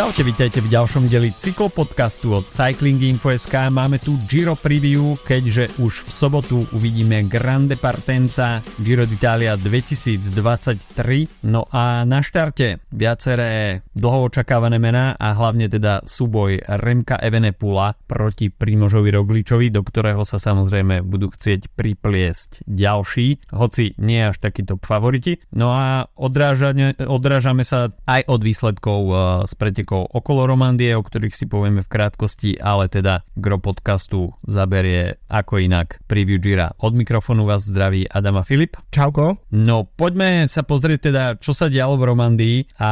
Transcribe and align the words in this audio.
Čaute, 0.00 0.24
vítajte 0.24 0.64
v 0.64 0.72
ďalšom 0.72 1.12
deli 1.12 1.28
cyklopodcastu 1.28 2.32
od 2.32 2.48
Cycling 2.48 3.04
Info.sk. 3.04 3.68
Máme 3.68 4.00
tu 4.00 4.16
Giro 4.24 4.56
Preview, 4.56 5.12
keďže 5.28 5.76
už 5.76 6.08
v 6.08 6.10
sobotu 6.10 6.64
uvidíme 6.72 7.28
Grande 7.28 7.76
Partenza 7.76 8.64
Giro 8.80 9.04
d'Italia 9.04 9.60
2023. 9.60 11.44
No 11.44 11.68
a 11.68 12.08
na 12.08 12.24
štarte 12.24 12.80
viaceré 12.88 13.84
dlho 13.92 14.32
očakávané 14.32 14.80
mená 14.80 15.20
a 15.20 15.36
hlavne 15.36 15.68
teda 15.68 16.00
súboj 16.08 16.64
Remka 16.80 17.20
Evenepula 17.20 17.92
proti 18.08 18.48
Primožovi 18.48 19.12
Rogličovi, 19.12 19.68
do 19.68 19.84
ktorého 19.84 20.24
sa 20.24 20.40
samozrejme 20.40 21.04
budú 21.04 21.28
chcieť 21.28 21.76
pripliesť 21.76 22.64
ďalší, 22.64 23.52
hoci 23.52 24.00
nie 24.00 24.32
až 24.32 24.40
taký 24.40 24.64
top 24.64 24.80
favoriti. 24.88 25.44
No 25.52 25.76
a 25.76 26.08
odrážame, 26.16 27.68
sa 27.68 27.92
aj 28.08 28.24
od 28.32 28.40
výsledkov 28.40 29.00
uh, 29.04 29.20
z 29.44 29.52
pretekov 29.60 29.89
okolo 29.96 30.46
Romandie, 30.46 30.94
o 30.94 31.02
ktorých 31.02 31.34
si 31.34 31.50
povieme 31.50 31.82
v 31.82 31.90
krátkosti, 31.90 32.60
ale 32.60 32.86
teda 32.86 33.26
gro 33.34 33.58
podcastu 33.58 34.30
zaberie 34.46 35.18
ako 35.26 35.58
inak 35.58 35.98
preview 36.06 36.38
Gira. 36.38 36.76
Od 36.78 36.94
mikrofónu 36.94 37.48
vás 37.48 37.66
zdraví 37.66 38.06
Adama 38.06 38.46
Filip. 38.46 38.78
Čauko. 38.94 39.40
No 39.50 39.88
poďme 39.88 40.46
sa 40.46 40.62
pozrieť 40.62 41.10
teda, 41.10 41.24
čo 41.40 41.56
sa 41.56 41.66
dialo 41.66 41.98
v 41.98 42.06
Romandii 42.06 42.58
a 42.78 42.90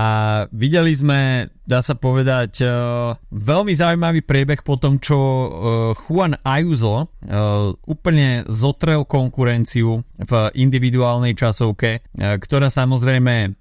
videli 0.50 0.96
sme 0.96 1.50
dá 1.68 1.84
sa 1.84 1.92
povedať, 1.92 2.64
uh, 2.64 3.12
veľmi 3.28 3.76
zaujímavý 3.76 4.24
priebeh 4.24 4.64
po 4.64 4.80
tom, 4.80 4.96
čo 4.96 5.18
uh, 5.20 5.46
Juan 5.92 6.40
Ayuso 6.40 7.04
uh, 7.04 7.76
úplne 7.84 8.48
zotrel 8.48 9.04
konkurenciu 9.04 10.00
v 10.16 10.32
individuálnej 10.56 11.36
časovke, 11.36 12.02
ktorá 12.16 12.72
samozrejme 12.72 13.54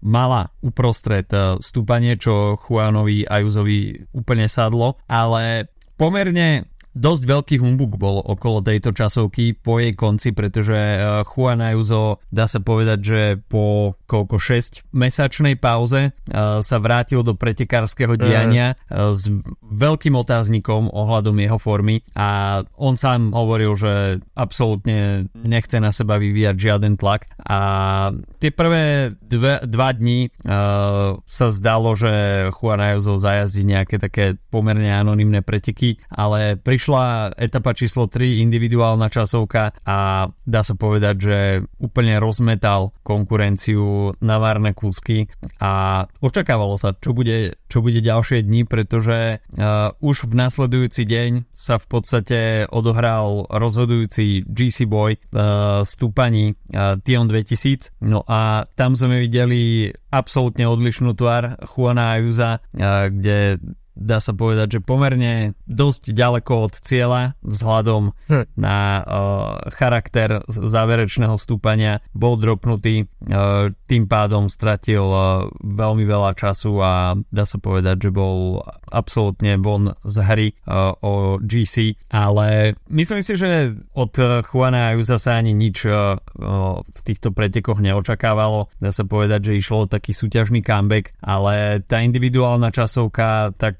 mala 0.00 0.42
uprostred 0.64 1.28
stúpanie, 1.60 2.16
čo 2.16 2.34
Juanovi 2.56 3.26
Ayusovi 3.26 4.06
úplne 4.14 4.46
sadlo, 4.46 4.96
ale 5.10 5.68
pomerne 5.98 6.69
dosť 6.96 7.22
veľký 7.22 7.56
humbuk 7.62 7.94
bol 7.94 8.18
okolo 8.22 8.62
tejto 8.64 8.90
časovky 8.90 9.54
po 9.54 9.78
jej 9.78 9.94
konci, 9.94 10.34
pretože 10.34 10.74
eh, 10.74 11.22
Juan 11.22 11.62
Ayuso 11.62 12.18
dá 12.30 12.50
sa 12.50 12.58
povedať, 12.58 12.98
že 13.00 13.20
po 13.46 13.94
koľko 14.10 14.36
6 14.42 14.90
mesačnej 14.90 15.54
pauze 15.54 16.10
eh, 16.10 16.12
sa 16.60 16.76
vrátil 16.82 17.22
do 17.22 17.38
pretekárskeho 17.38 18.18
mhm. 18.18 18.20
diania 18.20 18.68
s 18.90 19.30
veľkým 19.62 20.14
otáznikom 20.18 20.90
ohľadom 20.90 21.36
jeho 21.38 21.58
formy 21.60 22.02
a 22.18 22.60
on 22.74 22.98
sám 22.98 23.30
hovoril, 23.30 23.78
že 23.78 24.18
absolútne 24.34 25.30
nechce 25.34 25.78
na 25.78 25.94
seba 25.94 26.18
vyvíjať 26.18 26.56
žiaden 26.58 26.94
tlak 26.98 27.30
a 27.44 27.58
tie 28.42 28.50
prvé 28.50 29.14
dve, 29.22 29.62
dva 29.64 29.88
dní 29.94 30.32
uh, 30.44 31.20
sa 31.24 31.48
zdalo, 31.52 31.94
že 31.94 32.10
Juan 32.50 32.82
Ayuso 32.82 33.20
zajazdí 33.20 33.62
nejaké 33.62 34.00
také 34.00 34.40
pomerne 34.50 34.90
anonimné 34.90 35.44
preteky, 35.44 36.00
ale 36.10 36.58
pri 36.58 36.79
prišla 36.80 37.36
etapa 37.36 37.76
číslo 37.76 38.08
3, 38.08 38.40
individuálna 38.40 39.12
časovka 39.12 39.76
a 39.84 40.24
dá 40.48 40.64
sa 40.64 40.72
povedať, 40.72 41.14
že 41.20 41.38
úplne 41.76 42.16
rozmetal 42.16 42.96
konkurenciu 43.04 44.16
na 44.24 44.40
várne 44.40 44.72
kúsky 44.72 45.28
a 45.60 46.08
očakávalo 46.24 46.80
sa, 46.80 46.96
čo 46.96 47.12
bude, 47.12 47.60
čo 47.68 47.84
bude 47.84 48.00
ďalšie 48.00 48.48
dni, 48.48 48.64
pretože 48.64 49.44
uh, 49.44 49.92
už 50.00 50.24
v 50.24 50.32
nasledujúci 50.40 51.04
deň 51.04 51.52
sa 51.52 51.76
v 51.76 51.84
podstate 51.84 52.64
odohral 52.72 53.44
rozhodujúci 53.52 54.48
GC 54.48 54.88
Boy 54.88 55.20
uh, 55.36 55.84
stúpaní 55.84 56.56
uh, 56.72 56.96
Tion 57.04 57.28
2000 57.28 57.92
no 58.08 58.24
a 58.24 58.64
tam 58.72 58.96
sme 58.96 59.20
videli 59.20 59.92
absolútne 60.08 60.64
odlišnú 60.64 61.12
tvár 61.12 61.60
Juana 61.60 62.16
Ayuza, 62.16 62.56
uh, 62.56 63.12
kde 63.12 63.60
dá 63.94 64.18
sa 64.22 64.32
povedať, 64.32 64.78
že 64.78 64.80
pomerne 64.84 65.58
dosť 65.66 66.14
ďaleko 66.14 66.52
od 66.70 66.74
cieľa 66.80 67.38
vzhľadom 67.44 68.14
hm. 68.30 68.44
na 68.56 68.76
uh, 69.00 69.04
charakter 69.74 70.42
záverečného 70.48 71.36
stúpania 71.36 72.00
bol 72.14 72.38
dropnutý, 72.38 73.06
uh, 73.06 73.70
tým 73.86 74.04
pádom 74.06 74.48
stratil 74.48 75.04
uh, 75.04 75.48
veľmi 75.60 76.04
veľa 76.06 76.34
času 76.34 76.72
a 76.80 77.16
dá 77.30 77.44
sa 77.44 77.58
povedať, 77.60 78.08
že 78.08 78.10
bol 78.10 78.62
absolútne 78.90 79.58
von 79.60 79.94
z 80.06 80.16
hry 80.24 80.48
uh, 80.66 80.94
o 81.04 81.38
GC, 81.42 81.98
ale 82.10 82.74
myslím 82.90 83.20
si, 83.22 83.36
že 83.36 83.74
od 83.94 84.12
Juana 84.46 84.94
Ajusa 84.94 85.20
sa 85.20 85.38
ani 85.38 85.52
nič 85.54 85.86
uh, 85.86 86.18
v 86.80 87.00
týchto 87.04 87.30
pretekoch 87.30 87.78
neočakávalo. 87.78 88.72
Dá 88.80 88.90
sa 88.90 89.04
povedať, 89.04 89.52
že 89.52 89.58
išlo 89.60 89.90
taký 89.90 90.14
súťažný 90.14 90.64
comeback, 90.64 91.14
ale 91.22 91.84
tá 91.84 92.02
individuálna 92.02 92.72
časovka 92.72 93.52
tak 93.56 93.79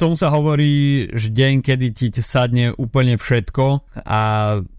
tomu 0.00 0.14
sa 0.16 0.32
hovorí, 0.32 1.06
že 1.12 1.28
deň, 1.28 1.54
kedy 1.60 1.86
ti 1.92 2.08
sadne 2.20 2.72
úplne 2.76 3.20
všetko 3.20 3.64
a 4.06 4.20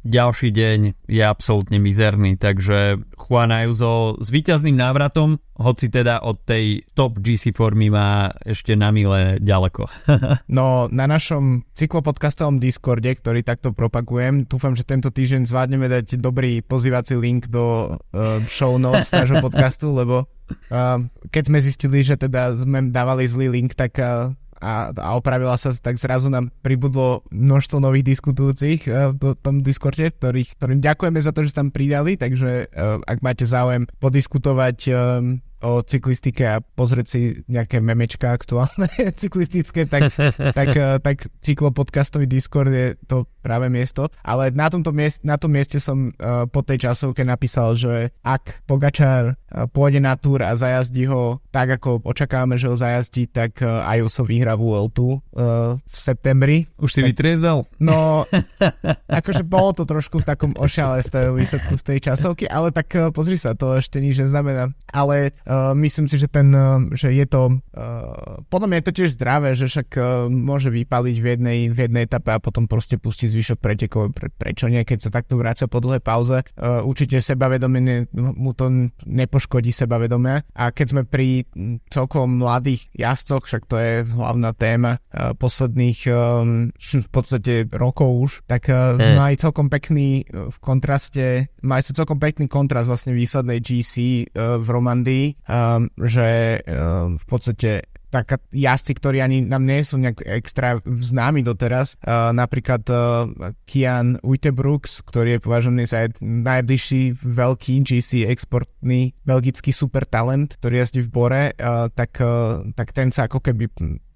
ďalší 0.07 0.49
deň 0.49 0.79
je 1.05 1.23
absolútne 1.23 1.77
mizerný, 1.77 2.39
takže 2.39 3.01
Juan 3.27 3.51
Ayuso 3.51 4.15
s 4.23 4.31
víťazným 4.31 4.79
návratom, 4.79 5.37
hoci 5.57 5.91
teda 5.91 6.23
od 6.23 6.39
tej 6.47 6.85
top 6.93 7.19
GC 7.19 7.51
formy 7.51 7.91
má 7.91 8.31
ešte 8.45 8.77
na 8.77 8.93
mile 8.93 9.41
ďaleko. 9.43 9.89
no 10.57 10.87
na 10.93 11.05
našom 11.09 11.65
cyklopodcastovom 11.75 12.61
Discorde, 12.61 13.09
ktorý 13.09 13.43
takto 13.43 13.73
propagujem, 13.75 14.47
dúfam, 14.47 14.77
že 14.77 14.87
tento 14.87 15.11
týždeň 15.11 15.49
zvládneme 15.49 15.91
dať 15.91 16.21
dobrý 16.21 16.63
pozývací 16.63 17.19
link 17.19 17.51
do 17.51 17.97
uh, 17.99 18.39
show 18.47 18.79
notes 18.79 19.11
nášho 19.11 19.43
podcastu, 19.43 19.91
lebo 19.91 20.29
uh, 20.71 21.03
keď 21.33 21.43
sme 21.51 21.59
zistili, 21.59 22.05
že 22.05 22.15
teda 22.15 22.55
sme 22.55 22.87
dávali 22.93 23.27
zlý 23.27 23.51
link, 23.51 23.75
tak 23.75 23.97
uh, 23.99 24.31
a, 24.61 24.89
a 24.91 25.09
opravila 25.15 25.55
sa, 25.55 25.73
tak 25.73 26.01
zrazu 26.01 26.27
nám 26.27 26.49
pribudlo 26.61 27.23
množstvo 27.29 27.77
nových 27.81 28.17
diskutujúcich 28.17 28.89
uh, 28.89 29.13
v 29.13 29.37
tom 29.39 29.61
Discorde, 29.61 30.11
ktorých, 30.11 30.57
ktorým 30.57 30.79
ďakujeme 30.81 31.19
za 31.21 31.31
to, 31.31 31.45
že 31.45 31.55
tam 31.55 31.69
pridali, 31.69 32.17
takže 32.17 32.69
uh, 32.69 33.01
ak 33.05 33.21
máte 33.21 33.45
záujem 33.45 33.85
podiskutovať 34.01 34.77
um, 34.89 35.41
o 35.63 35.81
cyklistike 35.81 36.43
a 36.45 36.61
pozrieť 36.61 37.07
si 37.07 37.21
nejaké 37.49 37.81
memečka 37.81 38.29
aktuálne 38.29 38.89
cyklistické, 39.21 39.89
tak, 39.89 40.13
tak, 40.57 40.69
eh, 40.75 41.01
tak 41.01 41.17
cyklopodcastový 41.41 42.29
Discord 42.29 42.69
je 42.69 42.87
to 43.09 43.25
práve 43.41 43.71
miesto. 43.71 44.11
Ale 44.21 44.51
na, 44.51 44.67
tomto 44.67 44.91
miest, 44.91 45.23
na 45.23 45.39
tom 45.39 45.55
mieste 45.55 45.79
som 45.79 46.11
uh, 46.19 46.43
po 46.51 46.67
tej 46.67 46.83
časovke 46.83 47.23
napísal, 47.23 47.79
že 47.79 48.11
ak 48.19 48.67
Pogačár 48.67 49.39
uh, 49.39 49.65
pôjde 49.71 50.03
na 50.03 50.19
túr 50.19 50.43
a 50.43 50.51
zajazdí 50.51 51.07
ho 51.07 51.39
tak, 51.47 51.79
ako 51.79 52.03
očakávame, 52.03 52.59
že 52.59 52.67
ho 52.67 52.75
zajazdí, 52.75 53.31
tak 53.31 53.63
uh, 53.63 53.87
Ayuso 53.87 54.27
vyhrá 54.27 54.59
Vueltu 54.59 55.23
uh, 55.23 55.79
v 55.79 55.95
septembri. 55.95 56.67
Už 56.75 56.91
si 56.91 56.99
tak, 56.99 57.15
vytriezvel? 57.15 57.63
No, 57.79 58.27
akože 59.23 59.47
bolo 59.47 59.71
to 59.71 59.87
trošku 59.87 60.19
v 60.19 60.27
takom 60.27 60.51
ošale 60.59 61.07
z 61.07 61.09
toho 61.15 61.39
výsledku 61.39 61.79
z 61.79 61.83
tej 61.87 61.99
časovky, 62.03 62.51
ale 62.51 62.75
tak 62.75 62.91
uh, 62.99 63.15
pozri 63.15 63.39
sa, 63.39 63.55
to 63.55 63.79
ešte 63.79 64.03
nič 64.03 64.19
neznamená. 64.19 64.75
Ale 64.91 65.31
Uh, 65.47 65.56
myslím 65.77 66.05
si, 66.09 66.19
že, 66.19 66.27
ten, 66.27 66.51
uh, 66.51 66.83
že 66.91 67.13
je 67.13 67.25
to... 67.25 67.61
Uh, 67.71 68.43
podľa 68.51 68.67
mňa 68.67 68.77
je 68.79 68.87
to 68.87 68.97
tiež 68.97 69.09
zdravé, 69.15 69.49
že 69.53 69.69
však 69.69 69.89
uh, 69.95 70.27
môže 70.27 70.73
vypaliť 70.73 71.15
v 71.21 71.25
jednej, 71.25 71.59
v 71.71 71.77
jednej 71.87 72.03
etape 72.09 72.33
a 72.33 72.43
potom 72.43 72.65
proste 72.65 72.99
pustiť 72.99 73.31
zvyšok 73.31 73.57
pretekov. 73.61 74.11
Pre, 74.11 74.27
prečo 74.33 74.67
nie, 74.67 74.83
keď 74.83 75.07
sa 75.07 75.09
takto 75.13 75.39
vráca 75.39 75.69
po 75.69 75.79
dlhej 75.79 76.01
pauze. 76.01 76.43
Uh, 76.57 76.83
určite 76.83 77.21
sebavedomie 77.21 77.81
ne, 77.81 77.97
mu 78.13 78.51
to 78.57 78.91
nepoškodí 79.05 79.71
sebavedomie. 79.71 80.43
A 80.57 80.73
keď 80.73 80.87
sme 80.91 81.01
pri 81.07 81.47
celkom 81.87 82.41
mladých 82.41 82.89
jazdcoch, 82.97 83.45
však 83.45 83.63
to 83.69 83.75
je 83.77 83.93
hlavná 84.03 84.51
téma 84.57 84.97
uh, 84.97 85.37
posledných 85.37 85.99
um, 86.09 86.73
v 86.77 87.09
podstate 87.13 87.69
rokov 87.71 88.09
už, 88.09 88.31
tak 88.49 88.67
uh, 88.73 88.97
mm. 88.97 89.13
má 89.15 89.31
aj 89.31 89.45
celkom 89.45 89.69
pekný 89.69 90.25
uh, 90.27 90.49
v 90.49 90.57
kontraste, 90.59 91.53
má 91.61 91.79
aj 91.79 91.93
celkom 91.93 92.17
pekný 92.17 92.49
kontrast 92.49 92.89
vlastne 92.89 93.13
výslednej 93.13 93.61
GC 93.61 93.93
uh, 94.33 94.57
v 94.57 94.67
Romandii 94.67 95.25
um, 95.45 95.91
že 96.01 96.61
um, 96.65 97.21
v 97.21 97.25
podstate 97.29 97.71
tak 98.07 98.39
jazdci, 98.55 98.91
ktorí 98.95 99.19
ani 99.19 99.43
nám 99.43 99.67
nie 99.67 99.83
sú 99.83 99.99
nejak 99.99 100.23
extra 100.23 100.79
známi 100.83 101.43
doteraz. 101.43 101.99
Uh, 101.99 102.31
napríklad 102.31 102.87
uh, 102.87 103.27
Kian 103.67 104.15
Uitebrooks, 104.23 105.03
ktorý 105.03 105.37
je 105.37 105.43
považovaný 105.43 105.83
za 105.85 106.07
najbližší 106.23 107.19
veľký 107.19 107.83
GC 107.83 108.31
exportný 108.31 109.11
belgický 109.27 109.75
super 109.75 110.07
talent, 110.07 110.55
ktorý 110.63 110.87
jazdí 110.87 111.03
v 111.03 111.11
Bore, 111.11 111.43
uh, 111.51 111.91
tak, 111.91 112.15
uh, 112.23 112.63
tak 112.79 112.95
ten 112.95 113.11
sa 113.11 113.27
ako 113.27 113.43
keby 113.43 113.67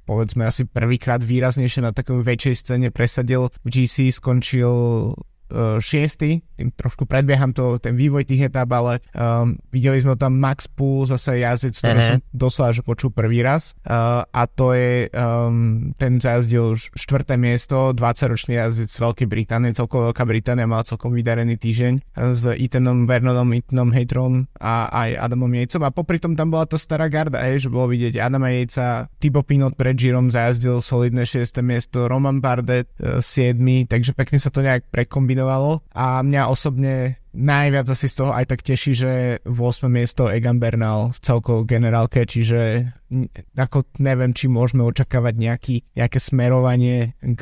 povedzme 0.07 0.47
asi 0.47 0.65
prvýkrát 0.67 1.21
výraznejšie 1.21 1.83
na 1.83 1.91
takom 1.91 2.23
väčšej 2.23 2.55
scéne 2.57 2.87
presadil 2.91 3.51
v 3.63 3.67
GC, 3.67 4.11
skončil 4.11 4.71
šiestý, 5.81 6.41
trošku 6.77 7.09
predbieham 7.09 7.51
to, 7.51 7.81
ten 7.81 7.97
vývoj 7.97 8.27
tých 8.27 8.51
etap, 8.51 8.69
ale 8.71 9.01
um, 9.13 9.57
videli 9.73 9.99
sme 10.01 10.15
tam 10.15 10.37
Max 10.37 10.69
Pool, 10.69 11.09
zase 11.09 11.41
jazdec, 11.41 11.73
ktorý 11.77 11.99
uh-huh. 11.99 12.09
som 12.09 12.17
doslova 12.33 12.71
že 12.71 12.83
počul 12.85 13.09
prvý 13.11 13.41
raz 13.41 13.73
uh, 13.87 14.23
a 14.25 14.41
to 14.47 14.73
je 14.75 15.09
um, 15.11 15.91
ten 15.97 16.21
zajazdil 16.21 16.77
štvrté 16.77 17.35
miesto, 17.35 17.95
20-ročný 17.95 18.57
jazdec 18.57 18.89
z 18.89 18.97
Veľkej 19.01 19.27
Británie, 19.27 19.75
celkovo 19.75 20.11
Veľká 20.11 20.25
Británia 20.27 20.69
mala 20.69 20.85
celkom 20.85 21.11
vydarený 21.11 21.57
týždeň 21.57 21.93
s 22.35 22.43
Ethanom 22.53 23.09
Vernonom, 23.09 23.49
Ethanom 23.57 23.89
Hatrom 23.91 24.33
a 24.61 24.87
aj 24.91 25.09
Adamom 25.17 25.51
Jejcom 25.51 25.81
a 25.85 25.89
popri 25.93 26.21
tom 26.21 26.37
tam 26.37 26.53
bola 26.53 26.69
tá 26.69 26.77
stará 26.77 27.09
garda, 27.09 27.41
hej, 27.43 27.67
že 27.67 27.69
bolo 27.73 27.91
vidieť 27.91 28.21
Adama 28.21 28.53
Jejca, 28.53 29.09
Thibaut 29.17 29.45
Pinot 29.49 29.73
pred 29.75 29.97
Girom 29.97 30.29
zajazdil 30.29 30.79
solidné 30.79 31.25
6. 31.27 31.59
miesto, 31.65 32.05
Roman 32.05 32.39
Bardet 32.39 32.89
7. 33.01 33.57
E, 33.57 33.89
takže 33.89 34.13
pekne 34.13 34.37
sa 34.37 34.53
to 34.53 34.61
nejak 34.63 34.87
prekombinovalo 34.93 35.40
a 35.93 36.21
mňa 36.21 36.47
osobne 36.47 37.21
najviac 37.31 37.87
asi 37.87 38.11
z 38.11 38.15
toho 38.23 38.31
aj 38.35 38.45
tak 38.51 38.61
teší, 38.61 38.91
že 38.91 39.11
8. 39.47 39.87
miesto 39.87 40.27
Egan 40.27 40.59
Bernal 40.59 41.15
v 41.15 41.19
celkovo 41.23 41.63
generálke, 41.63 42.27
čiže 42.27 42.91
ako 43.55 43.87
neviem, 44.03 44.35
či 44.35 44.51
môžeme 44.51 44.83
očakávať 44.83 45.35
nejaký, 45.39 45.75
nejaké 45.95 46.19
smerovanie 46.19 47.15
k 47.17 47.41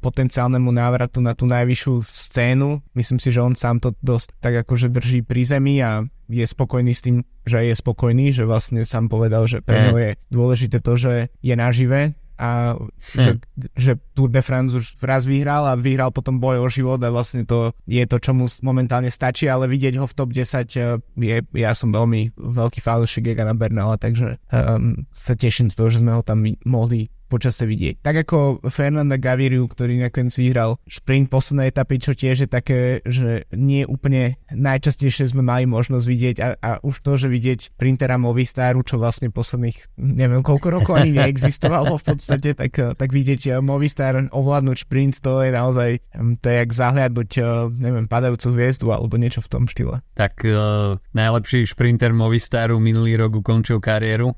potenciálnemu 0.00 0.70
návratu 0.72 1.20
na 1.20 1.36
tú 1.36 1.44
najvyššiu 1.44 2.08
scénu. 2.08 2.80
Myslím 2.96 3.20
si, 3.20 3.28
že 3.28 3.44
on 3.44 3.52
sám 3.52 3.84
to 3.84 3.92
dosť 4.00 4.32
tak 4.40 4.64
akože 4.64 4.88
drží 4.88 5.20
pri 5.24 5.44
zemi 5.44 5.80
a 5.84 6.08
je 6.28 6.44
spokojný 6.44 6.92
s 6.92 7.04
tým, 7.04 7.24
že 7.48 7.68
je 7.68 7.74
spokojný, 7.76 8.32
že 8.32 8.44
vlastne 8.44 8.84
sám 8.84 9.08
povedal, 9.08 9.48
že 9.48 9.64
pre 9.64 9.92
ňo 9.92 9.96
je 9.96 10.10
dôležité 10.28 10.80
to, 10.80 10.96
že 10.96 11.32
je 11.40 11.54
nažive 11.56 12.16
a 12.38 12.78
hm. 12.78 12.88
že, 12.98 13.32
že 13.74 13.92
Tour 14.14 14.30
de 14.30 14.40
France 14.40 14.72
už 14.72 14.96
raz 15.02 15.26
vyhral 15.26 15.66
a 15.66 15.74
vyhral 15.74 16.14
potom 16.14 16.38
boj 16.38 16.62
o 16.62 16.68
život 16.70 17.02
a 17.02 17.10
vlastne 17.10 17.42
to 17.42 17.74
je 17.84 18.02
to, 18.06 18.16
čo 18.22 18.32
mu 18.32 18.46
momentálne 18.62 19.10
stačí, 19.10 19.50
ale 19.50 19.66
vidieť 19.66 19.98
ho 19.98 20.06
v 20.06 20.16
top 20.16 20.30
10 20.30 20.38
eh, 20.78 20.96
je, 21.02 21.36
ja 21.58 21.72
som 21.74 21.90
veľmi 21.90 22.38
veľký 22.38 22.78
fanúšik 22.78 23.34
Egana 23.34 23.58
Bernala, 23.58 23.98
takže 23.98 24.38
um, 24.54 25.02
sa 25.10 25.34
teším 25.34 25.68
z 25.68 25.76
toho, 25.76 25.88
že 25.90 26.00
sme 26.00 26.14
ho 26.14 26.22
tam 26.22 26.46
mohli 26.62 27.10
počase 27.28 27.68
vidieť. 27.68 28.02
Tak 28.02 28.26
ako 28.26 28.66
Fernanda 28.72 29.20
Gaviriu, 29.20 29.68
ktorý 29.68 30.00
nakoniec 30.00 30.34
vyhral 30.34 30.80
šprint 30.88 31.28
poslednej 31.28 31.70
etapy, 31.70 32.00
čo 32.00 32.16
tiež 32.16 32.44
je 32.44 32.48
také, 32.48 33.04
že 33.04 33.44
nie 33.52 33.84
úplne 33.84 34.40
najčastejšie 34.50 35.30
sme 35.30 35.44
mali 35.44 35.68
možnosť 35.68 36.06
vidieť 36.08 36.36
a, 36.40 36.48
a 36.58 36.70
už 36.80 37.04
to, 37.04 37.20
že 37.20 37.28
vidieť 37.28 37.76
printera 37.76 38.16
Movistaru, 38.16 38.80
čo 38.82 38.96
vlastne 38.96 39.28
posledných 39.28 40.00
neviem 40.00 40.40
koľko 40.40 40.68
rokov 40.72 40.94
ani 40.96 41.12
neexistovalo 41.12 42.00
v 42.00 42.04
podstate, 42.16 42.56
tak, 42.56 42.72
tak 42.72 43.08
vidieť 43.12 43.60
Movistar 43.60 44.16
ovládnuť 44.16 44.76
šprint, 44.88 45.20
to 45.20 45.44
je 45.44 45.50
naozaj, 45.52 45.90
hm, 46.16 46.40
to 46.40 46.46
je 46.48 46.56
jak 46.64 46.70
zahliadnúť, 46.72 47.30
eh, 47.38 47.44
neviem, 47.76 48.06
padajúcu 48.08 48.48
hviezdu 48.56 48.86
alebo 48.88 49.20
niečo 49.20 49.44
v 49.44 49.50
tom 49.52 49.64
štýle. 49.68 50.00
Tak 50.16 50.42
uh, 50.48 50.96
najlepší 51.12 51.68
šprinter 51.68 52.16
Movistaru 52.16 52.80
minulý 52.80 53.20
rok 53.20 53.44
ukončil 53.44 53.82
kariéru. 53.82 54.32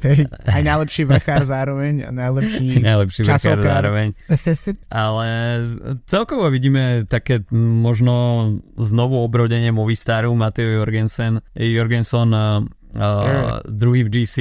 Aj 0.54 0.62
najlepší 0.62 1.08
vrchár 1.08 1.48
zároveň 1.48 2.06
a 2.06 2.10
najlepší 2.12 2.33
najlepší, 2.34 2.82
najlepší 2.90 3.22
časokár 3.24 3.62
zároveň. 3.62 4.08
Ale 4.90 5.28
celkovo 6.06 6.50
vidíme 6.50 7.06
také 7.06 7.44
možno 7.52 8.46
znovu 8.78 9.22
obrodenie 9.22 9.70
Movistaru, 9.72 10.34
Mateo 10.34 10.82
Jorgensen, 10.82 11.40
Jorgenson 11.54 12.30
uh, 12.34 12.64
uh, 12.64 13.60
druhý 13.68 14.04
v 14.04 14.10
GC 14.10 14.36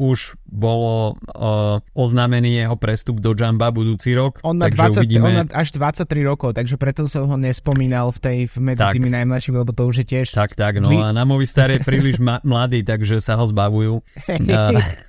už 0.00 0.39
bolo 0.50 1.14
uh, 1.14 1.78
oznámený 1.94 2.66
jeho 2.66 2.74
prestup 2.74 3.22
do 3.22 3.32
Jamba 3.32 3.70
budúci 3.70 4.18
rok. 4.18 4.42
On 4.42 4.58
má, 4.58 4.66
20, 4.66 5.06
uvidíme... 5.06 5.22
on 5.22 5.34
má 5.40 5.44
až 5.54 5.70
23 5.78 6.26
rokov, 6.26 6.58
takže 6.58 6.74
preto 6.74 7.06
som 7.06 7.30
ho 7.30 7.36
nespomínal 7.38 8.10
v 8.10 8.18
tej 8.18 8.38
medzi 8.58 8.82
tak. 8.82 8.98
tými 8.98 9.14
najmladšími, 9.14 9.56
lebo 9.62 9.70
to 9.70 9.86
už 9.86 10.02
je 10.02 10.06
tiež... 10.10 10.26
Tak, 10.34 10.58
tak, 10.58 10.82
no 10.82 10.90
a 10.90 11.14
na 11.14 11.22
Movistar 11.22 11.70
je 11.70 11.78
príliš 11.80 12.18
ma- 12.18 12.42
mladý, 12.50 12.82
takže 12.82 13.22
sa 13.22 13.38
ho 13.38 13.46
zbavujú. 13.46 14.02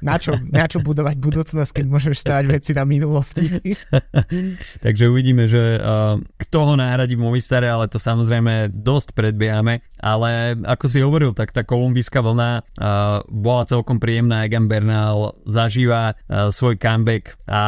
na, 0.05 0.15
čo, 0.21 0.37
na 0.53 0.69
čo 0.69 0.79
budovať 0.79 1.17
budúcnosť, 1.17 1.81
keď 1.81 1.85
môžeš 1.89 2.15
stavať 2.21 2.45
veci 2.45 2.71
na 2.77 2.85
minulosti? 2.85 3.49
takže 4.85 5.09
uvidíme, 5.09 5.49
že 5.49 5.81
uh, 5.81 6.21
kto 6.37 6.57
ho 6.69 6.73
nahradí 6.77 7.17
v 7.17 7.25
Movistare, 7.25 7.65
ale 7.65 7.89
to 7.89 7.97
samozrejme 7.97 8.69
dosť 8.69 9.17
predbiehame, 9.17 9.81
ale 9.97 10.53
ako 10.61 10.85
si 10.85 11.01
hovoril, 11.01 11.33
tak 11.33 11.49
tá 11.49 11.65
kolumbijská 11.65 12.21
vlna 12.21 12.61
uh, 12.61 13.25
bola 13.25 13.65
celkom 13.65 13.97
príjemná, 13.97 14.45
Egan 14.45 14.69
Bernal 14.69 15.30
zažíva 15.47 16.15
uh, 16.15 16.49
svoj 16.51 16.77
comeback 16.77 17.35
a 17.47 17.63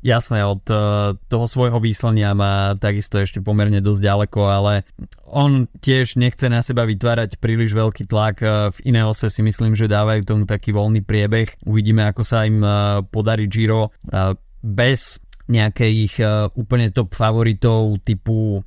jasné, 0.00 0.44
od 0.44 0.64
uh, 0.70 1.14
toho 1.28 1.46
svojho 1.48 1.80
výslania 1.80 2.36
má 2.36 2.76
takisto 2.78 3.20
ešte 3.20 3.44
pomerne 3.44 3.82
dosť 3.82 4.02
ďaleko, 4.04 4.40
ale 4.48 4.88
on 5.28 5.68
tiež 5.80 6.20
nechce 6.20 6.46
na 6.50 6.60
seba 6.60 6.84
vytvárať 6.84 7.38
príliš 7.40 7.72
veľký 7.72 8.08
tlak. 8.08 8.36
Uh, 8.40 8.72
v 8.74 8.94
Ineose 8.94 9.30
si 9.30 9.40
myslím, 9.40 9.72
že 9.72 9.90
dávajú 9.90 10.22
tomu 10.24 10.44
taký 10.44 10.72
voľný 10.72 11.04
priebeh. 11.04 11.66
Uvidíme, 11.66 12.06
ako 12.08 12.22
sa 12.22 12.44
im 12.44 12.62
podarí 13.08 13.48
Giro 13.50 13.94
bez 14.60 15.16
nejakých 15.50 16.22
úplne 16.54 16.94
top 16.94 17.16
favoritov 17.16 17.98
typu 18.06 18.62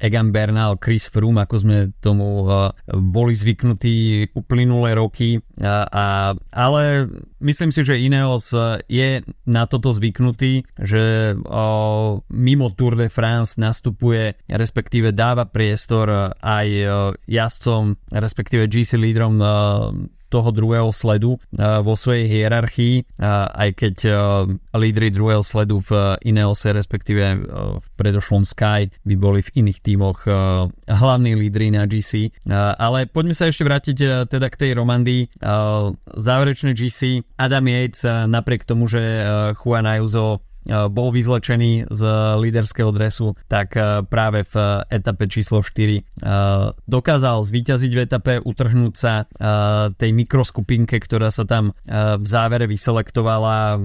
Egan 0.00 0.32
Bernal, 0.32 0.80
Chris 0.80 1.12
Froome, 1.12 1.44
ako 1.44 1.56
sme 1.60 1.76
tomu 2.00 2.48
boli 2.88 3.36
zvyknutí 3.36 4.28
uplynulé 4.32 4.96
roky. 4.96 5.40
A, 5.60 6.32
ale 6.32 6.82
myslím 7.40 7.70
si, 7.70 7.80
že 7.86 8.00
Ineos 8.00 8.54
je 8.86 9.22
na 9.46 9.64
toto 9.66 9.90
zvyknutý, 9.94 10.66
že 10.78 11.34
mimo 12.30 12.66
Tour 12.74 12.94
de 12.98 13.08
France 13.08 13.58
nastupuje, 13.58 14.36
respektíve 14.46 15.16
dáva 15.16 15.48
priestor 15.48 16.34
aj 16.38 16.66
jazdcom, 17.26 17.96
respektíve 18.12 18.70
GC 18.70 18.98
lídrom 18.98 19.38
toho 20.28 20.52
druhého 20.52 20.92
sledu 20.92 21.40
vo 21.56 21.94
svojej 21.96 22.28
hierarchii, 22.28 23.16
aj 23.56 23.70
keď 23.80 23.96
lídry 24.76 25.08
druhého 25.08 25.40
sledu 25.40 25.80
v 25.80 26.20
Ineose, 26.20 26.76
respektíve 26.76 27.48
v 27.80 27.86
predošlom 27.96 28.44
Sky 28.44 28.92
by 29.08 29.14
boli 29.16 29.40
v 29.40 29.64
iných 29.64 29.80
tímoch 29.80 30.28
hlavní 30.84 31.32
lídry 31.32 31.72
na 31.72 31.88
GC. 31.88 32.28
Ale 32.76 33.08
poďme 33.08 33.32
sa 33.32 33.48
ešte 33.48 33.64
vrátiť 33.64 34.28
teda 34.28 34.52
k 34.52 34.60
tej 34.68 34.70
Romandii. 34.76 35.32
Záverečné 36.12 36.76
GC 36.76 37.24
Adam 37.38 37.64
Yates 37.70 38.02
napriek 38.26 38.66
tomu, 38.66 38.90
že 38.90 39.22
Juan 39.62 39.86
Ayuso 39.86 40.38
Eh, 40.38 40.47
bol 40.66 41.08
vyzlečený 41.14 41.88
z 41.88 42.02
líderského 42.38 42.92
dresu, 42.92 43.32
tak 43.48 43.76
eh, 43.76 44.04
práve 44.04 44.44
v 44.44 44.54
etape 44.92 45.30
číslo 45.30 45.64
4 45.64 45.72
eh, 45.72 46.02
dokázal 46.84 47.44
zvíťaziť 47.44 47.92
v 47.94 48.00
etape, 48.04 48.32
utrhnúť 48.42 48.94
sa 48.94 49.24
tej 49.98 50.10
mikroskupinke, 50.14 50.98
ktorá 51.00 51.30
sa 51.30 51.44
tam 51.44 51.76
v 51.86 52.26
závere 52.26 52.66
vyselektovala, 52.66 53.78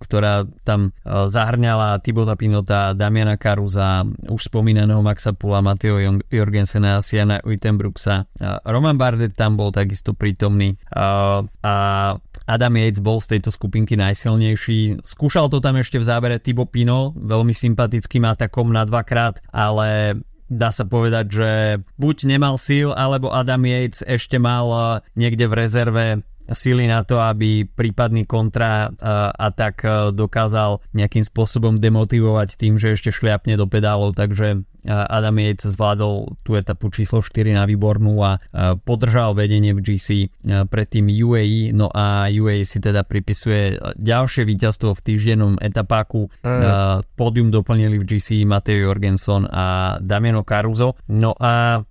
ktorá 0.00 0.44
tam 0.64 0.92
zahrňala 1.04 1.98
Tibota 2.02 2.34
Pinota, 2.34 2.92
Damiana 2.92 3.40
Karuza, 3.40 4.04
už 4.28 4.48
spomínaného 4.48 5.00
Maxa 5.00 5.32
Pula, 5.32 5.64
Mateo 5.64 5.98
Jorgensena, 6.28 7.00
Siana 7.00 7.40
Uitenbruxa. 7.42 8.28
Roman 8.66 8.98
Bardet 9.00 9.34
tam 9.34 9.56
bol 9.56 9.72
takisto 9.72 10.12
prítomný 10.12 10.76
a 10.92 12.18
Adam 12.48 12.74
Yates 12.80 13.04
bol 13.04 13.20
z 13.20 13.36
tejto 13.36 13.52
skupinky 13.52 13.92
najsilnejší. 14.00 15.04
Skúšal 15.04 15.52
to 15.52 15.60
tam 15.60 15.76
ešte 15.76 16.00
v 16.00 16.04
závere 16.08 16.17
Thibaut 16.42 16.70
Pino, 16.70 17.14
veľmi 17.16 17.54
sympatickým 17.54 18.26
atakom 18.26 18.70
na 18.70 18.84
dvakrát, 18.84 19.40
ale 19.50 20.20
dá 20.48 20.72
sa 20.72 20.88
povedať, 20.88 21.26
že 21.28 21.50
buď 22.00 22.16
nemal 22.24 22.56
síl, 22.56 22.90
alebo 22.96 23.30
Adam 23.30 23.62
Yates 23.62 24.00
ešte 24.02 24.40
mal 24.40 24.66
eh, 24.68 24.82
niekde 25.14 25.46
v 25.46 25.54
rezerve 25.54 26.06
síly 26.48 26.88
na 26.88 27.04
to, 27.04 27.20
aby 27.20 27.68
prípadný 27.68 28.24
kontra 28.24 28.88
a 29.36 29.48
tak 29.52 29.84
eh, 29.84 30.10
dokázal 30.10 30.80
nejakým 30.96 31.24
spôsobom 31.24 31.76
demotivovať 31.76 32.56
tým, 32.56 32.80
že 32.80 32.96
ešte 32.96 33.12
šliapne 33.12 33.54
do 33.60 33.68
pedálov, 33.68 34.16
takže 34.16 34.64
Adam 34.88 35.36
Yates 35.36 35.76
zvládol 35.76 36.40
tú 36.40 36.56
etapu 36.56 36.88
číslo 36.88 37.20
4 37.20 37.52
na 37.52 37.68
výbornú 37.68 38.16
a 38.24 38.40
podržal 38.88 39.36
vedenie 39.36 39.76
v 39.76 39.84
GC 39.84 40.32
predtým 40.66 41.12
UAE, 41.12 41.76
no 41.76 41.92
a 41.92 42.32
UAE 42.32 42.64
si 42.64 42.80
teda 42.80 43.04
pripisuje 43.04 43.76
ďalšie 44.00 44.48
víťazstvo 44.48 44.96
v 44.96 45.04
týždennom 45.04 45.60
etapáku. 45.60 46.32
Mm. 46.40 47.04
Pódium 47.16 47.48
doplnili 47.52 48.00
v 48.00 48.08
GC 48.08 48.48
Mateo 48.48 48.88
Jorgenson 48.88 49.44
a 49.44 49.96
Damiano 50.00 50.40
Caruso. 50.42 50.96
No 51.12 51.36
a 51.36 51.84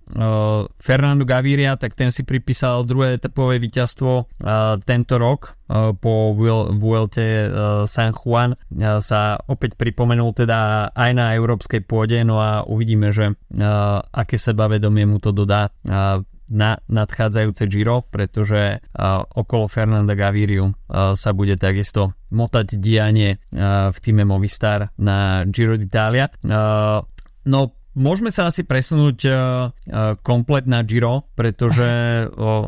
Fernando 0.82 1.22
Gaviria, 1.22 1.78
tak 1.78 1.94
ten 1.94 2.10
si 2.10 2.26
pripísal 2.26 2.82
druhé 2.82 3.22
etapové 3.22 3.62
víťazstvo 3.62 4.26
tento 4.82 5.14
rok 5.20 5.57
po 6.00 6.32
Vuelte 6.72 7.52
San 7.84 8.16
Juan 8.16 8.56
sa 9.04 9.36
opäť 9.44 9.76
pripomenul 9.76 10.32
teda 10.32 10.88
aj 10.96 11.10
na 11.12 11.36
európskej 11.36 11.84
pôde, 11.84 12.24
no 12.24 12.40
a 12.40 12.64
uvidíme, 12.64 13.12
že 13.12 13.36
aké 14.10 14.40
sebavedomie 14.40 15.04
mu 15.04 15.20
to 15.20 15.36
dodá 15.36 15.68
na 16.48 16.80
nadchádzajúce 16.88 17.68
Giro, 17.68 18.08
pretože 18.08 18.80
okolo 19.36 19.68
Fernanda 19.68 20.16
Gaviriu 20.16 20.72
sa 21.12 21.30
bude 21.36 21.60
takisto 21.60 22.16
motať 22.32 22.80
dianie 22.80 23.36
v 23.92 23.98
týme 24.00 24.24
Movistar 24.24 24.88
na 24.96 25.44
Giro 25.44 25.76
d'Italia. 25.76 26.32
No 27.44 27.60
môžeme 27.96 28.28
sa 28.28 28.50
asi 28.50 28.64
presunúť 28.66 29.18
uh, 29.28 29.32
uh, 29.32 30.14
komplet 30.20 30.68
na 30.68 30.84
Giro, 30.84 31.28
pretože 31.32 31.88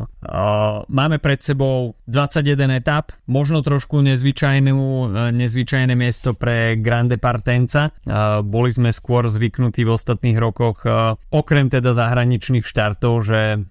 máme 0.99 1.17
pred 1.21 1.39
sebou 1.41 1.97
21 2.07 2.81
etap, 2.81 3.11
možno 3.27 3.61
trošku 3.61 4.01
nezvyčajnú, 4.01 4.77
uh, 4.77 5.29
nezvyčajné 5.29 5.93
miesto 5.93 6.33
pre 6.33 6.79
Grande 6.79 7.17
Partenza. 7.21 7.93
Boli 8.41 8.69
sme 8.73 8.89
skôr 8.91 9.27
zvyknutí 9.27 9.83
v 9.87 9.93
ostatných 9.93 10.37
rokoch, 10.37 10.83
okrem 11.29 11.67
teda 11.71 11.93
zahraničných 11.95 12.65
štartov, 12.65 13.23
že 13.23 13.63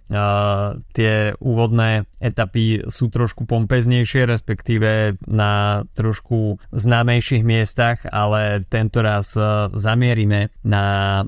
tie 0.95 1.13
úvodné 1.39 2.09
etapy 2.21 2.85
sú 2.89 3.09
trošku 3.09 3.45
pompeznejšie, 3.49 4.29
respektíve 4.29 5.21
na 5.29 5.85
trošku 5.97 6.61
známejších 6.73 7.43
miestach, 7.45 8.05
ale 8.09 8.65
tento 8.69 9.01
raz 9.05 9.35
zamierime 9.75 10.53
na 10.65 11.25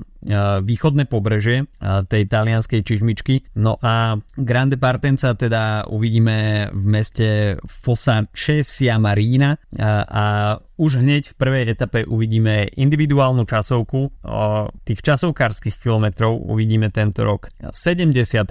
východné 0.63 1.05
pobreže 1.05 1.67
tej 2.07 2.23
talianskej 2.31 2.81
čižmičky. 2.81 3.59
No 3.59 3.75
a 3.83 4.15
Grande 4.39 4.79
Partenza 4.79 5.35
teda 5.35 5.87
uvidíme 5.91 6.69
v 6.71 6.85
meste 6.87 7.27
Fossa 7.67 8.23
Cesia 8.31 8.95
Marina 8.97 9.59
a 10.07 10.57
už 10.77 11.05
hneď 11.05 11.33
v 11.33 11.35
prvej 11.37 11.63
etape 11.69 12.05
uvidíme 12.09 12.69
individuálnu 12.73 13.45
časovku. 13.45 14.09
Tých 14.83 14.99
časovkárskych 15.05 15.77
kilometrov 15.77 16.37
uvidíme 16.37 16.89
tento 16.89 17.21
rok 17.21 17.53
74 17.61 18.49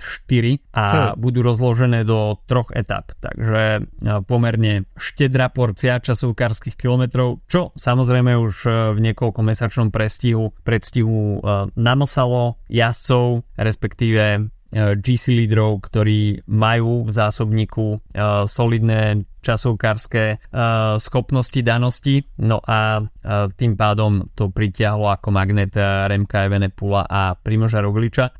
a 0.73 0.85
hm. 0.85 1.21
budú 1.21 1.41
rozložené 1.43 2.07
do 2.07 2.39
troch 2.47 2.71
etap. 2.75 3.15
Takže 3.19 3.87
pomerne 4.27 4.87
štedrá 4.95 5.51
porcia 5.51 5.99
časovkárskych 5.99 6.79
kilometrov, 6.79 7.43
čo 7.51 7.75
samozrejme 7.75 8.39
už 8.39 8.55
e, 8.67 8.71
v 8.95 8.99
niekoľko 9.11 9.41
mesačnom 9.43 9.89
prestihu, 9.91 10.55
predstihu 10.63 11.39
e, 11.39 11.69
namlsalo 11.75 12.63
jazdcov, 12.71 13.45
respektíve 13.59 14.53
GC 14.73 15.37
lídrov, 15.37 15.85
ktorí 15.85 16.49
majú 16.49 17.05
v 17.05 17.11
zásobníku 17.13 17.87
uh, 18.01 18.49
solidné 18.49 19.29
časovkárske 19.43 20.39
uh, 20.39 20.97
schopnosti, 21.03 21.61
danosti. 21.61 22.23
No 22.39 22.63
a 22.63 23.03
tým 23.59 23.75
pádom 23.75 24.31
to 24.39 24.55
pritiahlo 24.55 25.11
ako 25.11 25.35
magnet 25.35 25.75
Remka 25.75 26.47
Evenepula 26.47 27.07
a 27.07 27.35
Primoža 27.35 27.83
Rogliča. 27.83 28.31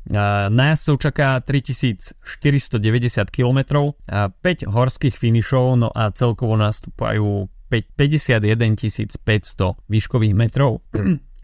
Na 0.47 0.63
jazdcov 0.71 1.11
čaká 1.11 1.27
3490 1.43 2.15
km, 3.31 3.59
uh, 3.91 4.31
5 4.31 4.71
horských 4.71 5.15
finišov, 5.15 5.65
no 5.75 5.89
a 5.91 6.11
celkovo 6.15 6.55
nastúpajú 6.55 7.51
51 7.67 9.17
500 9.25 9.89
výškových 9.89 10.33
metrov. 10.37 10.85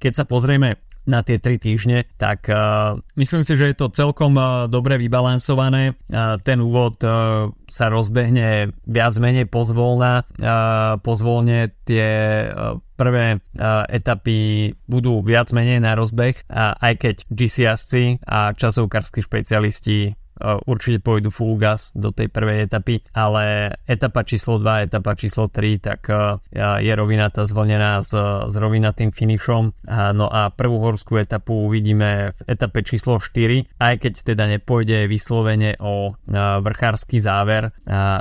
Keď 0.03 0.12
sa 0.15 0.24
pozrieme 0.24 0.79
na 1.09 1.25
tie 1.25 1.41
3 1.41 1.57
týždne, 1.57 2.05
tak 2.21 2.45
uh, 2.53 3.01
myslím 3.17 3.41
si, 3.41 3.57
že 3.57 3.73
je 3.73 3.75
to 3.75 3.89
celkom 3.89 4.37
uh, 4.37 4.69
dobre 4.69 5.01
vybalansované. 5.01 5.97
Uh, 6.05 6.37
ten 6.45 6.61
úvod 6.61 7.01
uh, 7.01 7.49
sa 7.65 7.89
rozbehne 7.89 8.71
viac 8.85 9.17
menej 9.17 9.49
pozvolna, 9.49 10.29
uh, 10.37 11.01
pozvolne 11.01 11.73
tie 11.89 12.07
uh, 12.45 12.77
prvé 12.93 13.41
uh, 13.41 13.89
etapy 13.89 14.71
budú 14.85 15.25
viac 15.25 15.49
menej 15.49 15.81
na 15.81 15.97
rozbeh, 15.97 16.45
uh, 16.45 16.77
aj 16.77 16.93
keď 17.01 17.15
GCSC 17.33 18.21
a 18.29 18.53
časovkársky 18.53 19.25
špecialisti 19.25 20.13
určite 20.67 21.03
pôjdu 21.03 21.29
full 21.29 21.60
gas 21.60 21.91
do 21.96 22.15
tej 22.15 22.31
prvej 22.31 22.69
etapy, 22.69 23.03
ale 23.12 23.75
etapa 23.86 24.24
číslo 24.24 24.58
2, 24.60 24.88
etapa 24.88 25.15
číslo 25.15 25.51
3, 25.51 25.79
tak 25.84 26.01
eh, 26.10 26.39
je 26.84 26.93
rovinatá 26.96 27.43
zvlnená 27.43 28.00
s, 28.03 28.15
s 28.48 28.53
rovinatým 28.55 29.12
finišom. 29.12 29.89
No 29.89 30.27
a 30.29 30.51
prvú 30.53 30.79
horskú 30.81 31.19
etapu 31.19 31.67
uvidíme 31.67 32.34
v 32.36 32.39
etape 32.48 32.86
číslo 32.86 33.19
4, 33.19 33.79
aj 33.79 33.96
keď 34.00 34.13
teda 34.34 34.46
nepôjde 34.58 35.08
vyslovene 35.10 35.75
o 35.81 36.13
eh, 36.13 36.38
vrchársky 36.60 37.19
záver, 37.19 37.72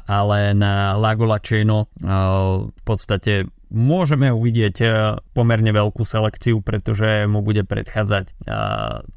ale 0.09 0.57
na 0.57 0.97
Lago 0.99 1.29
Laceno 1.29 1.91
v 1.99 2.83
podstate 2.83 3.47
môžeme 3.71 4.33
uvidieť 4.33 4.77
e, 4.81 4.87
pomerne 5.37 5.73
veľkú 5.73 6.03
selekciu, 6.05 6.61
pretože 6.65 7.29
mu 7.29 7.45
bude 7.45 7.65
predchádzať 7.65 8.25
e, 8.29 8.33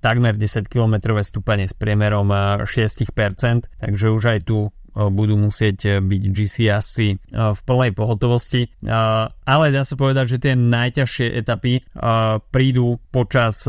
takmer 0.03 0.35
10 0.35 0.67
km 0.67 1.17
stúpanie 1.23 1.67
s 1.67 1.75
priemerom 1.75 2.29
6%, 2.63 2.67
e, 2.67 3.61
takže 3.79 4.07
už 4.11 4.23
aj 4.37 4.39
tu 4.47 4.71
budú 4.91 5.39
musieť 5.39 6.03
byť 6.03 6.23
GC 6.35 6.67
jazdci 6.67 7.07
v 7.31 7.59
plnej 7.63 7.95
pohotovosti. 7.95 8.75
Ale 8.83 9.71
dá 9.71 9.87
sa 9.87 9.95
povedať, 9.95 10.35
že 10.35 10.43
tie 10.43 10.53
najťažšie 10.59 11.31
etapy 11.31 11.79
prídu 12.51 12.99
počas 13.07 13.63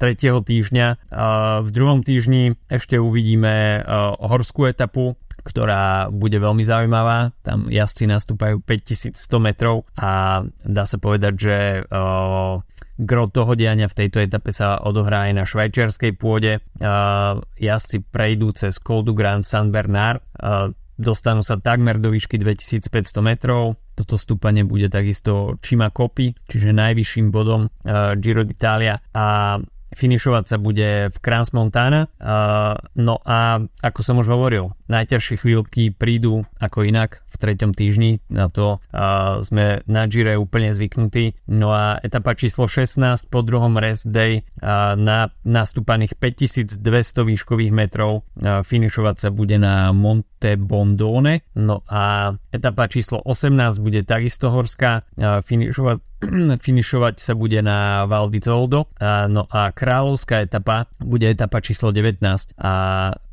tretieho 0.00 0.40
týždňa. 0.40 1.12
V 1.60 1.68
druhom 1.68 2.00
týždni 2.00 2.56
ešte 2.72 2.96
uvidíme 2.96 3.84
horskú 4.16 4.64
etapu, 4.64 5.20
ktorá 5.42 6.08
bude 6.10 6.38
veľmi 6.38 6.62
zaujímavá. 6.62 7.34
Tam 7.42 7.66
jazdci 7.68 8.06
nastúpajú 8.06 8.62
5100 8.62 9.18
metrov 9.42 9.84
a 9.98 10.42
dá 10.62 10.84
sa 10.86 10.96
povedať, 10.98 11.34
že 11.36 11.56
uh, 11.86 12.62
gro 12.98 13.24
toho 13.28 13.52
diania 13.58 13.90
v 13.90 13.98
tejto 14.06 14.22
etape 14.22 14.54
sa 14.54 14.78
odohrá 14.80 15.28
aj 15.28 15.32
na 15.34 15.44
švajčiarskej 15.44 16.12
pôde. 16.14 16.62
Uh, 16.78 17.42
jazdci 17.58 18.06
prejdú 18.06 18.54
cez 18.54 18.78
Col 18.78 19.02
du 19.02 19.12
Grand 19.12 19.42
San 19.42 19.74
Bernard, 19.74 20.22
uh, 20.38 20.70
dostanú 21.02 21.42
sa 21.42 21.58
takmer 21.58 21.98
do 21.98 22.14
výšky 22.14 22.38
2500 22.38 23.18
metrov. 23.24 23.74
Toto 23.98 24.14
stúpanie 24.14 24.62
bude 24.62 24.88
takisto 24.88 25.58
Cima 25.60 25.90
Copy, 25.90 26.32
čiže 26.48 26.70
najvyšším 26.72 27.34
bodom 27.34 27.68
uh, 27.68 28.14
Giro 28.16 28.46
d'Italia 28.46 29.00
a 29.12 29.58
finišovať 29.92 30.44
sa 30.48 30.56
bude 30.56 31.12
v 31.12 31.16
Crans 31.20 31.52
Montana. 31.52 32.08
Uh, 32.16 32.76
no 32.96 33.20
a 33.24 33.60
ako 33.84 34.00
som 34.00 34.16
už 34.20 34.32
hovoril, 34.32 34.72
najťažšie 34.92 35.40
chvíľky 35.40 35.82
prídu 35.96 36.44
ako 36.60 36.84
inak 36.84 37.24
v 37.32 37.34
treťom 37.40 37.72
týždni. 37.72 38.20
Na 38.28 38.52
to 38.52 38.78
uh, 38.92 39.40
sme 39.40 39.80
na 39.88 40.04
Gire 40.04 40.36
úplne 40.36 40.68
zvyknutí. 40.76 41.48
No 41.48 41.72
a 41.72 41.96
etapa 42.04 42.36
číslo 42.36 42.68
16 42.68 43.32
po 43.32 43.40
druhom 43.40 43.80
rest 43.80 44.12
day 44.12 44.44
uh, 44.60 44.92
na 44.94 45.32
nastúpaných 45.48 46.20
5200 46.20 46.76
výškových 47.24 47.72
metrov 47.72 48.20
uh, 48.20 48.60
finišovať 48.60 49.16
sa 49.16 49.28
bude 49.32 49.56
na 49.56 49.96
Monte 49.96 50.60
Bondone. 50.60 51.48
No 51.56 51.80
a 51.88 52.36
etapa 52.52 52.92
číslo 52.92 53.24
18 53.24 53.80
bude 53.80 54.04
takisto 54.04 54.52
horská. 54.52 55.08
Uh, 55.16 55.40
finišovať 55.40 56.12
finišovať 56.66 57.14
sa 57.18 57.34
bude 57.34 57.58
na 57.62 58.06
Val 58.06 58.30
Zoldo. 58.32 58.88
No 59.02 59.42
a 59.50 59.70
kráľovská 59.74 60.42
etapa 60.46 60.86
bude 60.98 61.26
etapa 61.28 61.60
číslo 61.60 61.90
19 61.90 62.22
a 62.58 62.72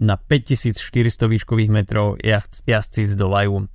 na 0.01 0.15
5400 0.17 1.29
výškových 1.29 1.48
metrov 1.71 2.19
jazdci 2.21 3.01
zdolajú 3.15 3.65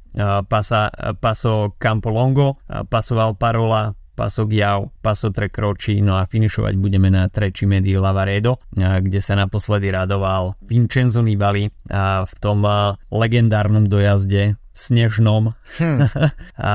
pasa, 0.47 0.95
Paso 1.19 1.75
Campolongo, 1.83 2.63
Paso 2.87 3.19
Valparola, 3.19 3.99
Paso 4.15 4.47
Giao, 4.47 4.95
Paso 5.03 5.35
Tre 5.35 5.51
Croci, 5.51 5.99
no 5.99 6.15
a 6.15 6.23
finišovať 6.23 6.79
budeme 6.79 7.11
na 7.11 7.27
Treči 7.27 7.67
Medi 7.67 7.99
Lavaredo, 7.99 8.63
kde 8.79 9.19
sa 9.19 9.35
naposledy 9.35 9.91
radoval 9.91 10.55
Vincenzo 10.63 11.19
Nibali 11.19 11.67
v 11.91 12.33
tom 12.39 12.63
legendárnom 13.11 13.91
dojazde 13.91 14.55
snežnom. 14.75 15.55
Hm. 15.79 15.99
a 16.61 16.73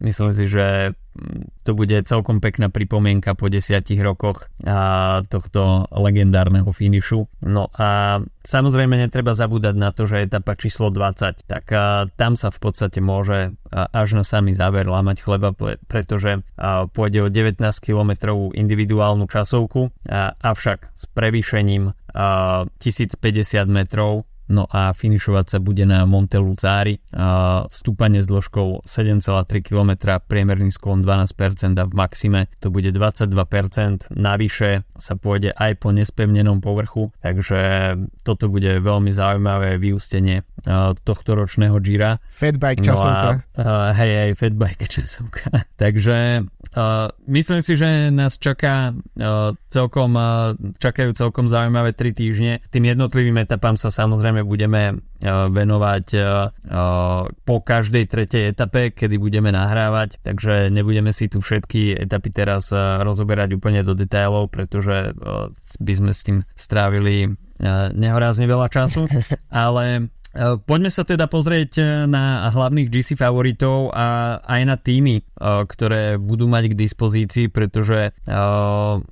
myslím 0.00 0.32
si, 0.32 0.48
že 0.48 0.96
to 1.64 1.72
bude 1.72 1.96
celkom 2.04 2.44
pekná 2.44 2.68
pripomienka 2.68 3.32
po 3.32 3.48
desiatich 3.48 4.00
rokoch 4.00 4.48
a, 4.64 5.20
tohto 5.26 5.88
legendárneho 5.92 6.68
finišu. 6.68 7.24
No 7.44 7.72
a 7.72 8.20
samozrejme 8.44 9.00
netreba 9.00 9.32
zabúdať 9.32 9.74
na 9.76 9.90
to, 9.92 10.04
že 10.04 10.28
etapa 10.28 10.56
číslo 10.56 10.92
20, 10.92 11.48
tak 11.48 11.64
tam 12.16 12.32
sa 12.36 12.48
v 12.52 12.58
podstate 12.60 13.00
môže 13.00 13.56
až 13.72 14.08
na 14.16 14.24
samý 14.24 14.52
záver 14.52 14.84
lámať 14.86 15.24
chleba, 15.24 15.52
pretože 15.88 16.44
pôjde 16.92 17.18
o 17.24 17.28
19 17.32 17.60
km 17.80 18.12
individuálnu 18.52 19.24
časovku, 19.28 19.92
a, 20.08 20.36
avšak 20.36 20.92
s 20.92 21.04
prevýšením 21.12 21.92
a, 22.12 22.68
1050 22.80 23.66
metrov 23.72 24.28
no 24.52 24.66
a 24.70 24.94
finišovať 24.94 25.46
sa 25.46 25.58
bude 25.58 25.82
na 25.86 26.04
Monte 26.04 26.38
Luzári, 26.38 26.98
stúpanie 27.70 28.22
s 28.22 28.28
dĺžkou 28.30 28.86
7,3 28.86 29.62
km, 29.62 30.20
priemerný 30.24 30.70
sklon 30.70 31.02
12% 31.02 31.76
a 31.78 31.84
v 31.84 31.94
maxime 31.94 32.40
to 32.62 32.70
bude 32.70 32.88
22%, 32.90 34.12
navyše 34.14 34.86
sa 34.96 35.14
pôjde 35.18 35.52
aj 35.54 35.82
po 35.82 35.90
nespevnenom 35.92 36.62
povrchu, 36.62 37.10
takže 37.20 37.94
toto 38.22 38.48
bude 38.50 38.80
veľmi 38.80 39.10
zaujímavé 39.10 39.78
vyústenie 39.80 40.42
tohto 41.02 41.30
ročného 41.38 41.78
Gira. 41.78 42.18
Fatbike 42.34 42.82
časovka. 42.82 43.46
No 43.56 43.62
a, 43.62 43.94
hej, 43.94 44.12
hej, 44.12 44.30
fatbike 44.34 44.86
časovka. 44.94 45.66
takže 45.78 46.46
Uh, 46.76 47.08
myslím 47.30 47.64
si, 47.64 47.72
že 47.72 48.10
nás 48.12 48.36
čaká 48.36 48.92
uh, 48.92 49.56
celkom, 49.72 50.12
uh, 50.12 50.52
čakajú 50.76 51.16
celkom 51.16 51.48
zaujímavé 51.48 51.96
3 51.96 52.12
týždne. 52.12 52.52
Tým 52.68 52.92
jednotlivým 52.92 53.38
etapám 53.40 53.80
sa 53.80 53.88
samozrejme 53.88 54.35
samozrejme 54.36 54.42
budeme 54.44 54.82
venovať 55.24 56.06
po 57.48 57.56
každej 57.64 58.04
tretej 58.04 58.52
etape, 58.52 58.92
kedy 58.92 59.16
budeme 59.16 59.48
nahrávať, 59.48 60.20
takže 60.20 60.68
nebudeme 60.68 61.08
si 61.08 61.32
tu 61.32 61.40
všetky 61.40 61.96
etapy 61.96 62.28
teraz 62.28 62.68
rozoberať 62.76 63.56
úplne 63.56 63.80
do 63.80 63.96
detailov, 63.96 64.52
pretože 64.52 65.16
by 65.80 65.92
sme 65.96 66.12
s 66.12 66.20
tým 66.20 66.38
strávili 66.52 67.32
nehorázne 67.96 68.44
veľa 68.44 68.68
času, 68.68 69.08
ale 69.48 70.12
poďme 70.64 70.90
sa 70.92 71.02
teda 71.02 71.26
pozrieť 71.26 71.72
eh, 71.80 71.86
na 72.04 72.48
hlavných 72.52 72.88
GC 72.92 73.16
favoritov 73.16 73.90
a 73.92 74.38
aj 74.44 74.62
na 74.66 74.76
týmy, 74.76 75.16
eh, 75.20 75.24
ktoré 75.64 76.20
budú 76.20 76.46
mať 76.46 76.72
k 76.72 76.78
dispozícii, 76.78 77.46
pretože 77.48 78.12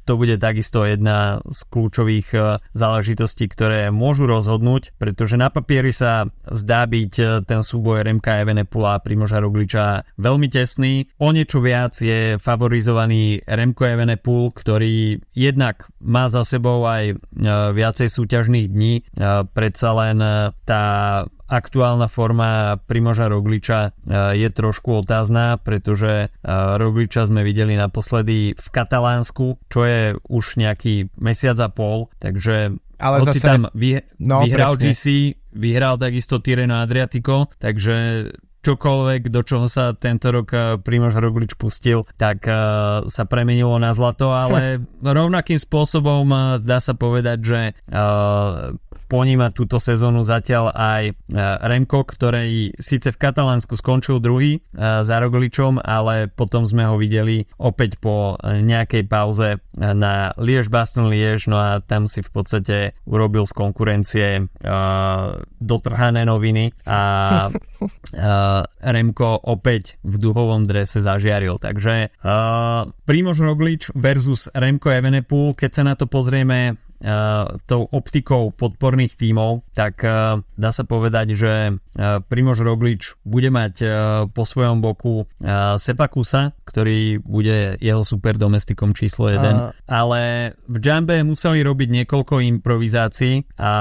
to 0.04 0.12
bude 0.18 0.36
takisto 0.42 0.82
jedna 0.84 1.38
z 1.46 1.60
kľúčových 1.70 2.58
záležitostí, 2.74 3.46
ktoré 3.46 3.88
môžu 3.94 4.26
rozhodnúť, 4.26 4.92
pretože 4.98 5.38
na 5.38 5.48
papieri 5.48 5.94
sa 5.94 6.26
zdá 6.50 6.84
byť 6.84 7.44
ten 7.46 7.60
súboj 7.62 8.02
RMK 8.04 8.26
Evenepula 8.44 8.98
a 8.98 9.02
Primoža 9.02 9.38
Rogliča 9.40 10.04
veľmi 10.18 10.48
tesný. 10.50 11.08
O 11.22 11.30
niečo 11.30 11.62
viac 11.62 11.96
je 11.98 12.36
favorizovaný 12.36 13.46
Remko 13.46 13.86
Evenepul, 13.86 14.50
ktorý 14.50 15.22
jednak 15.32 15.86
má 16.02 16.26
za 16.28 16.42
sebou 16.44 16.84
aj 16.84 17.16
viacej 17.74 18.08
súťažných 18.10 18.66
dní. 18.68 18.94
Predsa 19.54 19.88
len 19.94 20.18
tá 20.66 21.13
aktuálna 21.44 22.08
forma 22.08 22.80
Primoža 22.88 23.28
Rogliča 23.28 23.80
e, 23.84 23.90
je 24.40 24.48
trošku 24.48 25.04
otázna, 25.04 25.60
pretože 25.60 26.28
e, 26.28 26.50
Rogliča 26.80 27.28
sme 27.28 27.44
videli 27.44 27.76
naposledy 27.76 28.56
v 28.56 28.66
Katalánsku, 28.72 29.60
čo 29.68 29.80
je 29.84 30.16
už 30.28 30.56
nejaký 30.56 31.12
mesiac 31.20 31.60
a 31.60 31.68
pol, 31.68 32.08
takže 32.16 32.74
ale 32.96 33.16
hoci 33.20 33.38
zase... 33.38 33.46
tam 33.46 33.60
vy, 33.76 34.00
no, 34.24 34.42
vyhral 34.48 34.80
presne. 34.80 34.96
GC, 34.96 35.04
vyhral 35.52 36.00
takisto 36.00 36.40
Tireno 36.40 36.80
Adriatico, 36.80 37.52
takže 37.60 38.28
čokoľvek, 38.64 39.28
do 39.28 39.44
čoho 39.44 39.68
sa 39.68 39.92
tento 39.92 40.32
rok 40.32 40.48
e, 40.50 40.58
Primož 40.80 41.20
Roglič 41.20 41.60
pustil, 41.60 42.08
tak 42.16 42.48
sa 43.04 43.24
premenilo 43.28 43.76
na 43.76 43.92
zlato, 43.92 44.32
ale 44.32 44.80
rovnakým 45.04 45.60
spôsobom 45.60 46.24
dá 46.64 46.80
sa 46.80 46.96
povedať, 46.96 47.38
že 47.44 47.60
poníma 49.14 49.54
túto 49.54 49.78
sezónu 49.78 50.26
zatiaľ 50.26 50.74
aj 50.74 51.02
e, 51.06 51.12
Remko, 51.38 52.02
ktorý 52.02 52.74
síce 52.82 53.14
v 53.14 53.20
Katalánsku 53.22 53.78
skončil 53.78 54.18
druhý 54.18 54.58
e, 54.58 54.60
za 55.06 55.22
Rogličom, 55.22 55.78
ale 55.78 56.26
potom 56.26 56.66
sme 56.66 56.82
ho 56.82 56.98
videli 56.98 57.46
opäť 57.62 58.02
po 58.02 58.34
e, 58.42 58.58
nejakej 58.58 59.06
pauze 59.06 59.62
na 59.78 60.34
Liež 60.34 60.66
Baston 60.66 61.06
Liež, 61.06 61.46
no 61.46 61.62
a 61.62 61.78
tam 61.78 62.10
si 62.10 62.26
v 62.26 62.30
podstate 62.34 62.76
urobil 63.06 63.46
z 63.46 63.54
konkurencie 63.54 64.26
dotrhané 65.58 66.22
noviny 66.22 66.70
a 66.86 67.00
Remko 68.80 69.30
opäť 69.50 69.98
v 70.06 70.14
duhovom 70.22 70.62
drese 70.62 71.02
zažiaril. 71.02 71.58
Takže 71.58 72.14
Primož 73.02 73.38
Roglič 73.42 73.90
versus 73.98 74.46
Remko 74.54 74.94
Evenepoel, 74.94 75.58
keď 75.58 75.70
sa 75.74 75.82
na 75.82 75.94
to 75.98 76.06
pozrieme 76.06 76.78
tou 77.68 77.82
optikou 77.92 78.48
podporných 78.56 79.20
tímov, 79.20 79.64
tak 79.76 80.00
uh, 80.02 80.40
dá 80.56 80.70
sa 80.72 80.88
povedať, 80.88 81.36
že 81.36 81.52
uh, 81.76 82.24
Primož 82.24 82.64
Roglič 82.64 83.20
bude 83.28 83.52
mať 83.52 83.86
po 84.32 84.42
svojom 84.46 84.80
boku 84.80 85.28
Sepakusa, 85.76 86.56
ktorý 86.64 87.20
bude 87.20 87.76
jeho 87.78 88.00
super 88.02 88.38
domestikom 88.40 88.96
číslo 88.96 89.28
1, 89.28 89.36
uh. 89.36 89.70
ale 89.86 90.54
v 90.66 90.76
Jambe 90.80 91.20
museli 91.22 91.60
robiť 91.60 91.88
niekoľko 92.02 92.40
improvizácií 92.40 93.44
a 93.60 93.72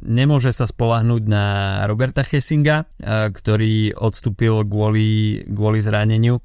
nemôže 0.00 0.50
sa 0.54 0.64
spolahnúť 0.64 1.22
na 1.28 1.44
Roberta 1.84 2.24
Hessinga, 2.24 2.88
ktorý 3.30 3.92
odstúpil 3.96 4.64
kvôli, 4.64 5.44
kvôli 5.48 5.78
zraneniu 5.84 6.40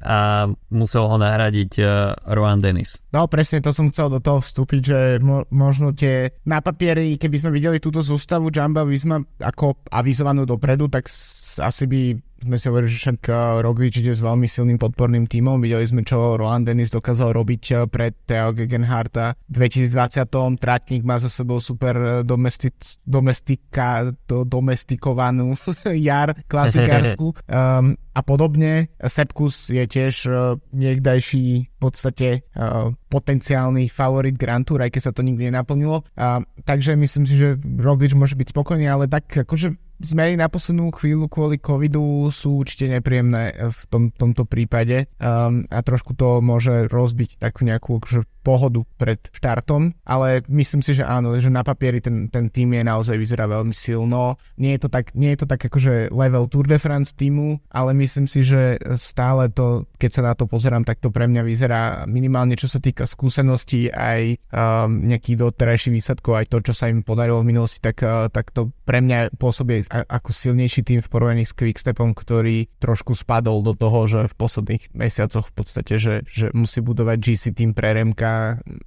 a 0.00 0.48
musel 0.72 1.04
ho 1.04 1.16
nahradiť 1.16 1.72
uh, 1.80 1.88
Rohan 2.32 2.64
Dennis. 2.64 3.04
No 3.12 3.28
presne, 3.28 3.60
to 3.60 3.70
som 3.70 3.92
chcel 3.92 4.08
do 4.08 4.20
toho 4.20 4.40
vstúpiť, 4.40 4.80
že 4.80 4.98
mo- 5.20 5.44
možno 5.52 5.92
tie 5.92 6.32
na 6.48 6.64
papieri, 6.64 7.20
keby 7.20 7.36
sme 7.36 7.50
videli 7.52 7.76
túto 7.76 8.00
sústavu 8.00 8.48
Jamba 8.48 8.88
Visma 8.88 9.20
ako 9.40 9.84
avizovanú 9.92 10.48
dopredu, 10.48 10.88
tak 10.88 11.04
s- 11.04 11.60
asi 11.60 11.84
by 11.84 12.00
sme 12.40 12.56
si 12.56 12.66
hovorili, 12.72 12.90
že 12.90 12.98
však 13.04 13.20
eh, 13.28 13.36
Roglič 13.60 14.00
ide 14.00 14.16
s 14.16 14.24
veľmi 14.24 14.48
silným 14.48 14.80
podporným 14.80 15.28
tímom. 15.28 15.60
Videli 15.60 15.84
sme, 15.84 16.00
čo 16.02 16.40
Roland 16.40 16.64
Dennis 16.64 16.88
dokázal 16.88 17.36
robiť 17.36 17.62
eh, 17.72 17.76
pred 17.84 18.16
Theo 18.24 18.56
Gegenharta 18.56 19.36
v 19.48 19.68
2020. 19.68 20.60
Tratník 20.60 21.02
má 21.04 21.20
za 21.20 21.28
sebou 21.28 21.60
super 21.60 21.94
eh, 21.96 22.10
domestic, 22.24 22.74
domestika, 23.04 24.08
do, 24.24 24.48
domestikovanú 24.48 25.52
jar 26.08 26.32
klasikársku 26.48 27.36
um, 27.36 27.94
a 28.18 28.20
podobne. 28.26 28.90
Sepkus 28.98 29.70
je 29.70 29.86
tiež 29.86 30.14
uh, 30.26 30.58
niekdajší 30.74 31.46
v 31.70 31.78
podstate 31.78 32.42
uh, 32.58 32.90
potenciálny 33.06 33.86
favorit 33.86 34.34
Grand 34.34 34.66
Tour, 34.66 34.82
aj 34.82 34.90
keď 34.92 35.02
sa 35.08 35.12
to 35.14 35.22
nikdy 35.22 35.48
nenaplnilo. 35.48 36.02
Uh, 36.18 36.42
takže 36.66 36.98
myslím 36.98 37.24
si, 37.24 37.38
že 37.38 37.56
Roglič 37.62 38.18
môže 38.18 38.34
byť 38.34 38.50
spokojný, 38.50 38.90
ale 38.90 39.06
tak 39.06 39.30
akože 39.30 39.89
zmeny 40.00 40.34
na 40.40 40.48
poslednú 40.48 40.90
chvíľu 40.96 41.28
kvôli 41.28 41.60
covidu 41.60 42.32
sú 42.32 42.64
určite 42.64 42.88
nepríjemné 42.88 43.70
v 43.70 43.80
tom, 43.92 44.08
tomto 44.10 44.48
prípade. 44.48 45.06
Um, 45.20 45.68
a 45.68 45.84
trošku 45.84 46.16
to 46.16 46.40
môže 46.40 46.88
rozbiť 46.88 47.36
takú 47.36 47.68
nejakú 47.68 48.00
akože, 48.00 48.24
pohodu 48.40 48.82
pred 48.96 49.20
štartom, 49.32 49.92
ale 50.04 50.42
myslím 50.48 50.80
si, 50.80 50.96
že 50.96 51.04
áno, 51.04 51.36
že 51.36 51.52
na 51.52 51.60
papieri 51.60 52.00
ten, 52.00 52.28
ten 52.32 52.48
tým 52.48 52.72
je 52.76 52.82
naozaj 52.82 53.16
vyzerá 53.16 53.44
veľmi 53.46 53.72
silno. 53.76 54.40
Nie 54.56 54.76
je 54.76 54.86
to 54.86 54.88
tak, 54.88 55.12
nie 55.12 55.36
je 55.36 55.44
to 55.44 55.46
tak 55.46 55.60
akože 55.60 56.12
level 56.12 56.48
Tour 56.48 56.66
de 56.66 56.80
France 56.80 57.12
týmu, 57.12 57.60
ale 57.68 57.92
myslím 57.96 58.24
si, 58.24 58.42
že 58.44 58.80
stále 58.96 59.52
to, 59.52 59.84
keď 60.00 60.10
sa 60.10 60.22
na 60.24 60.32
to 60.32 60.48
pozerám, 60.48 60.84
tak 60.84 60.98
to 60.98 61.12
pre 61.12 61.28
mňa 61.28 61.42
vyzerá 61.44 61.82
minimálne 62.08 62.56
čo 62.56 62.68
sa 62.68 62.80
týka 62.80 63.04
skúseností 63.04 63.92
aj 63.92 64.40
um, 64.52 65.04
nejakých 65.08 65.36
doterajších 65.40 65.94
výsledkov, 65.94 66.32
aj 66.36 66.46
to, 66.48 66.58
čo 66.70 66.72
sa 66.76 66.88
im 66.88 67.04
podarilo 67.04 67.40
v 67.44 67.52
minulosti, 67.52 67.80
tak, 67.80 68.00
uh, 68.04 68.28
tak 68.32 68.52
to 68.52 68.72
pre 68.84 69.00
mňa 69.04 69.36
pôsobí 69.36 69.86
ako 69.90 70.30
silnejší 70.32 70.82
tým 70.82 71.00
v 71.00 71.08
porovnaní 71.08 71.44
s 71.44 71.56
Quickstepom, 71.56 72.12
ktorý 72.16 72.68
trošku 72.80 73.16
spadol 73.16 73.62
do 73.62 73.72
toho, 73.76 74.08
že 74.08 74.20
v 74.28 74.34
posledných 74.34 74.92
mesiacoch 74.92 75.48
v 75.48 75.54
podstate, 75.54 75.94
že, 76.00 76.14
že 76.26 76.50
musí 76.56 76.80
budovať 76.82 77.16
GC 77.20 77.44
tým 77.54 77.70
pre 77.72 77.96
Remka 77.96 78.29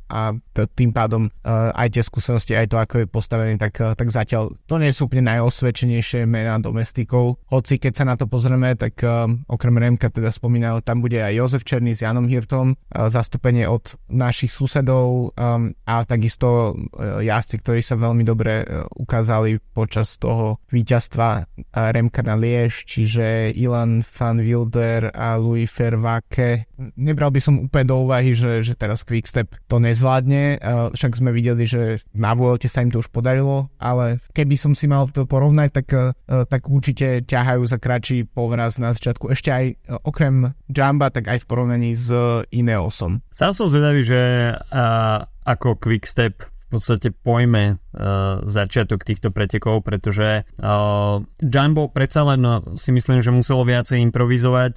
a 0.09 0.21
t- 0.53 0.69
tým 0.77 0.91
pádom 0.93 1.27
uh, 1.27 1.73
aj 1.73 1.97
tie 1.97 2.03
skúsenosti, 2.05 2.53
aj 2.53 2.69
to, 2.69 2.77
ako 2.77 3.03
je 3.03 3.07
postavený, 3.09 3.57
tak, 3.57 3.73
uh, 3.81 3.97
tak 3.97 4.13
zatiaľ 4.13 4.53
to 4.69 4.75
nie 4.77 4.93
sú 4.93 5.09
úplne 5.09 5.29
najosvedčenejšie 5.33 6.25
mená 6.29 6.61
domestikov. 6.61 7.41
Hoci 7.49 7.81
keď 7.81 7.93
sa 7.93 8.05
na 8.05 8.15
to 8.15 8.29
pozrieme, 8.29 8.77
tak 8.77 8.99
uh, 9.01 9.25
okrem 9.49 9.75
Remka 9.77 10.13
teda 10.13 10.29
spomínal, 10.29 10.85
tam 10.85 11.01
bude 11.01 11.17
aj 11.17 11.33
Jozef 11.33 11.63
Černý 11.65 11.97
s 11.97 12.05
Janom 12.05 12.29
Hirtom, 12.29 12.75
zastúpenie 12.93 13.65
od 13.65 13.97
našich 14.09 14.53
susedov 14.53 15.33
a 15.33 15.95
takisto 16.05 16.77
jazdci, 16.99 17.55
ktorí 17.63 17.81
sa 17.81 17.97
veľmi 17.97 18.21
dobre 18.21 18.63
ukázali 18.95 19.57
počas 19.73 20.15
toho 20.21 20.61
víťazstva 20.69 21.49
Remka 21.73 22.21
na 22.21 22.37
Liež, 22.37 22.85
čiže 22.85 23.51
Ilan 23.57 24.05
van 24.05 24.39
Wilder 24.39 25.09
a 25.13 25.35
Louis 25.41 25.69
Fervake. 25.69 26.69
Nebral 26.99 27.33
by 27.33 27.39
som 27.41 27.65
úplne 27.65 27.89
do 27.89 27.97
úvahy, 28.03 28.37
že, 28.37 28.61
že 28.61 28.73
teraz 28.77 29.01
Quickstep 29.33 29.57
to 29.65 29.81
nezvládne, 29.81 30.61
však 30.93 31.17
sme 31.17 31.33
videli, 31.33 31.65
že 31.65 32.05
na 32.13 32.37
Vuelte 32.37 32.69
sa 32.69 32.85
im 32.85 32.93
to 32.93 33.01
už 33.01 33.09
podarilo, 33.09 33.65
ale 33.81 34.21
keby 34.37 34.53
som 34.53 34.77
si 34.77 34.85
mal 34.85 35.09
to 35.09 35.25
porovnať, 35.25 35.73
tak, 35.73 35.89
tak 36.29 36.61
určite 36.69 37.25
ťahajú 37.25 37.65
za 37.65 37.81
kratší 37.81 38.29
povraz 38.29 38.77
na 38.77 38.93
začiatku. 38.93 39.33
Ešte 39.33 39.49
aj 39.49 39.65
okrem 40.05 40.53
Jamba, 40.69 41.09
tak 41.09 41.33
aj 41.33 41.41
v 41.41 41.49
porovnaní 41.49 41.97
s 41.97 42.13
Ineosom. 42.53 43.25
Sám 43.33 43.57
som 43.57 43.65
zvedavý, 43.65 44.05
že 44.05 44.53
uh, 44.53 45.25
ako 45.49 45.81
Quickstep 45.81 46.52
podstate 46.73 47.13
pojme 47.13 47.77
uh, 47.77 48.41
začiatok 48.49 49.05
týchto 49.05 49.29
pretekov, 49.29 49.85
pretože 49.85 50.49
uh, 50.49 51.21
Jumbo 51.37 51.93
predsa 51.93 52.25
len 52.25 52.41
no, 52.41 52.73
si 52.73 52.89
myslím, 52.89 53.21
že 53.21 53.29
muselo 53.29 53.61
viacej 53.61 54.01
improvizovať. 54.09 54.73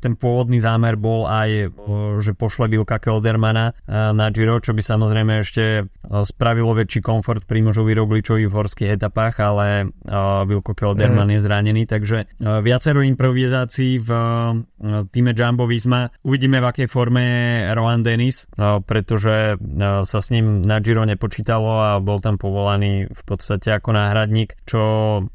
Ten 0.00 0.14
pôvodný 0.16 0.62
zámer 0.62 0.96
bol 0.96 1.28
aj, 1.28 1.74
že 2.22 2.32
pošle 2.32 2.70
Vilka 2.72 2.96
Keldermana 3.02 3.76
na 3.90 4.26
Giro, 4.32 4.62
čo 4.62 4.72
by 4.72 4.80
samozrejme 4.80 5.42
ešte 5.42 5.84
spravilo 6.24 6.72
väčší 6.72 7.04
komfort 7.04 7.44
Primožovi 7.44 7.92
Rogličovi 7.92 8.46
v 8.46 8.56
horských 8.56 8.96
etapách, 8.96 9.34
ale 9.42 9.90
Vilko 10.46 10.72
Kelderman 10.72 11.28
mm. 11.28 11.34
je 11.34 11.40
zranený, 11.42 11.82
takže 11.84 12.18
viacero 12.40 13.02
improvizácií 13.02 13.98
v 13.98 14.10
týme 15.10 15.34
Jumbo 15.34 15.66
Visma. 15.66 16.08
Uvidíme 16.22 16.62
v 16.62 16.68
akej 16.70 16.88
forme 16.88 17.20
je 17.20 17.74
Rohan 17.74 18.06
Dennis, 18.06 18.46
pretože 18.86 19.58
sa 20.06 20.18
s 20.22 20.28
ním 20.30 20.62
na 20.62 20.78
Giro 20.78 21.02
ne 21.02 21.17
nepočítalo 21.18 21.70
a 21.82 21.90
bol 21.98 22.22
tam 22.22 22.38
povolaný 22.38 23.10
v 23.10 23.22
podstate 23.26 23.74
ako 23.74 23.90
náhradník, 23.90 24.54
čo 24.62 24.80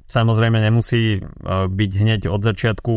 samozrejme 0.07 0.63
nemusí 0.63 1.19
byť 1.51 1.91
hneď 1.99 2.31
od 2.31 2.39
začiatku 2.39 2.93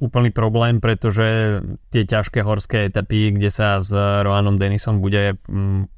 úplný 0.00 0.32
problém, 0.32 0.80
pretože 0.80 1.60
tie 1.92 2.08
ťažké 2.08 2.40
horské 2.40 2.88
etapy, 2.88 3.36
kde 3.36 3.52
sa 3.52 3.84
s 3.84 3.92
Roanom 3.92 4.56
Denisom 4.56 5.04
bude 5.04 5.36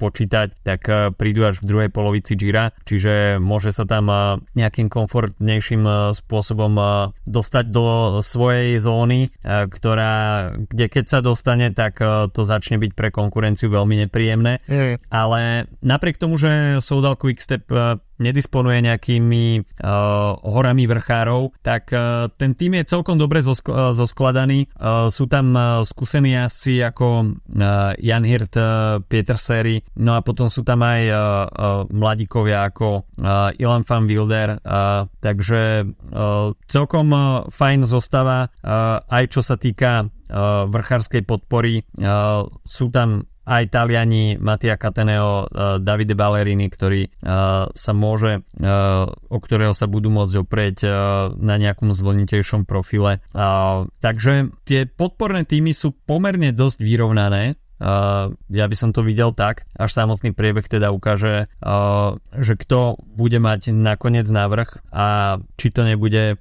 počítať, 0.02 0.58
tak 0.66 1.14
prídu 1.14 1.46
až 1.46 1.62
v 1.62 1.68
druhej 1.70 1.90
polovici 1.94 2.34
Gira, 2.34 2.74
čiže 2.82 3.38
môže 3.38 3.70
sa 3.70 3.86
tam 3.86 4.10
nejakým 4.58 4.90
komfortnejším 4.90 6.12
spôsobom 6.16 6.74
dostať 7.22 7.64
do 7.70 8.18
svojej 8.18 8.82
zóny, 8.82 9.30
ktorá, 9.46 10.50
kde 10.56 10.86
keď 10.90 11.04
sa 11.06 11.18
dostane, 11.22 11.70
tak 11.70 12.02
to 12.32 12.42
začne 12.42 12.80
byť 12.80 12.92
pre 12.96 13.12
konkurenciu 13.12 13.68
veľmi 13.68 14.08
nepríjemné. 14.08 14.64
Je. 14.64 14.96
Ale 15.12 15.68
napriek 15.84 16.15
tomu, 16.20 16.40
že 16.40 16.80
Soudal 16.80 17.16
Quickstep 17.16 17.68
nedisponuje 18.16 18.80
nejakými 18.80 19.60
uh, 19.60 20.40
horami 20.40 20.88
vrchárov, 20.88 21.52
tak 21.60 21.92
uh, 21.92 22.32
ten 22.32 22.56
tým 22.56 22.80
je 22.80 22.88
celkom 22.88 23.20
dobre 23.20 23.44
zosk- 23.44 23.92
zoskladaný. 23.92 24.72
Uh, 24.72 25.12
sú 25.12 25.28
tam 25.28 25.52
uh, 25.52 25.84
skúsení 25.84 26.32
jazdci 26.32 26.80
ako 26.80 27.36
uh, 27.36 27.92
Jan 28.00 28.24
Hirt, 28.24 28.56
uh, 28.56 29.04
Peter 29.04 29.36
Seri, 29.36 29.84
no 30.00 30.16
a 30.16 30.24
potom 30.24 30.48
sú 30.48 30.64
tam 30.64 30.80
aj 30.80 31.02
uh, 31.12 31.16
uh, 31.16 31.44
mladíkovia 31.92 32.72
ako 32.72 33.04
uh, 33.04 33.52
Ilan 33.60 33.84
van 33.84 34.08
Wilder, 34.08 34.64
uh, 34.64 35.04
takže 35.20 35.84
uh, 35.84 36.56
celkom 36.64 37.12
uh, 37.12 37.44
fajn 37.52 37.84
zostava, 37.84 38.48
uh, 38.64 39.04
aj 39.12 39.24
čo 39.28 39.44
sa 39.44 39.60
týka 39.60 40.08
uh, 40.08 40.64
vrchárskej 40.72 41.20
podpory. 41.28 41.84
Uh, 42.00 42.48
sú 42.64 42.88
tam 42.88 43.28
aj 43.46 43.70
Taliani 43.70 44.36
Mattia 44.42 44.74
Cateneo, 44.74 45.46
uh, 45.46 45.78
Davide 45.78 46.18
Ballerini, 46.18 46.66
ktorý 46.66 47.06
uh, 47.06 47.70
sa 47.70 47.92
môže, 47.94 48.42
uh, 48.42 49.06
o 49.06 49.38
ktorého 49.38 49.70
sa 49.70 49.86
budú 49.86 50.10
môcť 50.10 50.34
oprieť 50.42 50.78
na 51.38 51.54
nejakom 51.56 51.94
zvolnitejšom 51.94 52.66
profile. 52.66 53.22
Takže 54.02 54.32
tie 54.66 54.88
podporné 54.88 55.46
týmy 55.46 55.70
sú 55.70 55.94
pomerne 55.94 56.50
dosť 56.50 56.82
vyrovnané 56.82 57.54
ja 57.80 58.64
by 58.68 58.76
som 58.76 58.90
to 58.96 59.04
videl 59.04 59.36
tak, 59.36 59.68
až 59.76 59.90
samotný 59.92 60.32
priebeh 60.32 60.64
teda 60.64 60.88
ukáže, 60.92 61.44
že 62.36 62.54
kto 62.56 62.96
bude 63.04 63.36
mať 63.36 63.76
nakoniec 63.76 64.24
návrh 64.28 64.92
a 64.92 65.38
či 65.60 65.68
to 65.72 65.84
nebude 65.84 66.40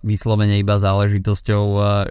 vyslovene 0.00 0.56
iba 0.56 0.80
záležitosťou 0.80 1.64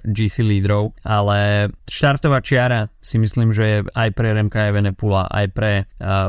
GC 0.05 0.45
lídrov, 0.45 0.93
ale 1.01 1.69
štartová 1.89 2.41
čiara 2.45 2.89
si 3.01 3.17
myslím, 3.17 3.49
že 3.53 3.63
je 3.65 3.77
aj 3.89 4.09
pre 4.13 4.33
Remka 4.33 4.69
Evenepula, 4.69 5.25
aj 5.29 5.45
pre 5.53 5.71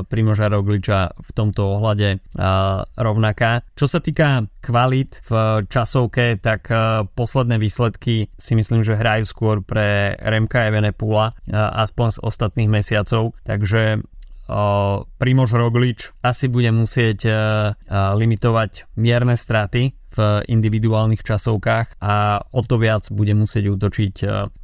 Primoža 0.08 0.48
Rogliča 0.48 1.12
v 1.16 1.30
tomto 1.36 1.76
ohľade 1.76 2.20
rovnaká. 2.96 3.64
Čo 3.76 3.88
sa 3.88 4.00
týka 4.00 4.44
kvalit 4.66 5.22
v 5.30 5.62
časovke, 5.70 6.42
tak 6.42 6.66
uh, 6.74 7.06
posledné 7.06 7.62
výsledky 7.62 8.26
si 8.34 8.52
myslím, 8.58 8.82
že 8.82 8.98
hrajú 8.98 9.22
skôr 9.22 9.62
pre 9.62 10.18
Remka 10.18 10.66
Evenepula, 10.66 11.30
uh, 11.30 11.70
aspoň 11.78 12.18
z 12.18 12.22
ostatných 12.26 12.66
mesiacov, 12.66 13.38
takže 13.46 14.02
uh, 14.02 15.06
Primož 15.22 15.54
Roglič 15.54 16.10
asi 16.26 16.50
bude 16.50 16.74
musieť 16.74 17.30
limitovať 17.90 18.90
mierne 18.98 19.38
straty 19.38 19.94
v 20.16 20.18
individuálnych 20.48 21.20
časovkách 21.20 22.00
a 22.00 22.40
o 22.40 22.60
to 22.64 22.80
viac 22.80 23.04
bude 23.12 23.36
musieť 23.36 23.68
útočiť 23.68 24.14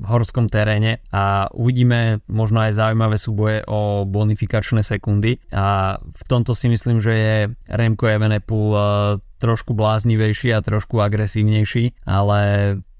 v 0.00 0.04
horskom 0.08 0.48
teréne. 0.48 1.04
A 1.12 1.52
uvidíme 1.52 2.24
možno 2.24 2.64
aj 2.64 2.72
zaujímavé 2.72 3.20
súboje 3.20 3.60
o 3.68 4.08
bonifikačné 4.08 4.80
sekundy. 4.80 5.36
A 5.52 6.00
v 6.00 6.22
tomto 6.24 6.56
si 6.56 6.72
myslím, 6.72 7.04
že 7.04 7.12
je 7.12 7.36
Remko 7.68 8.08
Evenepoel 8.08 9.20
trošku 9.42 9.74
bláznivejší 9.74 10.54
a 10.54 10.62
trošku 10.62 11.02
agresívnejší, 11.02 12.06
ale 12.06 12.40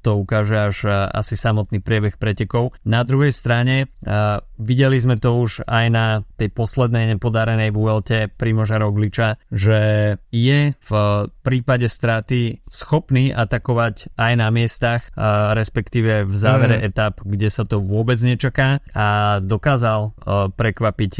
to 0.02 0.18
ukáže 0.18 0.58
až 0.58 0.76
e, 0.84 0.90
asi 1.14 1.38
samotný 1.38 1.78
priebeh 1.78 2.18
pretekov. 2.18 2.74
Na 2.82 3.06
druhej 3.06 3.30
strane 3.30 3.86
uh, 3.86 4.42
videli 4.58 4.98
sme 4.98 5.16
to 5.16 5.38
už 5.38 5.62
aj 5.64 5.86
na 5.88 6.06
tej 6.34 6.50
poslednej 6.50 7.14
nepodarenej 7.14 7.70
Vuelte 7.70 8.26
Primoža 8.26 8.82
Rogliča, 8.82 9.38
že 9.48 9.78
je 10.34 10.74
v 10.74 10.90
prípade 11.46 11.86
straty 11.86 12.62
schopný 12.66 13.30
atakovať 13.30 14.10
aj 14.18 14.32
na 14.34 14.48
miestach, 14.50 15.06
uh, 15.14 15.54
respektíve 15.54 16.26
v 16.26 16.34
závere 16.34 16.82
mm. 16.82 16.84
etap, 16.90 17.14
kde 17.22 17.48
sa 17.48 17.62
to 17.62 17.78
vôbec 17.78 18.18
nečaká 18.18 18.82
a 18.92 19.38
dokázal 19.38 20.14
prekvapiť 20.56 21.12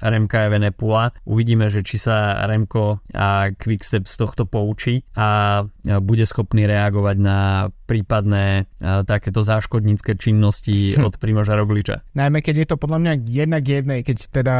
Remka 0.00 0.48
Evenepula. 0.48 1.12
Uvidíme, 1.26 1.68
že 1.68 1.84
či 1.84 2.00
sa 2.00 2.40
Remko 2.46 3.04
a 3.12 3.52
Quickstep 3.52 4.06
z 4.06 4.16
tohto 4.16 4.46
poučí 4.46 5.04
a 5.18 5.62
bude 6.00 6.24
schopný 6.24 6.64
reagovať 6.70 7.16
na 7.18 7.68
prípadné 7.90 8.29
uh, 8.32 9.02
takéto 9.02 9.42
záškodnícke 9.42 10.14
činnosti 10.14 10.94
od 11.06 11.16
Primoža 11.18 11.58
Rogliča. 11.58 12.02
Najmä 12.14 12.40
keď 12.44 12.54
je 12.64 12.66
to 12.68 12.76
podľa 12.78 12.98
mňa 13.02 13.12
jednak 13.26 13.64
jednej, 13.66 14.00
keď 14.06 14.16
teda 14.30 14.56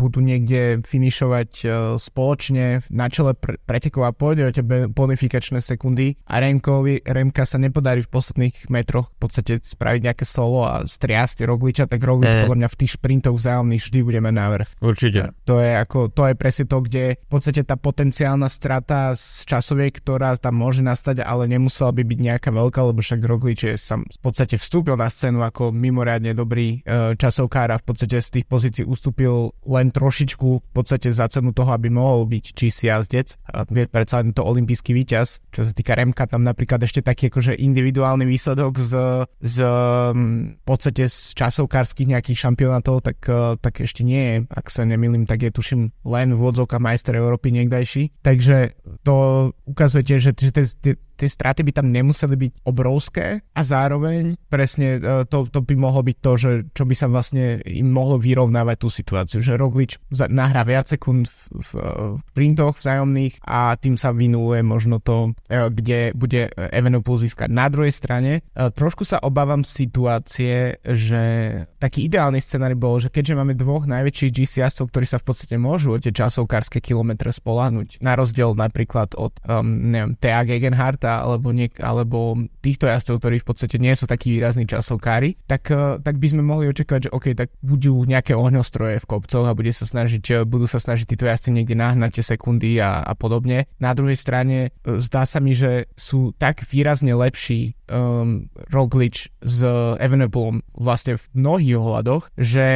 budú 0.00 0.24
niekde 0.24 0.80
finišovať 0.80 1.50
uh, 1.68 1.70
spoločne 2.00 2.80
na 2.88 3.12
čele 3.12 3.36
pre- 3.36 3.60
pretekov 3.60 4.08
a 4.08 4.16
pôjde 4.16 4.48
o 4.48 4.56
tebe 4.56 4.76
bonifikačné 4.88 5.60
sekundy 5.60 6.16
a 6.24 6.40
Remkovi, 6.40 7.04
Remka 7.04 7.44
sa 7.44 7.60
nepodarí 7.60 8.00
v 8.00 8.08
posledných 8.08 8.72
metroch 8.72 9.12
v 9.12 9.18
podstate 9.20 9.52
spraviť 9.60 10.00
nejaké 10.00 10.24
solo 10.24 10.64
a 10.64 10.88
striasť 10.88 11.44
Rogliča, 11.44 11.84
tak 11.84 12.00
Roglič 12.00 12.32
e. 12.32 12.40
podľa 12.48 12.58
mňa 12.64 12.68
v 12.72 12.78
tých 12.80 12.92
šprintoch 12.96 13.36
vzájomných 13.36 13.82
vždy 13.84 13.98
budeme 14.00 14.30
návrh. 14.32 14.80
Určite. 14.80 15.36
To 15.44 15.60
je, 15.60 15.70
ako, 15.76 16.08
to 16.08 16.32
je 16.32 16.34
presne 16.34 16.64
to, 16.64 16.78
kde 16.80 17.04
v 17.20 17.28
podstate 17.28 17.60
tá 17.68 17.76
potenciálna 17.76 18.48
strata 18.48 19.12
z 19.12 19.44
časoviek, 19.44 19.92
ktorá 19.92 20.40
tam 20.40 20.56
môže 20.56 20.80
nastať, 20.80 21.20
ale 21.20 21.44
nemusela 21.44 21.92
by 21.92 22.02
byť 22.06 22.18
nejaká 22.18 22.50
veľká, 22.54 22.80
lebo 22.80 23.04
však 23.04 23.20
Roglič 23.20 23.60
je 23.68 23.74
sam 23.76 24.06
v 24.06 24.20
podstate 24.22 24.56
vstúpil 24.56 24.94
na 24.94 25.10
scénu 25.10 25.42
ako 25.42 25.74
mimoriadne 25.74 26.32
dobrý 26.32 26.80
uh, 26.86 27.12
časovkár 27.18 27.74
a 27.74 27.80
v 27.80 27.84
podstate 27.84 28.22
z 28.22 28.40
tých 28.40 28.46
pozícií 28.46 28.84
ustúpil 28.86 29.52
len 29.66 29.89
trošičku 29.90 30.48
v 30.62 30.70
podstate 30.72 31.10
za 31.10 31.26
cenu 31.30 31.54
toho, 31.54 31.70
aby 31.74 31.90
mohol 31.92 32.26
byť 32.26 32.44
čísi 32.54 32.90
jazdec. 32.90 33.36
Je 33.70 33.86
predsa 33.86 34.22
len 34.22 34.34
to 34.34 34.42
olimpijský 34.42 34.94
víťaz. 34.94 35.42
Čo 35.50 35.68
sa 35.68 35.72
týka 35.74 35.94
Remka, 35.94 36.26
tam 36.26 36.42
napríklad 36.46 36.82
ešte 36.82 37.02
taký 37.04 37.28
akože 37.30 37.58
individuálny 37.58 38.24
výsledok 38.24 38.78
z, 38.78 38.92
z 39.42 39.56
v 40.10 40.64
podstate 40.64 41.10
z 41.10 41.18
časovkárskych 41.34 42.08
nejakých 42.10 42.38
šampionátov, 42.48 43.02
tak, 43.04 43.18
e, 43.26 43.58
tak 43.58 43.82
ešte 43.82 44.06
nie 44.06 44.22
je. 44.22 44.36
Ak 44.50 44.70
sa 44.70 44.86
nemýlim, 44.86 45.26
tak 45.26 45.42
je 45.42 45.50
tuším 45.50 45.90
len 46.06 46.34
v 46.34 46.38
úvodzovka 46.38 46.78
majster 46.78 47.14
Európy 47.18 47.50
niekdajší. 47.54 48.22
Takže 48.22 48.78
to 49.02 49.14
ukazuje 49.66 50.02
tiež, 50.06 50.20
že, 50.30 50.32
že 50.38 50.50
tie, 50.54 50.94
tie 51.20 51.28
straty 51.28 51.60
by 51.60 51.72
tam 51.76 51.92
nemuseli 51.92 52.34
byť 52.36 52.52
obrovské 52.64 53.44
a 53.52 53.60
zároveň 53.60 54.40
presne 54.48 54.96
e, 54.96 55.28
to, 55.28 55.44
to 55.52 55.60
by 55.60 55.76
mohlo 55.76 56.00
byť 56.00 56.16
to, 56.24 56.32
že 56.40 56.50
čo 56.72 56.88
by 56.88 56.94
sa 56.96 57.06
vlastne 57.12 57.60
im 57.68 57.92
mohlo 57.92 58.16
vyrovnávať 58.16 58.76
tú 58.80 58.88
situáciu, 58.88 59.44
že 59.44 59.60
Roglič 59.60 60.00
nahrá 60.32 60.64
viac 60.64 60.88
sekúnd 60.88 61.28
v, 61.28 61.38
v, 61.60 61.70
v 62.16 62.28
printoch 62.32 62.80
vzájomných 62.80 63.44
a 63.44 63.76
tým 63.76 64.00
sa 64.00 64.16
vynuluje 64.16 64.64
možno 64.64 64.96
to, 65.04 65.36
e, 65.52 65.68
kde 65.68 66.16
bude 66.16 66.48
Evenepoel 66.56 67.20
získať. 67.20 67.52
Na 67.52 67.68
druhej 67.68 67.92
strane 67.92 68.40
e, 68.40 68.70
trošku 68.72 69.04
sa 69.04 69.20
obávam 69.20 69.60
situácie, 69.60 70.80
že 70.80 71.22
taký 71.76 72.08
ideálny 72.08 72.40
scenár 72.40 72.72
bol, 72.78 72.96
že 72.96 73.12
keďže 73.12 73.36
máme 73.36 73.52
dvoch 73.52 73.84
najväčších 73.84 74.32
GC 74.32 74.54
ktorí 74.70 75.04
sa 75.04 75.18
v 75.18 75.26
podstate 75.26 75.56
môžu 75.58 75.98
tie 75.98 76.14
časovkárske 76.14 76.78
kilometre 76.78 77.34
spoláhnuť, 77.34 77.98
na 78.00 78.14
rozdiel 78.14 78.54
napríklad 78.54 79.18
od 79.18 79.34
um, 79.44 79.90
neviem, 79.90 80.14
Thea 80.16 80.46
Gegenharta 80.46 81.09
Marta 81.10 81.26
alebo, 81.26 81.50
niek- 81.50 81.82
alebo 81.82 82.38
týchto 82.62 82.86
jazdcov, 82.86 83.18
ktorí 83.18 83.36
v 83.42 83.48
podstate 83.50 83.76
nie 83.82 83.94
sú 83.98 84.06
takí 84.06 84.30
výrazní 84.30 84.64
časovkári, 84.70 85.34
tak, 85.50 85.70
eh, 85.70 85.98
tak 85.98 86.16
by 86.22 86.26
sme 86.30 86.42
mohli 86.46 86.70
očakávať, 86.70 87.10
že 87.10 87.14
OK, 87.14 87.26
tak 87.34 87.50
budú 87.62 88.06
nejaké 88.06 88.38
ohňostroje 88.38 89.02
v 89.02 89.08
kopcoch 89.08 89.46
a 89.50 89.56
bude 89.56 89.74
sa 89.74 89.84
snažiť, 89.86 90.24
eh, 90.30 90.36
budú 90.46 90.70
sa 90.70 90.78
snažiť 90.78 91.06
títo 91.10 91.26
jazdci 91.26 91.50
niekde 91.50 91.74
nahnať 91.74 92.20
tie 92.20 92.24
sekundy 92.36 92.78
a, 92.78 93.02
a 93.02 93.12
podobne. 93.18 93.66
Na 93.82 93.92
druhej 93.96 94.16
strane 94.16 94.70
eh, 94.70 95.00
zdá 95.02 95.26
sa 95.26 95.42
mi, 95.42 95.56
že 95.56 95.90
sú 95.98 96.30
tak 96.38 96.62
výrazne 96.70 97.12
lepší 97.16 97.74
um, 97.90 98.46
Roglič 98.70 99.34
s 99.42 99.58
Evenepoelom 99.98 100.62
vlastne 100.78 101.18
v 101.18 101.24
mnohých 101.34 101.76
ohľadoch, 101.76 102.22
že 102.38 102.66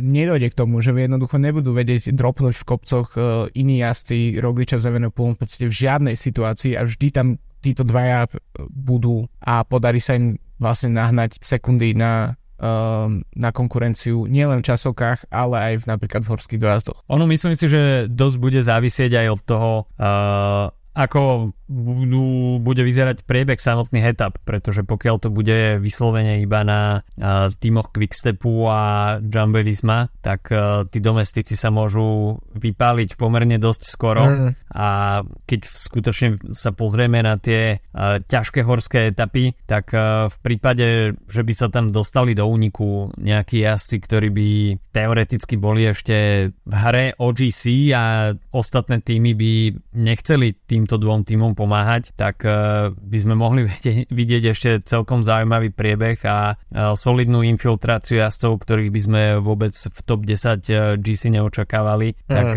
nedojde 0.00 0.48
k 0.50 0.58
tomu, 0.58 0.80
že 0.80 0.96
jednoducho 0.96 1.36
nebudú 1.36 1.76
vedieť 1.76 2.10
dropnúť 2.16 2.54
v 2.56 2.66
kopcoch 2.66 3.08
uh, 3.14 3.46
iní 3.52 3.84
jazdci 3.84 4.40
Rogliča 4.40 4.80
s 4.80 4.88
Evenepoelom 4.88 5.36
v 5.36 5.40
podstate 5.44 5.68
v 5.68 5.76
žiadnej 5.76 6.16
situácii 6.16 6.72
a 6.74 6.88
vždy 6.88 7.08
tam 7.12 7.28
títo 7.62 7.86
dvaja 7.86 8.26
budú 8.68 9.30
a 9.38 9.62
podarí 9.62 10.02
sa 10.02 10.18
im 10.18 10.36
vlastne 10.58 10.92
nahnať 10.94 11.38
sekundy 11.40 11.94
na 11.94 12.34
um, 12.62 13.22
na 13.34 13.50
konkurenciu 13.50 14.30
nielen 14.30 14.62
v 14.62 14.68
časovkách, 14.70 15.30
ale 15.34 15.56
aj 15.58 15.74
v, 15.82 15.84
napríklad 15.90 16.22
v 16.22 16.30
horských 16.30 16.62
dojazdoch. 16.62 17.02
Ono 17.10 17.24
myslím 17.26 17.58
si, 17.58 17.66
že 17.66 18.06
dosť 18.06 18.36
bude 18.38 18.60
závisieť 18.62 19.12
aj 19.18 19.26
od 19.34 19.40
toho, 19.42 19.70
uh, 19.98 20.70
ako 20.92 21.52
budú, 21.72 22.60
bude 22.60 22.84
vyzerať 22.84 23.24
priebeh 23.24 23.56
samotných 23.56 24.12
etap, 24.12 24.36
pretože 24.44 24.84
pokiaľ 24.84 25.16
to 25.24 25.28
bude 25.32 25.80
vyslovene 25.80 26.44
iba 26.44 26.60
na 26.62 27.00
uh, 27.00 27.48
týmoch 27.48 27.96
Quickstepu 27.96 28.68
a 28.68 28.80
Jumbo 29.24 29.64
Visma, 29.64 30.12
tak 30.20 30.52
uh, 30.52 30.84
tí 30.84 31.00
domestici 31.00 31.56
sa 31.56 31.72
môžu 31.72 32.36
vypáliť 32.52 33.16
pomerne 33.16 33.56
dosť 33.56 33.82
skoro 33.88 34.24
mm. 34.28 34.68
a 34.76 35.20
keď 35.48 35.60
skutočne 35.64 36.28
sa 36.52 36.76
pozrieme 36.76 37.24
na 37.24 37.40
tie 37.40 37.80
uh, 37.80 38.20
ťažké 38.20 38.60
horské 38.60 39.16
etapy, 39.16 39.56
tak 39.64 39.96
uh, 39.96 40.28
v 40.28 40.36
prípade, 40.44 41.16
že 41.24 41.40
by 41.40 41.52
sa 41.56 41.72
tam 41.72 41.88
dostali 41.88 42.36
do 42.36 42.44
úniku 42.44 43.08
nejakí 43.16 43.64
jazdci, 43.64 43.96
ktorí 43.96 44.28
by 44.28 44.48
teoreticky 44.92 45.56
boli 45.56 45.88
ešte 45.88 46.16
v 46.52 46.74
hre 46.74 47.16
OGC 47.16 47.96
a 47.96 48.36
ostatné 48.52 49.00
týmy 49.00 49.32
by 49.32 49.52
nechceli 49.96 50.52
týmto 50.82 50.98
dvom 50.98 51.22
týmom 51.22 51.54
pomáhať, 51.54 52.10
tak 52.18 52.42
uh, 52.42 52.90
by 52.90 53.18
sme 53.22 53.38
mohli 53.38 53.70
vidieť 54.18 54.42
ešte 54.50 54.70
celkom 54.82 55.22
zaujímavý 55.22 55.70
priebeh 55.70 56.18
a 56.26 56.58
uh, 56.58 56.98
solidnú 56.98 57.46
infiltráciu 57.46 58.18
jazdcov, 58.18 58.66
ktorých 58.66 58.90
by 58.90 59.00
sme 59.00 59.22
vôbec 59.38 59.70
v 59.70 59.98
top 60.02 60.26
10 60.26 60.34
uh, 60.34 60.98
GC 60.98 61.38
neočakávali, 61.38 62.18
mm. 62.18 62.34
tak 62.34 62.48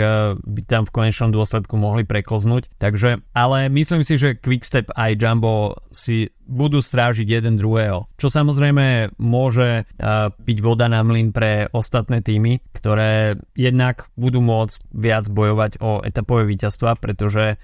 by 0.42 0.62
tam 0.66 0.90
v 0.90 0.94
konečnom 0.96 1.30
dôsledku 1.30 1.78
mohli 1.78 2.08
preklznúť. 2.08 2.74
Takže, 2.82 3.22
ale 3.38 3.70
myslím 3.70 4.02
si, 4.02 4.18
že 4.18 4.34
Quickstep 4.42 4.90
aj 4.98 5.22
Jumbo 5.22 5.78
si 5.94 6.34
budú 6.46 6.80
strážiť 6.80 7.26
jeden 7.26 7.58
druhého. 7.58 8.06
Čo 8.16 8.30
samozrejme 8.30 9.18
môže 9.18 9.90
byť 10.38 10.58
voda 10.62 10.86
na 10.86 11.02
mlyn 11.02 11.34
pre 11.34 11.66
ostatné 11.74 12.22
týmy, 12.22 12.62
ktoré 12.78 13.42
jednak 13.58 14.08
budú 14.14 14.46
môcť 14.46 14.78
viac 14.94 15.26
bojovať 15.26 15.82
o 15.82 16.06
etapové 16.06 16.46
víťazstva, 16.46 17.02
pretože 17.02 17.58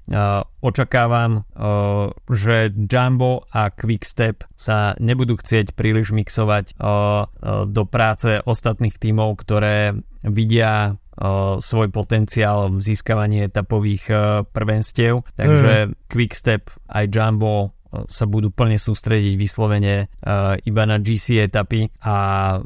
očakávam, 0.61 1.43
že 2.29 2.69
Jumbo 2.69 3.49
a 3.49 3.73
Quickstep 3.73 4.45
sa 4.53 4.93
nebudú 5.01 5.41
chcieť 5.41 5.73
príliš 5.73 6.13
mixovať 6.13 6.77
do 7.65 7.83
práce 7.89 8.39
ostatných 8.45 8.95
tímov, 9.01 9.41
ktoré 9.41 9.97
vidia 10.21 11.01
svoj 11.59 11.89
potenciál 11.89 12.71
v 12.71 12.79
získavaní 12.81 13.45
etapových 13.45 14.05
prvenstiev. 14.53 15.25
Takže 15.33 15.89
mm. 15.89 15.93
Quickstep 16.07 16.69
aj 16.89 17.05
Jumbo 17.09 17.73
sa 17.91 18.25
budú 18.25 18.49
plne 18.49 18.79
sústrediť 18.79 19.33
vyslovene 19.35 20.07
uh, 20.07 20.55
iba 20.63 20.83
na 20.87 20.97
GC 20.97 21.43
etapy 21.47 21.91
a 22.03 22.15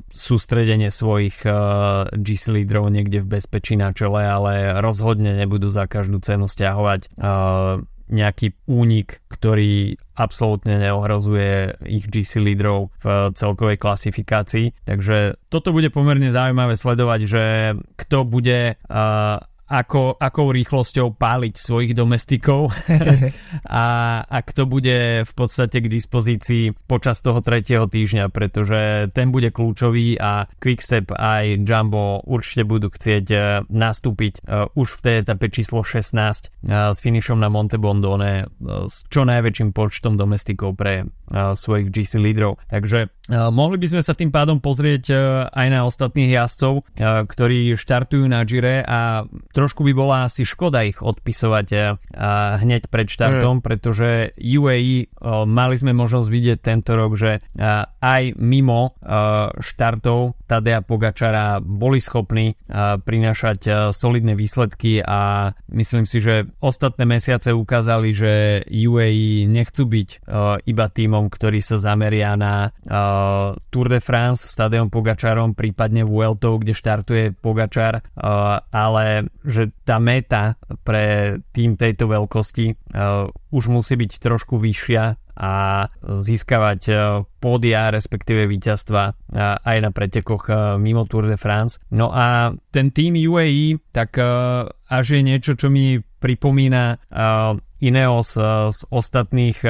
sústredenie 0.10 0.94
svojich 0.94 1.42
uh, 1.46 2.06
GC 2.14 2.54
lídrov 2.62 2.94
niekde 2.94 3.26
v 3.26 3.42
bezpečí 3.42 3.74
na 3.74 3.90
čele, 3.92 4.22
ale 4.22 4.78
rozhodne 4.80 5.34
nebudú 5.34 5.74
za 5.74 5.90
každú 5.90 6.22
cenu 6.22 6.46
stiahovať 6.46 7.10
uh, 7.18 7.82
nejaký 8.06 8.54
únik, 8.70 9.26
ktorý 9.34 9.98
absolútne 10.14 10.78
neohrozuje 10.78 11.82
ich 11.90 12.06
GC 12.06 12.38
lídrov 12.38 12.94
v 13.02 13.34
celkovej 13.34 13.82
klasifikácii. 13.82 14.86
Takže 14.86 15.42
toto 15.50 15.74
bude 15.74 15.90
pomerne 15.90 16.30
zaujímavé 16.30 16.78
sledovať, 16.78 17.20
že 17.26 17.44
kto 17.98 18.24
bude 18.24 18.78
uh, 18.78 19.42
ako, 19.66 20.22
akou 20.22 20.54
rýchlosťou 20.54 21.18
páliť 21.18 21.54
svojich 21.58 21.98
domestikov 21.98 22.70
a, 23.66 23.86
a 24.22 24.38
kto 24.46 24.70
bude 24.70 25.26
v 25.26 25.34
podstate 25.34 25.82
k 25.82 25.90
dispozícii 25.90 26.78
počas 26.86 27.26
toho 27.26 27.42
tretieho 27.42 27.90
týždňa, 27.90 28.30
pretože 28.30 29.10
ten 29.18 29.34
bude 29.34 29.50
kľúčový 29.50 30.22
a 30.22 30.46
Quickstep 30.62 31.10
aj 31.10 31.66
Jumbo 31.66 32.22
určite 32.30 32.64
budú 32.66 32.94
chcieť 32.94 33.26
uh, 33.34 33.42
nastúpiť 33.70 34.46
uh, 34.46 34.70
už 34.78 35.02
v 35.02 35.04
tej 35.04 35.16
etape 35.26 35.50
číslo 35.50 35.82
16 35.82 36.14
uh, 36.14 36.94
s 36.94 36.98
finišom 37.02 37.42
na 37.42 37.50
Monte 37.50 37.82
Bondone 37.82 38.46
s 38.86 39.06
čo 39.10 39.26
najväčším 39.26 39.74
počtom 39.74 40.18
domestikov 40.18 40.78
pre 40.78 41.08
svojich 41.34 41.90
GC 41.90 42.22
lídrov. 42.22 42.62
Takže 42.70 43.10
mohli 43.50 43.82
by 43.82 43.88
sme 43.90 44.02
sa 44.06 44.14
tým 44.14 44.30
pádom 44.30 44.62
pozrieť 44.62 45.10
aj 45.50 45.68
na 45.74 45.82
ostatných 45.82 46.38
jazdcov, 46.38 46.86
ktorí 47.26 47.74
štartujú 47.74 48.30
na 48.30 48.46
Gire 48.46 48.86
a 48.86 49.26
trošku 49.56 49.88
by 49.88 49.94
bola 49.96 50.18
asi 50.28 50.44
škoda 50.44 50.84
ich 50.84 51.00
odpisovať 51.00 51.68
a 52.12 52.60
hneď 52.60 52.92
pred 52.92 53.08
štartom, 53.08 53.64
pretože 53.64 54.36
UAE 54.36 54.98
eh, 55.00 55.08
mali 55.48 55.76
sme 55.80 55.96
možnosť 55.96 56.28
vidieť 56.28 56.60
tento 56.60 57.00
rok, 57.00 57.16
že 57.16 57.40
eh, 57.40 57.88
aj 58.04 58.36
mimo 58.38 58.98
štartov 59.62 60.38
Tadea 60.46 60.82
Pogačara 60.82 61.62
boli 61.62 62.02
schopní 62.02 62.58
prinášať 63.06 63.94
solidné 63.94 64.34
výsledky 64.34 65.02
a 65.02 65.52
myslím 65.74 66.06
si, 66.10 66.22
že 66.22 66.50
ostatné 66.62 67.06
mesiace 67.06 67.54
ukázali, 67.54 68.10
že 68.14 68.34
UAE 68.66 69.50
nechcú 69.50 69.86
byť 69.90 70.10
iba 70.66 70.86
týmom, 70.90 71.26
ktorý 71.30 71.60
sa 71.62 71.78
zameria 71.78 72.34
na 72.38 72.74
Tour 73.70 73.88
de 73.90 74.02
France 74.02 74.46
s 74.50 74.54
Tadeom 74.58 74.90
Pogačarom, 74.90 75.54
prípadne 75.58 76.06
Vueltou, 76.06 76.58
kde 76.62 76.74
štartuje 76.78 77.34
Pogačar, 77.38 78.06
ale 78.70 79.30
že 79.46 79.72
tá 79.86 80.02
meta 80.02 80.58
pre 80.84 81.38
tým 81.54 81.78
tejto 81.78 82.10
veľkosti 82.10 82.66
uh, 82.74 83.30
už 83.54 83.64
musí 83.72 83.96
byť 83.96 84.12
trošku 84.20 84.58
vyššia 84.58 85.04
a 85.36 85.54
získavať 86.02 86.82
uh, 86.90 86.98
pódia, 87.40 87.92
respektíve 87.92 88.48
víťazstva 88.50 89.04
uh, 89.12 89.16
aj 89.62 89.78
na 89.80 89.90
pretekoch 89.94 90.78
mimo 90.82 91.06
Tour 91.06 91.30
de 91.30 91.38
France. 91.38 91.78
No 91.94 92.10
a 92.10 92.52
ten 92.74 92.90
tým 92.90 93.14
UAE, 93.16 93.80
tak 93.94 94.18
až 94.90 95.06
je 95.06 95.22
niečo, 95.22 95.54
čo 95.56 95.70
mi 95.70 96.02
pripomína 96.02 96.98
Ineos 97.86 98.34
uh, 98.36 98.74
z 98.74 98.80
ostatných 98.90 99.62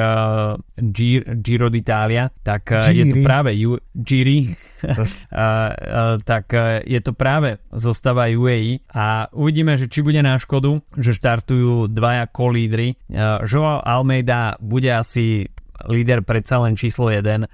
Gir, 0.80 1.20
Giro 1.44 1.68
d'Italia, 1.68 2.32
tak 2.40 2.72
uh, 2.72 2.88
je 2.88 3.04
to 3.12 3.16
práve 3.20 3.52
U, 3.68 3.76
Giri, 3.92 4.48
uh, 4.48 6.16
tak 6.24 6.44
je 6.96 7.00
to 7.04 7.12
práve 7.12 7.60
zostava 7.76 8.32
UAE 8.32 8.88
a 8.96 9.28
uvidíme, 9.36 9.76
že 9.76 9.92
či 9.92 10.00
bude 10.00 10.24
na 10.24 10.40
škodu, 10.40 10.80
že 10.96 11.12
štartujú 11.12 11.92
dvaja 11.92 12.24
kolídry. 12.32 12.96
Joao 13.44 13.84
Almeida 13.84 14.56
bude 14.58 14.88
asi 14.90 15.46
líder 15.84 16.24
predsa 16.24 16.64
len 16.64 16.72
číslo 16.72 17.12
1, 17.12 17.44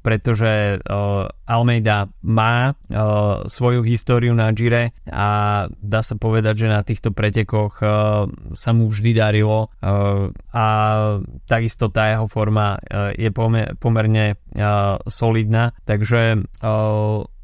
pretože 0.00 0.80
Almeida 1.44 2.08
má 2.24 2.72
svoju 3.44 3.84
históriu 3.84 4.32
na 4.32 4.48
Gire 4.56 4.96
a 5.12 5.64
dá 5.68 6.00
sa 6.00 6.16
povedať, 6.16 6.64
že 6.64 6.68
na 6.72 6.80
týchto 6.80 7.12
pretekoch 7.12 7.82
sa 8.52 8.70
mu 8.72 8.88
vždy 8.88 9.12
darilo 9.12 9.68
a 10.52 10.66
takisto 11.44 11.92
tá 11.92 12.16
jeho 12.16 12.24
forma 12.30 12.80
je 13.12 13.28
pomerne 13.76 14.40
solidná, 15.04 15.76
takže 15.84 16.40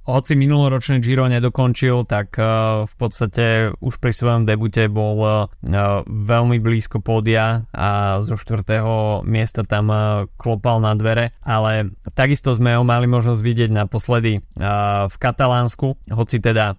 hoci 0.09 0.33
minuloročný 0.40 1.05
Giro 1.05 1.29
nedokončil, 1.29 2.09
tak 2.09 2.40
uh, 2.40 2.88
v 2.88 2.94
podstate 2.97 3.77
už 3.77 4.01
pri 4.01 4.16
svojom 4.16 4.49
debute 4.49 4.88
bol 4.88 5.21
uh, 5.21 5.33
veľmi 6.09 6.57
blízko 6.64 7.05
pódia 7.05 7.68
a 7.77 8.18
zo 8.25 8.40
štvrtého 8.40 9.21
miesta 9.29 9.68
tam 9.68 9.92
uh, 9.92 10.25
klopal 10.40 10.81
na 10.81 10.97
dvere, 10.97 11.37
ale 11.44 11.92
takisto 12.16 12.57
sme 12.57 12.73
ho 12.73 12.88
mali 12.88 13.05
možnosť 13.05 13.40
vidieť 13.44 13.71
naposledy 13.71 14.40
v 15.09 15.16
Katalánsku, 15.21 16.09
hoci 16.09 16.40
teda 16.40 16.79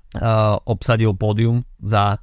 obsadil 0.65 1.13
pódium 1.13 1.61
za 1.83 2.17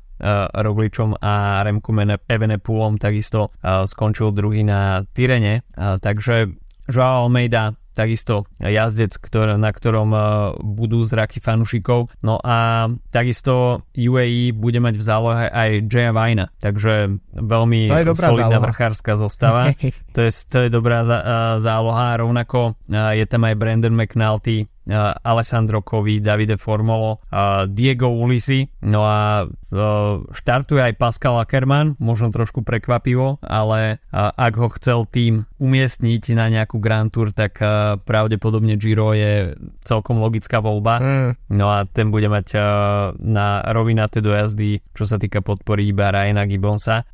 Rogličom 0.52 1.20
a 1.20 1.62
Remku 1.62 1.92
Evenepulom 2.26 2.96
takisto 2.96 3.52
skončil 3.62 4.32
druhý 4.32 4.64
na 4.64 5.04
Tyrene, 5.12 5.62
takže 5.76 6.56
Joao 6.88 7.28
Almeida 7.28 7.76
takisto 7.96 8.44
jazdec, 8.60 9.16
ktor- 9.16 9.56
na 9.56 9.72
ktorom 9.72 10.10
uh, 10.12 10.22
budú 10.60 11.00
zraky 11.02 11.40
fanúšikov. 11.40 12.12
No 12.20 12.36
a 12.44 12.86
takisto 13.08 13.82
UAE 13.96 14.52
bude 14.52 14.78
mať 14.78 14.94
v 15.00 15.04
zálohe 15.04 15.44
aj 15.48 15.70
Jaya 15.88 16.12
Vajna, 16.12 16.52
takže 16.60 17.16
veľmi 17.32 17.88
solidná 18.12 18.60
záloha. 18.60 18.64
vrchárska 18.68 19.12
zostava. 19.16 19.72
to, 20.14 20.20
je, 20.20 20.30
to 20.46 20.56
je 20.66 20.68
dobrá 20.68 21.00
uh, 21.02 21.10
záloha. 21.56 22.20
Rovnako 22.20 22.76
uh, 22.76 23.16
je 23.16 23.24
tam 23.24 23.48
aj 23.48 23.54
Brandon 23.56 23.96
McNulty, 23.96 24.68
Alessandro 25.22 25.82
Covi, 25.82 26.22
Davide 26.22 26.54
Formolo, 26.56 27.18
uh, 27.34 27.66
Diego 27.66 28.06
Ulisi, 28.14 28.70
no 28.86 29.02
a 29.02 29.42
uh, 29.46 30.22
štartuje 30.30 30.78
aj 30.78 30.94
Pascal 30.94 31.42
Ackermann, 31.42 31.98
možno 31.98 32.30
trošku 32.30 32.62
prekvapivo, 32.62 33.42
ale 33.42 33.98
uh, 34.14 34.30
ak 34.30 34.54
ho 34.54 34.68
chcel 34.78 35.10
tým 35.10 35.50
umiestniť 35.58 36.22
na 36.38 36.46
nejakú 36.46 36.78
Grand 36.78 37.10
Tour, 37.10 37.34
tak 37.34 37.58
uh, 37.58 37.98
pravdepodobne 37.98 38.78
Giro 38.78 39.10
je 39.10 39.58
celkom 39.82 40.22
logická 40.22 40.62
voľba. 40.62 41.02
Mm. 41.02 41.30
No 41.50 41.66
a 41.70 41.82
ten 41.82 42.14
bude 42.14 42.30
mať 42.30 42.58
na 43.22 43.62
rovinaté 43.70 44.22
dojazdy, 44.22 44.82
čo 44.94 45.04
sa 45.06 45.18
týka 45.18 45.42
podpory 45.42 45.90
iba 45.90 46.10
Ryana 46.10 46.46
Gibbonsa. 46.46 47.06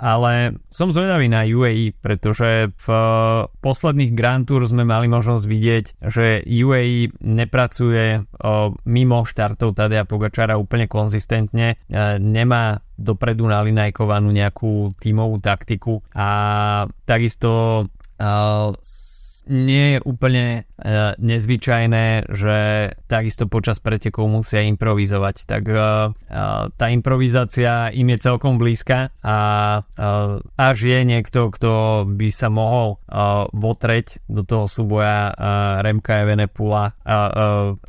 Ale 0.00 0.56
som 0.72 0.88
zvedavý 0.88 1.28
na 1.28 1.44
UAE, 1.44 1.92
pretože 2.00 2.72
v 2.72 2.88
posledných 3.60 4.16
Grand 4.16 4.48
Tour 4.48 4.64
sme 4.64 4.88
mali 4.88 5.12
možnosť 5.12 5.44
vidieť, 5.44 5.84
že 6.08 6.40
UAE 6.40 7.20
nepracuje 7.20 8.24
mimo 8.88 9.18
štartov 9.28 9.76
Tadea 9.76 10.08
Pogačara 10.08 10.56
úplne 10.56 10.88
konzistentne, 10.88 11.76
nemá 12.16 12.80
dopredu 12.96 13.44
nalinajkovanú 13.44 14.32
nejakú 14.32 14.96
tímovú 14.96 15.36
taktiku 15.44 16.00
a 16.16 16.28
takisto 17.04 17.84
nie 19.50 19.98
je 19.98 19.98
úplne 20.06 20.62
uh, 20.62 21.18
nezvyčajné, 21.18 22.30
že 22.30 22.56
takisto 23.10 23.50
počas 23.50 23.82
pretekov 23.82 24.30
musia 24.30 24.62
improvizovať. 24.62 25.36
Tak 25.44 25.62
uh, 25.66 26.14
tá 26.78 26.86
improvizácia 26.88 27.90
im 27.90 28.14
je 28.14 28.18
celkom 28.22 28.62
blízka 28.62 29.10
a 29.26 29.36
uh, 29.82 30.38
až 30.54 30.78
je 30.86 30.98
niekto, 31.02 31.50
kto 31.50 32.06
by 32.06 32.30
sa 32.30 32.46
mohol 32.46 33.02
uh, 33.10 33.50
votreť 33.50 34.22
do 34.30 34.46
toho 34.46 34.70
súboja 34.70 35.34
uh, 35.34 35.82
Remka 35.82 36.22
Evenepula 36.22 36.94
uh, 36.94 37.10
uh, 37.10 37.28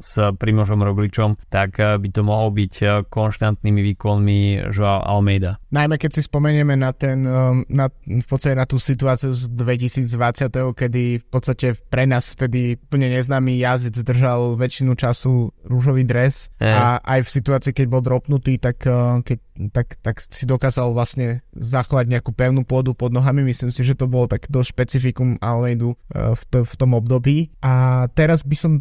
s 0.02 0.17
Primožom 0.41 0.82
Rogličom, 0.82 1.38
tak 1.54 1.78
uh, 1.78 2.02
by 2.02 2.10
to 2.10 2.26
mohol 2.26 2.50
byť 2.50 2.74
uh, 2.82 2.89
konštantnými 3.06 3.93
výkonmi 3.93 4.74
Joao 4.74 5.06
Almeida. 5.06 5.62
Najmä 5.71 6.02
keď 6.02 6.19
si 6.19 6.21
spomenieme 6.26 6.76
na 6.76 6.91
ten, 6.91 7.24
na, 7.71 7.86
v 7.88 8.28
podstate 8.28 8.60
na 8.60 8.67
tú 8.67 8.76
situáciu 8.76 9.32
z 9.32 9.47
2020, 9.56 10.52
kedy 10.76 11.24
v 11.24 11.28
podstate 11.32 11.50
pre 11.89 12.03
nás 12.09 12.27
vtedy 12.29 12.77
úplne 12.77 13.11
neznámy 13.11 13.57
jazdec 13.59 13.97
držal 14.03 14.55
väčšinu 14.59 14.93
času 14.97 15.51
rúžový 15.65 16.03
dres 16.03 16.49
e. 16.57 16.67
a 16.67 16.99
aj 17.01 17.27
v 17.27 17.29
situácii, 17.29 17.71
keď 17.75 17.85
bol 17.87 18.01
dropnutý, 18.03 18.59
tak, 18.59 18.83
uh, 18.85 19.23
keď, 19.23 19.39
tak, 19.71 19.87
tak 20.03 20.15
si 20.21 20.43
dokázal 20.43 20.91
vlastne 20.91 21.41
zachovať 21.55 22.05
nejakú 22.11 22.31
pevnú 22.35 22.67
pôdu 22.67 22.91
pod 22.93 23.15
nohami. 23.15 23.45
Myslím 23.45 23.71
si, 23.71 23.81
že 23.81 23.97
to 23.97 24.09
bolo 24.11 24.27
tak 24.27 24.47
dosť 24.51 24.69
špecifikum 24.75 25.39
Almeidu 25.39 25.95
uh, 26.13 26.35
v, 26.35 26.41
to, 26.51 26.57
v 26.67 26.73
tom 26.75 26.91
období. 26.97 27.51
A 27.63 28.05
teraz 28.11 28.43
by 28.43 28.57
som 28.57 28.73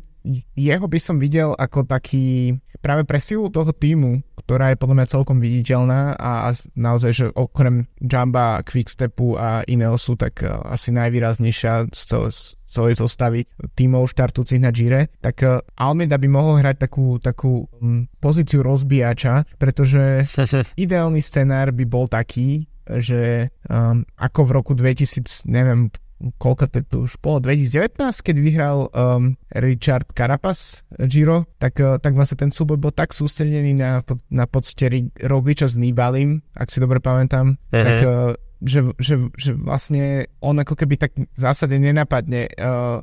jeho 0.54 0.86
by 0.86 0.98
som 1.00 1.16
videl 1.16 1.56
ako 1.56 1.88
taký 1.88 2.56
práve 2.80 3.04
pre 3.04 3.20
silu 3.20 3.52
toho 3.52 3.70
týmu, 3.76 4.24
ktorá 4.40 4.72
je 4.72 4.80
podľa 4.80 4.96
mňa 4.96 5.12
celkom 5.12 5.38
viditeľná 5.38 6.16
a 6.16 6.50
naozaj, 6.74 7.12
že 7.12 7.26
okrem 7.36 7.86
Jamba, 8.00 8.64
Quickstepu 8.64 9.36
a 9.36 9.62
Ineosu, 9.68 10.16
tak 10.16 10.40
uh, 10.42 10.64
asi 10.66 10.90
najvýraznejšia 10.96 11.92
z, 11.92 12.02
z 12.32 12.38
celej 12.64 12.98
zostavy 12.98 13.44
tímov 13.76 14.08
štartúcich 14.10 14.58
na 14.58 14.72
Gire, 14.72 15.12
tak 15.20 15.44
uh, 15.44 15.60
Almeida 15.76 16.16
by 16.16 16.28
mohol 16.28 16.58
hrať 16.58 16.88
takú, 16.88 17.20
takú 17.20 17.68
um, 17.78 18.08
pozíciu 18.18 18.64
rozbíjača, 18.64 19.44
pretože 19.60 20.24
ideálny 20.84 21.20
scenár 21.20 21.70
by 21.76 21.84
bol 21.84 22.08
taký, 22.08 22.64
že 22.90 23.54
um, 23.68 24.02
ako 24.18 24.40
v 24.48 24.50
roku 24.56 24.72
2000, 24.74 25.46
neviem, 25.46 25.92
koľko 26.36 26.68
to 26.68 27.08
už 27.08 27.16
bolo, 27.24 27.40
2019, 27.40 27.96
keď 28.20 28.36
vyhral 28.36 28.78
um, 28.92 29.40
Richard 29.56 30.12
Carapaz 30.12 30.84
Giro, 31.08 31.48
tak, 31.56 31.80
uh, 31.80 31.96
tak 31.96 32.12
vlastne 32.12 32.36
ten 32.36 32.50
súboj 32.52 32.76
bol 32.76 32.92
tak 32.92 33.16
sústredený 33.16 33.72
na, 33.72 34.04
na 34.28 34.44
podstate 34.44 35.08
Rogliča 35.24 35.72
s 35.72 35.80
Nibalim, 35.80 36.44
ak 36.52 36.68
si 36.68 36.78
dobre 36.78 37.00
pamätám, 37.00 37.56
uh-huh. 37.56 37.84
tak 37.84 37.96
uh, 38.04 38.36
že, 38.60 38.92
že, 39.00 39.32
že 39.36 39.52
vlastne 39.56 40.28
on 40.44 40.56
ako 40.60 40.76
keby 40.76 41.00
tak 41.00 41.12
v 41.16 41.38
zásade 41.38 41.76
nenapadne 41.80 42.52
uh, 42.60 43.00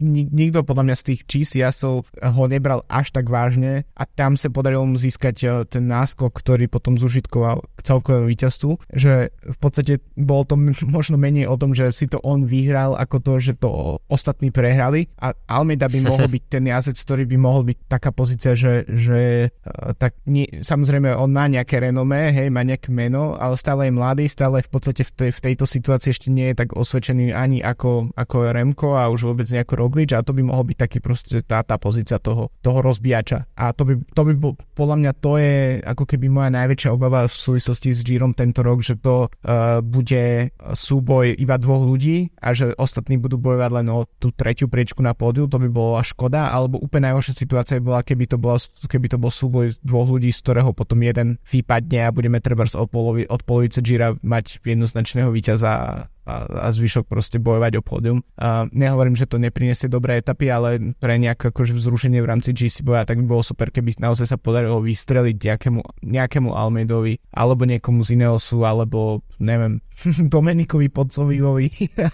nikto 0.00 0.66
podľa 0.66 0.84
mňa 0.90 0.96
z 0.98 1.06
tých 1.12 1.20
čísiasov 1.26 2.08
ho 2.10 2.44
nebral 2.50 2.82
až 2.90 3.14
tak 3.14 3.30
vážne 3.30 3.86
a 3.94 4.04
tam 4.06 4.34
sa 4.34 4.50
podarilo 4.50 4.84
mu 4.86 4.96
získať 4.98 5.36
e, 5.40 5.46
ten 5.68 5.86
náskok, 5.86 6.32
ktorý 6.34 6.66
potom 6.66 6.98
zužitkoval 6.98 7.62
k 7.78 7.80
celkovému 7.84 8.26
víťazstvu, 8.28 8.72
že 8.92 9.30
v 9.34 9.58
podstate 9.60 10.02
bolo 10.18 10.42
to 10.44 10.54
možno 10.88 11.16
menej 11.20 11.46
o 11.46 11.56
tom, 11.56 11.76
že 11.76 11.92
si 11.94 12.10
to 12.10 12.18
on 12.24 12.44
vyhral, 12.48 12.96
ako 12.98 13.16
to, 13.22 13.32
že 13.38 13.52
to 13.60 14.00
ostatní 14.10 14.50
prehrali 14.50 15.08
a 15.20 15.36
Almeida 15.46 15.86
by 15.86 16.00
mohol 16.02 16.26
byť 16.34 16.44
ten 16.50 16.64
jazdec, 16.66 16.98
ktorý 16.98 17.24
by 17.28 17.36
mohol 17.38 17.62
byť 17.70 17.78
taká 17.86 18.10
pozícia, 18.10 18.52
že, 18.56 18.88
že 18.88 19.48
e, 19.48 19.68
tak 19.96 20.18
nie, 20.26 20.48
samozrejme 20.64 21.14
on 21.14 21.30
má 21.30 21.46
nejaké 21.46 21.78
renomé, 21.78 22.32
hej, 22.34 22.48
má 22.50 22.66
nejaké 22.66 22.90
meno, 22.90 23.36
ale 23.38 23.54
stále 23.54 23.88
je 23.88 23.92
mladý, 23.94 24.24
stále 24.26 24.64
v 24.64 24.70
podstate 24.70 24.99
v, 25.06 25.12
tej, 25.12 25.30
v 25.34 25.40
tejto 25.40 25.64
situácii 25.66 26.10
ešte 26.10 26.28
nie 26.28 26.52
je 26.52 26.64
tak 26.64 26.76
osvedčený 26.76 27.32
ani 27.32 27.58
ako, 27.60 28.12
ako 28.14 28.36
Remko 28.52 28.96
a 28.96 29.08
už 29.12 29.32
vôbec 29.32 29.46
nejako 29.48 29.74
Roglič 29.80 30.10
a 30.14 30.24
to 30.24 30.32
by 30.36 30.42
mohol 30.44 30.64
byť 30.66 30.76
taký 30.78 30.98
proste 31.02 31.42
tá, 31.44 31.62
tá 31.64 31.76
pozícia 31.76 32.20
toho, 32.22 32.52
toho 32.60 32.78
rozbíjača. 32.80 33.50
A 33.56 33.72
to 33.72 33.86
by, 33.86 33.94
to 34.14 34.22
by 34.26 34.32
bol, 34.36 34.52
podľa 34.74 34.96
mňa 35.00 35.12
to 35.18 35.32
je 35.40 35.54
ako 35.84 36.04
keby 36.04 36.26
moja 36.28 36.50
najväčšia 36.52 36.90
obava 36.94 37.26
v 37.28 37.36
súvislosti 37.36 37.92
s 37.92 38.00
Girom 38.06 38.32
tento 38.32 38.60
rok, 38.64 38.80
že 38.80 38.98
to 39.00 39.28
uh, 39.28 39.80
bude 39.84 40.54
súboj 40.56 41.34
iba 41.36 41.56
dvoch 41.56 41.84
ľudí 41.84 42.32
a 42.40 42.52
že 42.56 42.72
ostatní 42.76 43.20
budú 43.20 43.36
bojovať 43.36 43.70
len 43.82 43.86
o 43.92 44.06
tú 44.18 44.32
tretiu 44.32 44.66
priečku 44.66 45.04
na 45.04 45.12
pódiu, 45.16 45.46
to 45.46 45.60
by 45.60 45.68
bola 45.68 46.00
škoda, 46.04 46.52
alebo 46.52 46.80
úplne 46.80 47.10
najhoršia 47.10 47.34
situácia 47.36 47.78
by 47.80 47.84
bola, 47.84 48.00
keby 48.04 48.24
to, 48.28 48.36
bola, 48.36 48.58
keby 48.86 49.06
to 49.08 49.18
bol 49.20 49.32
súboj 49.32 49.76
dvoch 49.84 50.08
ľudí, 50.08 50.32
z 50.32 50.40
ktorého 50.44 50.70
potom 50.76 51.00
jeden 51.00 51.36
vypadne 51.48 52.08
a 52.08 52.14
budeme 52.14 52.38
treba 52.40 52.64
od, 52.66 52.88
polovi, 52.88 53.24
od 53.26 53.40
polovice 53.44 53.80
Gira 53.80 54.14
mať 54.20 54.60
jednoznačného 54.90 55.30
víťaza 55.30 56.04
a, 56.30 56.46
a 56.46 56.68
zvyšok 56.70 57.10
proste 57.10 57.42
bojovať 57.42 57.72
o 57.78 57.82
pódium. 57.82 58.18
A 58.38 58.70
nehovorím, 58.70 59.18
že 59.18 59.26
to 59.26 59.42
nepriniesie 59.42 59.90
dobré 59.90 60.22
etapy, 60.22 60.46
ale 60.46 60.94
pre 61.02 61.18
nejaké 61.18 61.50
akože 61.50 61.74
vzrušenie 61.74 62.22
v 62.22 62.30
rámci 62.30 62.54
GC 62.54 62.86
boja, 62.86 63.02
tak 63.02 63.18
by 63.18 63.26
bolo 63.26 63.42
super, 63.42 63.74
keby 63.74 63.98
naozaj 63.98 64.30
sa 64.30 64.38
podarilo 64.38 64.78
vystreliť 64.78 65.36
nejakému, 65.36 65.80
nejakému 66.06 66.54
Almeidovi, 66.54 67.18
alebo 67.34 67.66
niekomu 67.66 68.06
z 68.06 68.14
Ineosu, 68.14 68.62
alebo 68.62 69.26
neviem, 69.42 69.82
Domenikovi 70.32 70.88
Podcovivovi, 70.92 71.68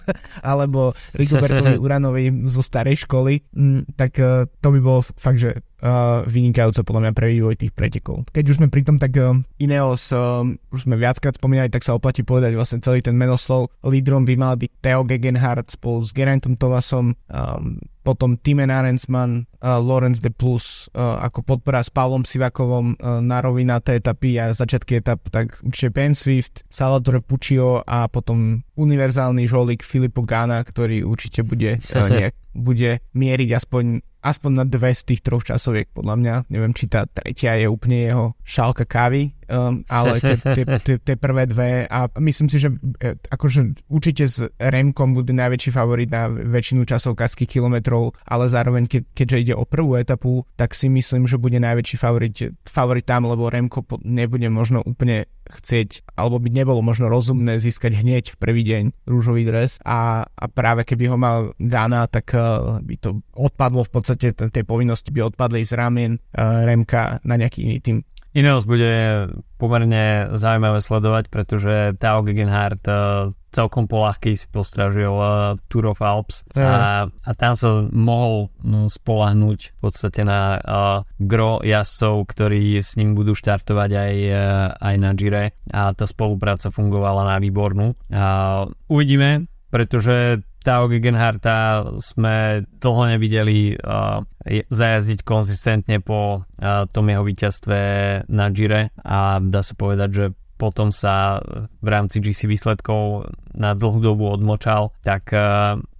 alebo 0.49 0.95
Rigobertovi 1.13 1.77
Uranovi 1.85 2.31
zo 2.49 2.63
starej 2.63 3.05
školy, 3.05 3.43
mm, 3.53 3.95
tak 3.99 4.17
uh, 4.17 4.47
to 4.63 4.67
by 4.73 4.79
bolo 4.79 5.01
fakt, 5.15 5.39
že 5.43 5.61
uh, 5.83 6.23
vynikajúce 6.25 6.81
podľa 6.81 7.09
mňa 7.09 7.13
pre 7.13 7.27
vývoj 7.31 7.55
tých 7.59 7.73
pretekov. 7.75 8.25
Keď 8.31 8.45
už 8.47 8.57
sme 8.63 8.67
pri 8.71 8.81
tom, 8.87 8.97
tak 8.97 9.13
uh, 9.19 9.35
Ineos, 9.61 10.09
uh, 10.11 10.43
už 10.73 10.87
sme 10.87 10.97
viackrát 10.97 11.37
spomínali, 11.37 11.69
tak 11.69 11.85
sa 11.85 11.93
oplatí 11.93 12.23
povedať 12.23 12.55
vlastne 12.57 12.81
celý 12.81 13.03
ten 13.03 13.13
menoslov. 13.15 13.69
Lídrom 14.07 14.23
by 14.23 14.39
mal 14.39 14.55
byť 14.55 14.71
Theo 14.79 15.03
Gegenhardt 15.03 15.67
spolu 15.67 15.99
s 15.99 16.15
Gerantom 16.15 16.55
Tovasom, 16.55 17.11
um, 17.11 17.75
potom 18.07 18.39
Timen 18.39 18.71
Arensman, 18.71 19.43
uh, 19.59 19.83
Lorenz 19.83 20.23
de 20.23 20.31
Plus 20.31 20.87
uh, 20.95 21.19
ako 21.19 21.43
podpora 21.43 21.83
s 21.83 21.91
Pavlom 21.91 22.23
Sivakovom 22.23 22.95
uh, 22.95 23.19
na 23.19 23.43
rovinaté 23.43 23.99
etapy 23.99 24.39
a 24.39 24.55
začiatky 24.55 25.03
etap, 25.03 25.27
tak 25.27 25.59
určite 25.59 25.91
Ben 25.91 26.15
Swift, 26.15 26.63
Salvatore 26.71 27.19
Puccio 27.19 27.83
a 27.83 28.07
potom 28.07 28.63
univerzálny 28.79 29.43
žolík 29.43 29.83
Filipo 29.83 30.23
Gana, 30.23 30.63
ktorý 30.63 31.03
určite 31.03 31.43
bude, 31.43 31.83
uh, 31.99 32.07
nejak, 32.07 32.35
bude 32.55 33.03
mieriť 33.11 33.49
aspoň 33.59 33.99
aspoň 34.27 34.51
na 34.51 34.65
dve 34.67 34.91
z 34.91 35.01
tých 35.07 35.21
troch 35.23 35.47
časoviek, 35.47 35.87
podľa 35.95 36.15
mňa. 36.19 36.33
Neviem, 36.51 36.75
či 36.75 36.91
tá 36.91 37.07
tretia 37.07 37.55
je 37.55 37.71
úplne 37.71 38.03
jeho 38.03 38.25
šálka 38.43 38.83
kávy, 38.83 39.31
um, 39.47 39.87
ale 39.87 40.19
tie 41.07 41.15
prvé 41.15 41.47
dve 41.47 41.87
a 41.87 42.11
myslím 42.19 42.51
si, 42.51 42.59
že 42.59 42.75
e, 42.99 43.15
akože 43.15 43.87
určite 43.87 44.27
s 44.27 44.43
Remkom 44.59 45.15
bude 45.15 45.31
najväčší 45.31 45.71
favorit 45.71 46.11
na 46.11 46.27
väčšinu 46.27 46.83
časovkárských 46.83 47.47
kilometrov, 47.47 47.96
ale 48.25 48.45
zároveň 48.47 48.89
ke, 48.89 48.99
keďže 49.13 49.37
ide 49.41 49.53
o 49.55 49.67
prvú 49.67 49.97
etapu, 49.99 50.43
tak 50.59 50.73
si 50.73 50.87
myslím, 50.87 51.25
že 51.25 51.41
bude 51.41 51.57
najväčší 51.57 51.97
favorit, 51.97 52.53
favorit 52.65 53.05
tam, 53.05 53.27
lebo 53.27 53.49
Remko 53.49 53.83
nebude 54.03 54.47
možno 54.49 54.81
úplne 54.83 55.27
chcieť, 55.47 56.17
alebo 56.19 56.43
by 56.43 56.49
nebolo 56.51 56.83
možno 56.83 57.07
rozumné 57.07 57.55
získať 57.57 58.03
hneď 58.03 58.35
v 58.35 58.39
prvý 58.39 58.61
deň 58.67 58.83
rúžový 59.07 59.47
dres 59.47 59.79
a, 59.87 60.27
a 60.27 60.45
práve 60.51 60.83
keby 60.83 61.07
ho 61.07 61.17
mal 61.17 61.55
Gana, 61.55 62.05
tak 62.11 62.35
uh, 62.35 62.83
by 62.83 62.95
to 62.99 63.23
odpadlo 63.31 63.87
v 63.87 63.91
podstate, 63.91 64.35
tej 64.35 64.63
povinnosti 64.67 65.09
by 65.15 65.31
odpadli 65.31 65.63
z 65.63 65.71
ramien 65.79 66.19
uh, 66.19 66.67
Remka 66.67 67.23
na 67.23 67.39
nejaký 67.39 67.63
iný 67.63 67.79
tým. 67.79 67.97
Ineos 68.35 68.69
bude 68.69 69.25
pomerne 69.57 70.29
zaujímavé 70.37 70.77
sledovať, 70.77 71.31
pretože 71.33 71.97
Tao 71.97 72.21
Gegenhardt 72.21 72.85
uh, 72.85 73.33
celkom 73.51 73.87
polahký 73.87 74.35
si 74.35 74.45
postražil 74.51 75.13
uh, 75.13 75.55
Tour 75.71 75.91
of 75.91 76.03
Alps. 76.03 76.43
A, 76.53 77.07
a 77.07 77.31
tam 77.33 77.53
sa 77.55 77.87
mohol 77.89 78.53
no, 78.61 78.91
spolahnúť 78.91 79.59
v 79.73 79.79
podstate 79.79 80.21
na 80.27 80.59
uh, 80.59 81.01
gro 81.17 81.63
jazdcov, 81.63 82.27
ktorí 82.27 82.77
s 82.77 82.99
ním 82.99 83.15
budú 83.15 83.33
štartovať 83.33 83.91
aj, 83.93 84.15
uh, 84.29 84.39
aj 84.77 84.95
na 84.99 85.11
Gire. 85.17 85.55
A 85.71 85.91
tá 85.95 86.05
spolupráca 86.05 86.69
fungovala 86.69 87.25
na 87.25 87.37
výbornú. 87.41 87.95
Uh, 88.11 88.69
uvidíme, 88.91 89.47
pretože 89.71 90.43
Tao 90.67 90.91
Gegenharta 90.91 91.87
sme 92.03 92.67
dlho 92.83 93.15
nevideli 93.15 93.79
uh, 93.79 94.19
zajazdiť 94.67 95.23
konzistentne 95.23 96.03
po 96.03 96.43
uh, 96.43 96.83
tom 96.91 97.07
jeho 97.07 97.23
víťazstve 97.23 97.79
na 98.27 98.45
Gire. 98.51 98.91
A 98.99 99.39
dá 99.39 99.63
sa 99.63 99.71
povedať, 99.79 100.09
že 100.11 100.25
potom 100.57 100.89
sa 100.89 101.39
v 101.79 101.87
rámci 101.87 102.17
GC 102.19 102.49
výsledkov 102.49 103.29
na 103.53 103.77
dlhú 103.77 104.01
dobu 104.01 104.27
odmočal, 104.33 104.91
tak 105.05 105.29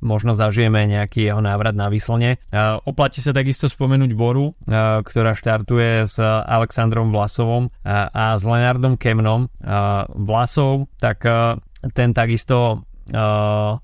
možno 0.01 0.33
zažijeme 0.33 0.89
nejaký 0.89 1.29
jeho 1.29 1.41
návrat 1.41 1.77
na 1.77 1.87
výslne. 1.93 2.41
Oplatí 2.83 3.21
sa 3.21 3.31
takisto 3.37 3.69
spomenúť 3.69 4.11
Boru, 4.17 4.57
ktorá 5.05 5.37
štartuje 5.37 6.09
s 6.09 6.17
Alexandrom 6.21 7.13
Vlasovom 7.13 7.69
a 7.87 8.35
s 8.35 8.43
Lenardom 8.43 8.97
Kemnom. 8.97 9.47
Vlasov, 10.17 10.89
tak 10.97 11.21
ten 11.93 12.09
takisto 12.17 12.83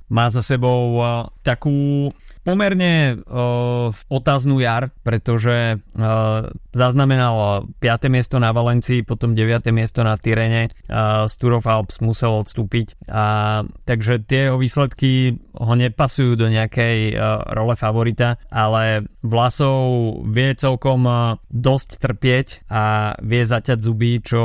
má 0.09 0.25
za 0.27 0.43
sebou 0.43 0.99
takú 1.47 2.11
pomerne 2.43 3.17
uh, 3.23 3.89
otáznu 4.11 4.59
jar, 4.59 4.91
pretože 5.01 5.79
uh, 5.79 6.51
zaznamenal 6.75 7.67
5. 7.79 8.11
miesto 8.11 8.37
na 8.37 8.51
Valencii, 8.51 9.07
potom 9.07 9.31
9. 9.31 9.71
miesto 9.71 10.03
na 10.03 10.19
Tyrene, 10.19 10.69
uh, 10.91 11.25
z 11.25 11.33
Alps 11.63 12.03
musel 12.03 12.35
odstúpiť. 12.43 13.07
A, 13.07 13.63
takže 13.87 14.19
tie 14.23 14.51
jeho 14.51 14.59
výsledky 14.59 15.39
ho 15.55 15.73
nepasujú 15.73 16.35
do 16.35 16.51
nejakej 16.51 17.15
uh, 17.15 17.47
role 17.55 17.73
favorita, 17.79 18.37
ale 18.51 19.07
Vlasov 19.23 20.19
vie 20.27 20.51
celkom 20.59 21.07
uh, 21.07 21.39
dosť 21.47 21.89
trpieť 22.03 22.47
a 22.67 23.15
vie 23.23 23.43
zaťať 23.47 23.79
zuby, 23.79 24.19
čo 24.19 24.43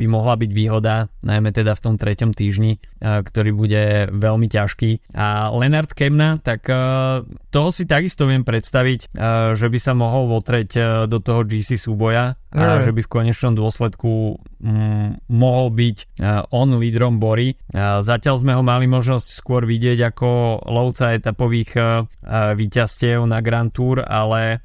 by 0.00 0.06
mohla 0.08 0.40
byť 0.40 0.50
výhoda, 0.56 1.12
najmä 1.20 1.52
teda 1.52 1.76
v 1.76 1.84
tom 1.84 1.94
treťom 2.00 2.32
týždni, 2.32 2.80
ktorý 3.04 3.52
bude 3.52 4.08
veľmi 4.08 4.48
ťažký. 4.48 5.12
A 5.12 5.52
Leonard 5.52 5.92
Kemna, 5.92 6.40
tak 6.40 6.64
toho 7.52 7.68
si 7.68 7.84
takisto 7.84 8.24
viem 8.24 8.40
predstaviť, 8.40 9.12
že 9.52 9.66
by 9.68 9.78
sa 9.78 9.92
mohol 9.92 10.32
votreť 10.32 11.04
do 11.04 11.18
toho 11.20 11.44
GC 11.44 11.76
súboja 11.76 12.40
a 12.50 12.80
že 12.80 12.96
by 12.96 13.04
v 13.04 13.12
konečnom 13.12 13.52
dôsledku 13.54 14.40
mm, 14.58 15.28
mohol 15.30 15.68
byť 15.70 15.96
on 16.50 16.80
lídrom 16.80 17.20
Bory. 17.20 17.60
Zatiaľ 17.76 18.40
sme 18.40 18.56
ho 18.56 18.64
mali 18.64 18.88
možnosť 18.88 19.28
skôr 19.36 19.68
vidieť 19.68 20.16
ako 20.16 20.64
lovca 20.64 21.12
etapových 21.12 21.76
víťazstiev 22.56 23.22
na 23.28 23.44
Grand 23.44 23.70
Tour, 23.70 24.00
ale 24.00 24.64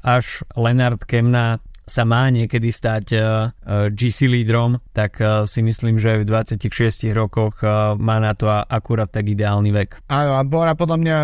až 0.00 0.46
Leonard 0.54 1.02
Kemna 1.02 1.58
sa 1.86 2.02
má 2.02 2.26
niekedy 2.34 2.74
stať 2.74 3.04
uh, 3.14 3.22
uh, 3.48 3.86
GC 3.94 4.26
lídrom, 4.26 4.82
tak 4.90 5.22
uh, 5.22 5.46
si 5.46 5.62
myslím, 5.62 6.02
že 6.02 6.20
v 6.20 6.28
26 6.28 7.14
rokoch 7.14 7.62
má 7.96 8.18
na 8.18 8.34
to 8.34 8.50
akurát 8.50 9.08
tak 9.08 9.30
ideálny 9.30 9.70
vek. 9.70 10.02
Áno, 10.10 10.36
a 10.36 10.42
Bora 10.42 10.74
podľa 10.74 10.98
mňa 10.98 11.16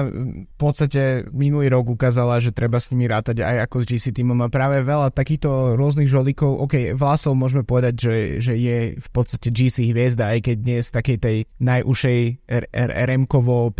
v 0.46 0.56
podstate 0.56 1.26
minulý 1.34 1.68
rok 1.74 1.90
ukázala, 1.90 2.38
že 2.38 2.54
treba 2.54 2.78
s 2.78 2.94
nimi 2.94 3.10
rátať 3.10 3.42
aj 3.42 3.66
ako 3.68 3.76
s 3.82 3.86
GC 3.90 4.06
týmom 4.14 4.38
a 4.44 4.48
práve 4.48 4.80
veľa 4.86 5.10
takýchto 5.10 5.74
rôznych 5.74 6.06
žolíkov, 6.06 6.62
ok, 6.62 6.94
Vlasov 6.94 7.34
môžeme 7.34 7.66
povedať, 7.66 7.94
že, 7.98 8.16
že 8.38 8.54
je 8.54 8.78
v 8.96 9.08
podstate 9.10 9.50
GC 9.50 9.90
hviezda, 9.90 10.30
aj 10.30 10.40
keď 10.46 10.56
dnes 10.62 10.82
z 10.88 10.94
takej 10.94 11.18
tej 11.18 11.36
najúšej 11.58 12.20
RM-kovo 12.72 13.74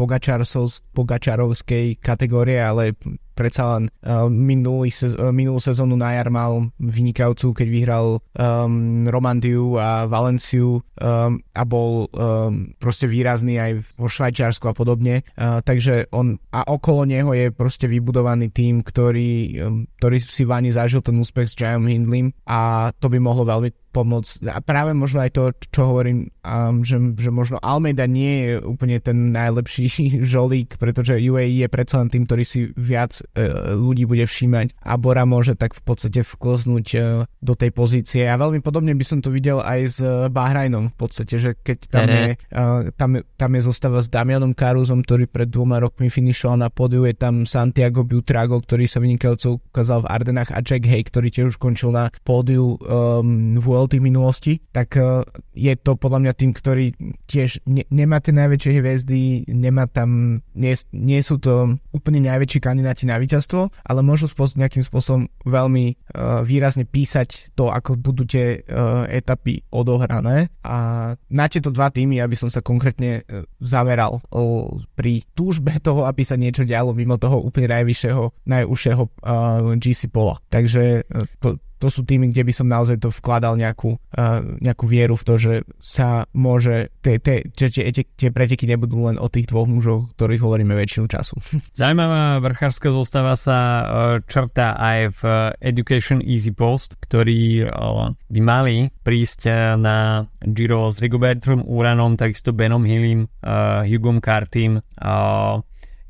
pogačarovskej 0.92 1.86
kategórie, 2.02 2.58
ale 2.58 2.98
predsa 3.32 3.76
len 3.76 3.92
uh, 4.04 4.28
minulý 4.30 4.92
sez- 4.94 5.16
uh, 5.18 5.34
minulú 5.34 5.58
sezónu 5.58 5.98
na 5.98 6.16
jar 6.16 6.28
mal 6.30 6.70
vynikajúcu, 6.78 7.64
keď 7.64 7.68
vyhral 7.68 8.06
um, 8.38 9.04
Romandiu 9.08 9.76
a 9.76 10.06
Valenciu 10.06 10.80
um, 10.80 11.40
a 11.52 11.62
bol 11.66 12.08
um, 12.12 12.72
proste 12.78 13.10
výrazný 13.10 13.58
aj 13.58 13.96
vo 13.98 14.08
Švajčiarsku 14.08 14.70
a 14.70 14.74
podobne. 14.76 15.26
Uh, 15.34 15.60
takže 15.64 16.08
on 16.14 16.38
a 16.52 16.64
okolo 16.68 17.04
neho 17.08 17.32
je 17.34 17.50
proste 17.50 17.88
vybudovaný 17.88 18.52
tým, 18.52 18.80
ktorý, 18.84 19.32
um, 19.64 19.84
ktorý 19.98 20.16
si 20.22 20.44
Vani 20.46 20.70
zažil 20.72 21.02
ten 21.02 21.18
úspech 21.18 21.52
s 21.52 21.58
Jayom 21.58 21.88
Hindlim 21.88 22.32
a 22.46 22.92
to 22.96 23.10
by 23.10 23.18
mohlo 23.18 23.44
veľmi 23.44 23.81
pomôcť. 23.92 24.48
A 24.48 24.58
práve 24.64 24.96
možno 24.96 25.20
aj 25.20 25.30
to, 25.36 25.52
čo 25.68 25.92
hovorím, 25.92 26.32
um, 26.40 26.80
že, 26.82 26.96
že 27.20 27.28
možno 27.28 27.60
Almeida 27.60 28.08
nie 28.08 28.48
je 28.48 28.52
úplne 28.64 28.98
ten 28.98 29.30
najlepší 29.30 29.86
žolík, 30.32 30.80
pretože 30.80 31.20
UAE 31.20 31.62
je 31.62 31.68
predsa 31.68 32.00
len 32.00 32.08
tým, 32.08 32.24
ktorý 32.24 32.44
si 32.48 32.72
viac 32.74 33.20
uh, 33.20 33.76
ľudí 33.76 34.08
bude 34.08 34.24
všímať 34.24 34.74
a 34.80 34.96
Bora 34.96 35.28
môže 35.28 35.54
tak 35.54 35.76
v 35.76 35.82
podstate 35.84 36.24
vkloznúť 36.24 36.86
uh, 36.96 37.02
do 37.44 37.54
tej 37.54 37.70
pozície. 37.70 38.24
A 38.24 38.40
veľmi 38.40 38.64
podobne 38.64 38.96
by 38.96 39.04
som 39.04 39.18
to 39.20 39.28
videl 39.28 39.60
aj 39.60 39.80
s 39.84 39.98
uh, 40.00 40.32
Bahrajnom 40.32 40.90
v 40.90 40.96
podstate, 40.96 41.36
že 41.36 41.50
keď 41.60 41.78
tam 41.92 42.08
je, 42.08 42.28
uh, 42.56 42.88
tam, 42.96 43.20
tam 43.36 43.50
je 43.52 43.62
zostava 43.62 44.00
s 44.00 44.08
Damianom 44.08 44.56
Karuzom, 44.56 45.04
ktorý 45.04 45.28
pred 45.28 45.52
dvoma 45.52 45.78
rokmi 45.78 46.08
finišoval 46.08 46.56
na 46.56 46.68
pódiu, 46.72 47.04
je 47.04 47.12
tam 47.12 47.44
Santiago 47.44 48.08
Butrago, 48.08 48.56
ktorý 48.56 48.88
sa 48.88 49.02
vynikajúco 49.04 49.60
ukázal 49.68 50.06
v 50.06 50.10
Ardenách 50.10 50.50
a 50.56 50.64
Jack 50.64 50.88
Hay, 50.88 51.04
ktorý 51.04 51.28
tiež 51.28 51.54
už 51.54 51.58
končil 51.60 51.92
na 51.92 52.08
pódiu 52.24 52.80
um, 52.80 53.58
v 53.58 53.66
tých 53.88 54.02
minulosti, 54.02 54.62
tak 54.70 54.94
uh, 54.98 55.22
je 55.52 55.72
to 55.78 55.94
podľa 55.96 56.18
mňa 56.26 56.32
tým, 56.36 56.50
ktorý 56.54 56.86
tiež 57.26 57.64
ne, 57.68 57.84
nemá 57.88 58.18
tie 58.18 58.34
najväčšie 58.34 58.72
hviezdy, 58.78 59.20
nemá 59.50 59.86
tam, 59.88 60.40
nie, 60.56 60.74
nie 60.92 61.20
sú 61.20 61.38
to 61.38 61.76
úplne 61.92 62.24
najväčší 62.26 62.58
kandidáti 62.58 63.04
na 63.06 63.16
víťazstvo, 63.18 63.70
ale 63.70 64.00
môžu 64.00 64.28
spôsob, 64.28 64.62
nejakým 64.62 64.84
spôsobom 64.84 65.28
veľmi 65.46 65.94
uh, 65.94 66.42
výrazne 66.42 66.84
písať 66.88 67.54
to, 67.58 67.68
ako 67.68 67.98
budú 67.98 68.26
tie 68.26 68.62
uh, 68.66 69.06
etapy 69.08 69.62
odohrané. 69.70 70.50
A 70.62 71.12
na 71.30 71.44
tieto 71.48 71.70
dva 71.70 71.90
týmy, 71.90 72.18
aby 72.22 72.34
som 72.38 72.48
sa 72.48 72.64
konkrétne 72.64 73.22
uh, 73.22 73.44
zameral 73.62 74.20
uh, 74.20 74.68
pri 74.96 75.22
túžbe 75.36 75.76
toho, 75.82 76.06
aby 76.06 76.22
sa 76.22 76.38
niečo 76.38 76.66
dialo 76.66 76.94
mimo 76.94 77.18
toho 77.18 77.40
úplne 77.42 77.70
najvyššieho, 77.70 78.46
najúžšieho 78.46 79.02
uh, 79.02 79.74
GC 79.76 80.08
pola. 80.08 80.38
Takže 80.48 81.06
uh, 81.06 81.26
to, 81.42 81.58
to 81.82 81.90
sú 81.90 82.06
týmy, 82.06 82.30
kde 82.30 82.46
by 82.46 82.52
som 82.54 82.70
naozaj 82.70 83.02
to 83.02 83.10
vkladal 83.10 83.58
nejakú, 83.58 83.98
uh, 83.98 84.38
nejakú 84.62 84.86
vieru 84.86 85.18
v 85.18 85.26
to, 85.26 85.34
že 85.34 85.54
sa 85.82 86.30
môže, 86.30 86.94
tie, 87.02 87.18
tie, 87.18 87.42
tie, 87.50 87.66
tie, 87.74 88.06
tie 88.06 88.30
preteky 88.30 88.70
nebudú 88.70 89.10
len 89.10 89.18
o 89.18 89.26
tých 89.26 89.50
dvoch 89.50 89.66
mužoch, 89.66 90.14
ktorých 90.14 90.46
hovoríme 90.46 90.78
väčšinu 90.78 91.10
času. 91.10 91.42
Zaujímavá 91.82 92.38
vrchárska 92.38 92.94
zostava 92.94 93.34
sa 93.34 93.58
uh, 93.58 93.82
črta 94.22 94.78
aj 94.78 95.00
v 95.18 95.22
Education 95.58 96.22
Easy 96.22 96.54
Post, 96.54 97.02
ktorí 97.02 97.66
uh, 97.66 98.14
by 98.30 98.40
mali 98.40 98.86
prísť 99.02 99.74
na 99.74 100.22
Giro 100.38 100.86
s 100.86 101.02
Rigobertom 101.02 101.66
Uranom, 101.66 102.14
takisto 102.14 102.54
Benom 102.54 102.86
Hillim, 102.86 103.26
uh, 103.42 103.82
Hugom 103.82 104.22
Cartym, 104.22 104.78
uh, 104.78 105.58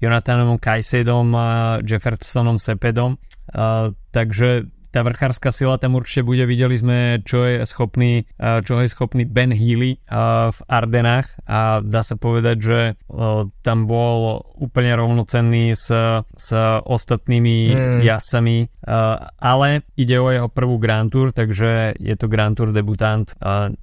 Jonathanom 0.03 0.61
Kajsedom, 0.61 1.33
uh, 1.33 1.43
Jeffersonom 1.81 2.61
Sepedom. 2.61 3.17
Uh, 3.49 3.95
takže 4.11 4.69
tá 4.93 5.01
vrchárska 5.01 5.49
sila 5.51 5.81
tam 5.81 5.97
určite 5.97 6.23
bude. 6.23 6.45
Videli 6.45 6.77
sme, 6.77 7.25
čo 7.25 7.49
je 7.49 7.65
schopný, 7.65 8.29
čo 8.37 8.79
je 8.79 8.93
schopný 8.93 9.25
Ben 9.25 9.51
Healy 9.51 10.05
v 10.53 10.59
Ardenách 10.69 11.33
a 11.49 11.81
dá 11.81 12.05
sa 12.05 12.21
povedať, 12.21 12.57
že 12.61 12.79
tam 13.65 13.79
bol 13.89 14.45
úplne 14.61 14.93
rovnocenný 14.93 15.73
s, 15.73 15.89
s 16.23 16.49
ostatnými 16.85 17.73
mm. 17.73 18.01
jasami, 18.05 18.69
ale 19.41 19.89
ide 19.97 20.21
o 20.21 20.29
jeho 20.29 20.53
prvú 20.53 20.77
Grand 20.77 21.09
Tour, 21.09 21.33
takže 21.33 21.97
je 21.97 22.15
to 22.21 22.29
Grand 22.29 22.53
Tour 22.53 22.77
debutant. 22.77 23.33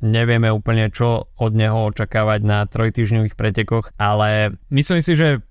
Nevieme 0.05 0.53
úplne, 0.53 0.93
čo 0.93 1.33
od 1.33 1.51
neho 1.57 1.89
očakávať 1.89 2.39
na 2.45 2.69
trojtyžňových 2.69 3.33
pretekoch, 3.33 3.89
ale 3.97 4.53
myslím 4.69 5.01
si, 5.01 5.17
že 5.17 5.41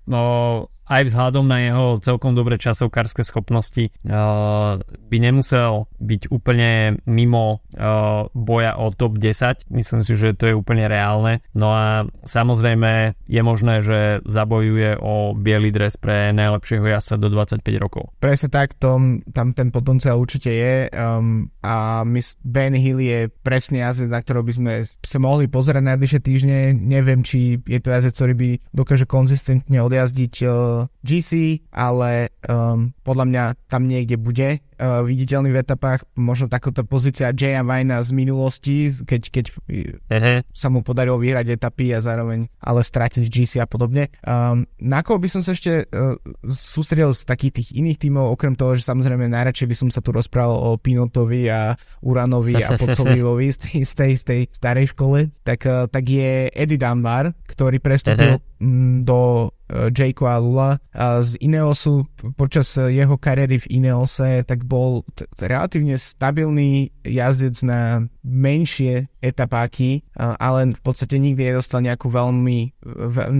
aj 0.89 1.01
vzhľadom 1.05 1.45
na 1.45 1.57
jeho 1.69 1.85
celkom 2.01 2.33
dobré 2.33 2.57
časovkárske 2.57 3.21
schopnosti 3.21 3.93
uh, 4.09 4.81
by 4.81 5.17
nemusel 5.21 5.85
byť 6.01 6.33
úplne 6.33 6.97
mimo 7.05 7.61
uh, 7.77 8.25
boja 8.33 8.73
o 8.81 8.89
top 8.89 9.21
10. 9.21 9.69
Myslím 9.69 10.01
si, 10.01 10.17
že 10.17 10.33
to 10.33 10.49
je 10.49 10.57
úplne 10.57 10.89
reálne. 10.89 11.45
No 11.53 11.69
a 11.69 12.09
samozrejme 12.25 13.13
je 13.29 13.41
možné, 13.45 13.85
že 13.85 13.99
zabojuje 14.25 14.97
o 14.97 15.37
biely 15.37 15.69
dres 15.69 15.93
pre 15.95 16.33
najlepšieho 16.33 16.83
jasa 16.89 17.21
do 17.21 17.29
25 17.29 17.61
rokov. 17.77 18.09
Presne 18.17 18.49
tak, 18.49 18.73
tom, 18.81 19.21
tam 19.29 19.53
ten 19.53 19.69
potenciál 19.69 20.17
určite 20.17 20.49
je 20.49 20.89
um, 20.89 21.45
a 21.61 22.01
Ben 22.41 22.73
Hill 22.73 22.97
je 22.97 23.29
presne 23.45 23.85
jazdec, 23.85 24.09
na 24.09 24.19
ktorého 24.25 24.41
by 24.41 24.53
sme 24.57 24.73
sa 24.83 25.19
mohli 25.21 25.45
pozerať 25.45 25.85
najbližšie 25.85 26.19
týždne. 26.25 26.59
Neviem, 26.73 27.21
či 27.21 27.61
je 27.61 27.79
to 27.79 27.93
jazdec, 27.93 28.13
ktorý 28.17 28.33
by 28.33 28.49
dokáže 28.73 29.05
konzistentne 29.05 29.77
odjazdiť 29.85 30.33
uh, 30.49 30.78
GC, 31.03 31.63
ale 31.73 32.31
um, 32.47 32.93
podľa 33.03 33.25
mňa 33.27 33.43
tam 33.67 33.89
niekde 33.89 34.15
bude 34.15 34.61
uh, 34.79 35.03
viditeľný 35.03 35.51
v 35.51 35.61
etapách, 35.61 36.07
možno 36.15 36.47
takáto 36.47 36.87
pozícia 36.87 37.35
Jaya 37.35 37.61
Vajna 37.61 38.01
z 38.01 38.09
minulosti, 38.15 38.89
keď, 39.03 39.21
keď 39.29 39.45
uh-huh. 39.51 40.39
sa 40.55 40.67
mu 40.71 40.81
podarilo 40.81 41.19
vyhrať 41.19 41.59
etapy 41.59 41.91
a 41.91 41.99
zároveň 41.99 42.47
ale 42.63 42.81
strátiť 42.81 43.27
GC 43.27 43.59
a 43.59 43.67
podobne. 43.67 44.07
Um, 44.23 44.63
na 44.79 45.03
koho 45.03 45.19
by 45.19 45.27
som 45.27 45.43
sa 45.43 45.51
ešte 45.51 45.85
uh, 45.91 46.15
sústredil 46.47 47.11
z 47.11 47.27
takých 47.27 47.61
tých 47.61 47.69
iných 47.75 47.99
tímov, 48.07 48.31
okrem 48.31 48.55
toho, 48.55 48.79
že 48.79 48.87
samozrejme 48.87 49.27
najradšej 49.27 49.67
by 49.67 49.75
som 49.75 49.89
sa 49.91 49.99
tu 49.99 50.15
rozprával 50.15 50.55
o 50.55 50.79
Pinotovi 50.79 51.51
a 51.51 51.75
Uranovi 51.99 52.63
a 52.63 52.73
Pocolivovi 52.81 53.51
z 53.51 53.57
tej, 53.59 53.79
z 53.83 53.93
tej, 53.93 54.11
z 54.15 54.23
tej 54.23 54.41
starej 54.55 54.95
škole, 54.95 55.29
tak, 55.43 55.67
uh, 55.67 55.91
tak 55.91 56.07
je 56.07 56.47
Eddie 56.55 56.79
Dunbar, 56.79 57.35
ktorý 57.51 57.83
prestúpil 57.83 58.39
uh-huh. 58.39 59.03
do 59.03 59.51
a 59.69 60.37
Lula 60.41 60.81
z 61.21 61.37
Ineosu 61.45 62.09
počas 62.33 62.73
jeho 62.73 63.15
kariéry 63.21 63.61
v 63.61 63.69
Ineose 63.81 64.41
tak 64.43 64.65
bol 64.69 65.01
t- 65.17 65.25
relatívne 65.41 65.97
stabilný 65.97 66.93
jazdec 67.01 67.57
na 67.65 68.05
menšie 68.21 69.09
etapáky, 69.19 70.05
ale 70.15 70.77
v 70.77 70.81
podstate 70.85 71.17
nikdy 71.17 71.49
nedostal 71.49 71.81
nejakú 71.81 72.13
veľmi, 72.13 72.77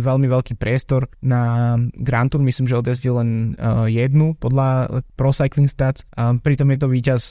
veľmi 0.02 0.28
veľký 0.28 0.58
priestor 0.58 1.06
na 1.22 1.76
Grand 1.94 2.28
Tour. 2.28 2.42
Myslím, 2.42 2.66
že 2.66 2.82
odjazdil 2.82 3.22
len 3.22 3.54
jednu 3.86 4.34
podľa 4.42 5.00
Pro 5.14 5.30
Cycling 5.30 5.70
Stats. 5.70 6.04
Pritom 6.18 6.74
je 6.74 6.80
to 6.82 6.88
víťaz 6.90 7.22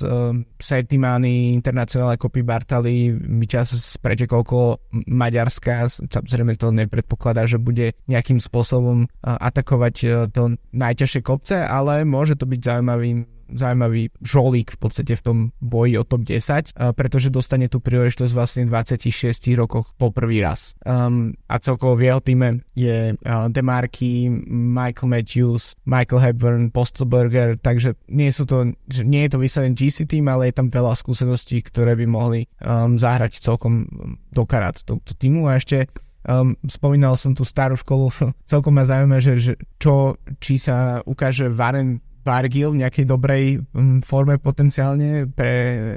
Settimani, 0.62 1.52
Internacionale 1.52 2.14
Copy 2.16 2.46
Bartali, 2.46 3.10
víťaz 3.12 3.74
z 3.74 3.98
pretekov 3.98 4.46
okolo 4.46 4.68
Maďarska. 5.10 5.90
Samozrejme 5.90 6.54
to 6.54 6.70
nepredpokladá, 6.70 7.44
že 7.44 7.58
bude 7.58 7.98
nejakým 8.06 8.38
spôsobom 8.38 9.10
atakovať 9.26 9.94
to 10.30 10.54
najťažšie 10.72 11.20
kopce, 11.26 11.58
ale 11.58 12.06
môže 12.06 12.38
to 12.38 12.46
byť 12.46 12.60
zaujímavým 12.62 13.26
zaujímavý 13.52 14.12
žolík 14.20 14.74
v 14.74 14.78
podstate 14.78 15.12
v 15.16 15.22
tom 15.24 15.38
boji 15.60 15.96
o 15.96 16.04
top 16.04 16.24
10, 16.24 16.76
pretože 16.94 17.32
dostane 17.32 17.66
tú 17.66 17.80
príležitosť 17.80 18.32
vlastne 18.32 18.62
v 18.68 18.72
26 18.72 19.58
rokoch 19.58 19.92
po 19.96 20.12
prvý 20.12 20.44
raz. 20.44 20.76
Um, 20.84 21.34
a 21.48 21.58
celkovo 21.58 21.96
v 21.96 22.12
jeho 22.12 22.20
týme 22.20 22.62
je 22.76 23.14
uh, 23.14 23.46
Demarky, 23.48 24.28
Michael 24.48 25.08
Matthews, 25.08 25.74
Michael 25.88 26.20
Hepburn, 26.22 26.64
Postelberger, 26.70 27.56
takže 27.58 27.96
nie, 28.12 28.30
sú 28.30 28.44
to, 28.44 28.72
nie 29.04 29.26
je 29.26 29.30
to 29.34 29.38
vyslovene 29.40 29.76
GC 29.76 30.08
tým, 30.08 30.28
ale 30.28 30.52
je 30.52 30.58
tam 30.60 30.68
veľa 30.68 30.94
skúseností, 30.94 31.64
ktoré 31.64 31.96
by 31.96 32.06
mohli 32.06 32.40
um, 32.60 33.00
zahrať 33.00 33.40
celkom 33.40 33.88
do 34.32 34.42
karát 34.44 34.76
tohto 34.84 35.12
týmu 35.16 35.48
a 35.48 35.56
ešte 35.56 35.88
Um, 36.28 36.60
spomínal 36.68 37.16
som 37.16 37.32
tú 37.32 37.40
starú 37.40 37.72
školu, 37.78 38.12
celkom 38.52 38.76
ma 38.76 38.84
zaujíma, 38.84 39.16
že, 39.16 39.40
že 39.40 39.52
čo, 39.80 40.18
či 40.42 40.60
sa 40.60 41.00
ukáže 41.08 41.48
Varen 41.48 42.04
Bargil 42.28 42.76
v 42.76 42.84
nejakej 42.84 43.08
dobrej 43.08 43.64
um, 43.72 44.04
forme 44.04 44.36
potenciálne 44.36 45.24
pre 45.32 45.50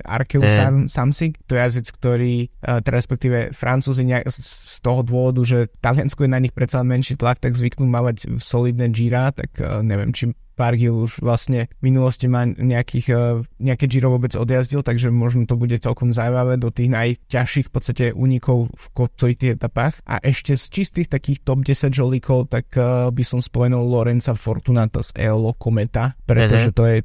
Arkeu 0.08 0.40
mm. 0.40 0.48
Sam, 0.48 0.76
Samsig. 0.88 1.36
To 1.52 1.60
je 1.60 1.60
jazyc, 1.60 1.86
ktorý, 1.92 2.48
uh, 2.64 2.80
teda 2.80 2.96
respektíve 2.96 3.38
Francúzi 3.52 4.08
nejak, 4.08 4.32
z 4.32 4.80
toho 4.80 5.04
dôvodu, 5.04 5.44
že 5.44 5.68
Taliansko 5.84 6.24
je 6.24 6.32
na 6.32 6.40
nich 6.40 6.56
predsa 6.56 6.88
menší 6.88 7.20
tlak, 7.20 7.44
tak 7.44 7.60
zvyknú 7.60 7.84
mávať 7.84 8.40
solidné 8.40 8.88
Gira, 8.96 9.36
tak 9.36 9.52
uh, 9.60 9.84
neviem, 9.84 10.16
či 10.16 10.32
Bargil 10.58 10.94
už 11.08 11.24
vlastne 11.24 11.72
v 11.80 11.94
minulosti 11.94 12.26
má 12.26 12.44
nejakých, 12.44 13.08
e, 13.14 13.24
nejaké 13.62 13.86
Giro 13.86 14.12
vôbec 14.12 14.34
odjazdil, 14.36 14.82
takže 14.82 15.14
možno 15.14 15.46
to 15.46 15.56
bude 15.56 15.78
celkom 15.80 16.12
zaujímavé 16.12 16.58
do 16.58 16.74
tých 16.74 16.90
najťažších 16.92 17.70
v 17.70 17.74
podstate 17.74 18.06
únikov 18.12 18.74
v 18.74 18.86
kopcovitých 18.98 19.62
etapách. 19.62 20.02
A 20.10 20.20
ešte 20.20 20.58
z 20.58 20.66
čistých 20.68 21.08
takých 21.08 21.46
top 21.46 21.64
10 21.64 21.94
žolíkov, 21.94 22.50
tak 22.50 22.74
uh, 22.76 23.14
by 23.14 23.24
som 23.24 23.40
spomenul 23.40 23.86
Lorenza 23.86 24.34
Fortunata 24.34 25.06
z 25.06 25.30
Eolo 25.30 25.54
Kometa, 25.54 26.18
pretože 26.26 26.74
to 26.74 26.84
je 26.90 26.98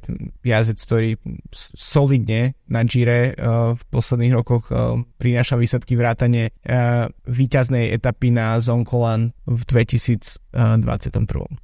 jazdec, 0.43 0.79
ktorý 0.81 1.09
solidne 1.53 2.56
na 2.67 2.83
Gire 2.83 3.33
uh, 3.33 3.73
v 3.75 3.81
posledných 3.91 4.33
rokoch 4.35 4.69
uh, 4.69 4.99
prináša 5.17 5.55
výsledky 5.55 5.95
vrátane 5.95 6.51
uh, 6.67 7.07
víťaznej 7.25 7.91
etapy 7.95 8.31
na 8.31 8.59
Zonkolan 8.59 9.31
v 9.47 9.61
2021. 9.63 10.51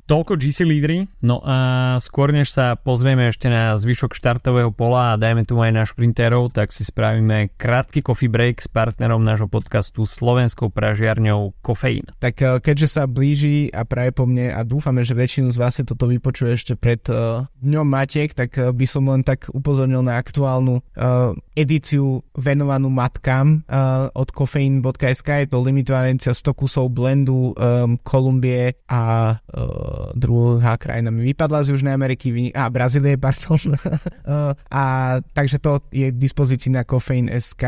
Toľko 0.08 0.34
GC 0.40 0.64
lídry, 0.64 1.12
no 1.20 1.44
a 1.44 1.58
skôr 2.00 2.32
než 2.32 2.56
sa 2.56 2.80
pozrieme 2.80 3.28
ešte 3.28 3.52
na 3.52 3.76
zvyšok 3.76 4.16
štartového 4.16 4.72
pola 4.72 5.14
a 5.14 5.20
dajme 5.20 5.44
tu 5.44 5.60
aj 5.60 5.72
na 5.76 5.84
šprinterov, 5.84 6.56
tak 6.56 6.72
si 6.72 6.88
spravíme 6.88 7.52
krátky 7.60 8.00
coffee 8.00 8.32
break 8.32 8.64
s 8.64 8.72
partnerom 8.72 9.20
nášho 9.20 9.52
podcastu 9.52 10.08
slovenskou 10.08 10.72
pražiarňou 10.72 11.60
Kofeín. 11.60 12.08
Tak 12.24 12.36
eh, 12.40 12.60
keďže 12.64 12.88
sa 12.88 13.04
blíži 13.04 13.68
a 13.76 13.84
praje 13.84 14.16
po 14.16 14.24
mne 14.24 14.56
a 14.56 14.64
dúfame, 14.64 15.04
že 15.04 15.18
väčšinu 15.18 15.52
z 15.52 15.60
vás 15.60 15.76
toto 15.84 16.08
vypočuje 16.08 16.54
ešte 16.54 16.74
pred 16.80 17.02
dňom 17.60 17.88
Matiek, 17.90 18.32
tak 18.32 18.56
by 18.56 18.86
som 18.88 19.10
len 19.10 19.26
tak 19.26 19.50
upozornil 19.52 20.06
na 20.06 20.22
aktuálnu 20.22 20.80
edíciu 21.58 22.22
venovanú 22.38 22.90
matkám 22.94 23.66
uh, 23.66 24.10
od 24.14 24.30
kofeín.sk. 24.30 25.30
Je 25.46 25.50
to 25.50 25.62
limitovaná 25.62 26.14
100 26.14 26.36
kusov 26.54 26.94
blendu 26.94 27.54
um, 27.54 27.98
Kolumbie 28.06 28.78
a 28.90 29.34
uh, 29.38 30.14
druhá 30.14 30.78
krajina 30.78 31.10
mi 31.10 31.34
vypadla 31.34 31.66
z 31.66 31.74
Južnej 31.74 31.94
Ameriky 31.94 32.54
a 32.54 32.70
Brazílie, 32.70 33.18
pardon. 33.24 33.78
a 34.70 34.84
takže 35.34 35.58
to 35.58 35.82
je 35.90 36.14
k 36.14 36.18
dispozícii 36.18 36.74
na 36.74 36.86
Kofeín.sk 36.86 37.64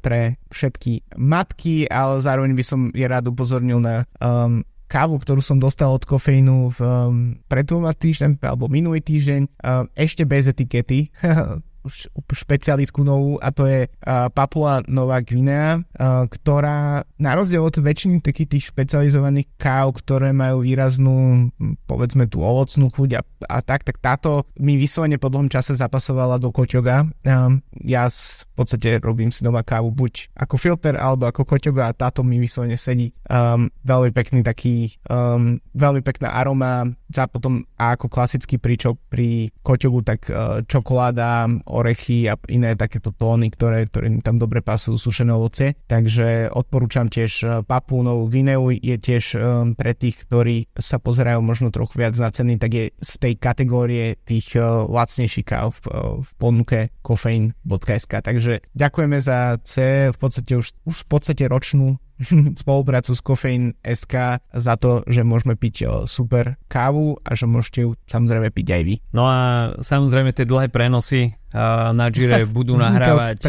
pre 0.00 0.36
všetky 0.50 1.16
matky, 1.16 1.88
ale 1.88 2.20
zároveň 2.20 2.52
by 2.56 2.64
som 2.64 2.80
je 2.92 3.06
rád 3.06 3.30
upozornil 3.30 3.78
na 3.80 4.04
um, 4.20 4.64
kávu, 4.90 5.22
ktorú 5.22 5.38
som 5.38 5.62
dostal 5.62 5.94
od 5.94 6.02
kofeínu 6.02 6.74
v 6.74 6.80
um, 6.82 7.38
pred 7.46 7.62
dvoma 7.62 7.94
týždeň 7.94 8.42
alebo 8.42 8.66
minulý 8.66 8.98
týždeň, 8.98 9.42
um, 9.46 9.86
ešte 9.94 10.26
bez 10.26 10.50
etikety. 10.50 11.14
špecialitku 12.30 13.00
novú 13.04 13.40
a 13.40 13.48
to 13.54 13.64
je 13.64 13.88
uh, 13.88 14.28
Papua 14.32 14.84
Nová 14.90 15.24
Guinea, 15.24 15.80
uh, 15.80 16.26
ktorá 16.28 17.04
na 17.16 17.32
rozdiel 17.36 17.64
od 17.64 17.76
väčšiny 17.76 18.20
takých 18.20 18.58
tých 18.58 18.64
špecializovaných 18.72 19.48
káv, 19.56 19.96
ktoré 20.00 20.32
majú 20.34 20.64
výraznú 20.64 21.48
povedzme 21.84 22.26
tú 22.28 22.44
ovocnú 22.44 22.92
chuť 22.92 23.10
a, 23.16 23.20
a 23.48 23.58
tak, 23.64 23.84
tak 23.84 23.98
táto 24.00 24.48
mi 24.60 24.76
vyslovene 24.76 25.16
po 25.16 25.32
dlhom 25.32 25.48
čase 25.48 25.76
zapasovala 25.76 26.40
do 26.40 26.52
koťoga. 26.52 27.08
Ja 27.84 28.04
v 28.08 28.52
podstate 28.54 29.00
robím 29.00 29.32
si 29.32 29.44
doma 29.44 29.64
kávu 29.64 29.92
buď 29.92 30.32
ako 30.36 30.56
filter 30.56 30.94
alebo 30.96 31.28
ako 31.28 31.44
koťoga 31.44 31.90
a 31.90 31.96
táto 31.96 32.20
mi 32.24 32.40
vyslovene 32.40 32.76
sedí. 32.76 33.12
Um, 33.28 33.72
veľmi 33.84 34.10
pekný 34.12 34.40
taký, 34.44 34.96
um, 35.08 35.58
veľmi 35.74 36.00
pekná 36.04 36.32
aroma, 36.34 36.88
za 37.10 37.26
potom 37.26 37.66
a 37.74 37.98
ako 37.98 38.06
klasický 38.06 38.56
príčok 38.62 38.96
pri 39.10 39.50
koťogu, 39.60 40.00
tak 40.06 40.30
uh, 40.30 40.62
čokoláda, 40.64 41.50
orechy 41.66 42.30
a 42.30 42.38
iné 42.46 42.78
takéto 42.78 43.10
tóny, 43.10 43.50
ktoré, 43.50 43.90
ktoré 43.90 44.22
tam 44.22 44.38
dobre 44.38 44.62
pasujú 44.62 44.96
sušené 44.96 45.34
ovoce. 45.34 45.74
Takže 45.90 46.54
odporúčam 46.54 47.10
tiež 47.10 47.32
e, 47.42 47.46
Papu 47.66 48.00
Novú 48.04 48.30
Gineu, 48.30 48.70
je 48.70 48.96
tiež 48.96 49.24
um, 49.34 49.74
pre 49.74 49.96
tých, 49.96 50.22
ktorí 50.28 50.70
sa 50.78 51.02
pozerajú 51.02 51.42
možno 51.42 51.74
trochu 51.74 51.98
viac 51.98 52.14
na 52.16 52.30
ceny, 52.30 52.60
tak 52.60 52.70
je 52.70 52.84
z 52.94 53.12
tej 53.18 53.34
kategórie 53.40 54.14
tých 54.22 54.54
lacnejších 54.86 55.46
káv 55.46 55.82
v, 55.82 56.22
v 56.22 56.30
ponuke 56.38 56.78
kofeín.sk. 57.02 58.12
Takže 58.22 58.62
ďakujeme 58.76 59.18
za 59.18 59.58
C, 59.66 59.74
v 60.14 60.18
podstate 60.18 60.52
už, 60.54 60.66
už 60.86 60.96
v 61.02 61.08
podstate 61.08 61.44
ročnú 61.50 61.98
spoluprácu 62.62 63.12
s 63.16 63.20
Kofeín 63.24 63.72
SK 63.80 64.44
za 64.52 64.74
to, 64.76 65.02
že 65.08 65.24
môžeme 65.24 65.56
piť 65.56 66.06
super 66.06 66.60
kávu 66.68 67.16
a 67.24 67.32
že 67.32 67.48
môžete 67.48 67.80
ju 67.88 67.90
samozrejme 68.06 68.52
piť 68.52 68.66
aj 68.76 68.82
vy. 68.84 68.94
No 69.16 69.26
a 69.26 69.38
samozrejme 69.80 70.36
tie 70.36 70.44
dlhé 70.44 70.68
prenosy 70.68 71.39
na 71.94 72.06
Gire 72.10 72.46
budú 72.58 72.78
nahrávať 72.78 73.42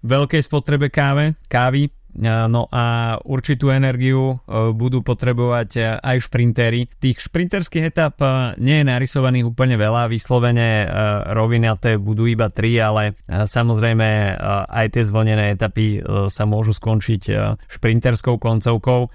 veľkej 0.00 0.42
spotrebe 0.42 0.88
káve, 0.88 1.36
kávy, 1.48 1.92
No 2.14 2.70
a 2.70 3.16
určitú 3.26 3.74
energiu 3.74 4.38
e, 4.38 4.70
budú 4.70 5.02
potrebovať 5.02 5.70
e, 5.74 5.80
aj 5.98 6.30
šprintery. 6.30 6.86
Tých 7.02 7.18
šprinterských 7.18 7.90
etap 7.90 8.22
e, 8.22 8.54
nie 8.62 8.80
je 8.80 8.84
narysovaných 8.86 9.50
úplne 9.50 9.74
veľa, 9.74 10.06
vyslovene 10.06 10.86
rovinaté 11.34 11.98
budú 11.98 12.30
iba 12.30 12.46
tri, 12.48 12.78
ale 12.78 13.18
samozrejme 13.26 14.38
aj 14.70 14.86
tie 14.94 15.02
zvlnené 15.02 15.58
etapy 15.58 15.98
sa 16.30 16.44
môžu 16.46 16.76
skončiť 16.76 17.22
šprinterskou 17.66 18.38
koncovkou. 18.38 19.10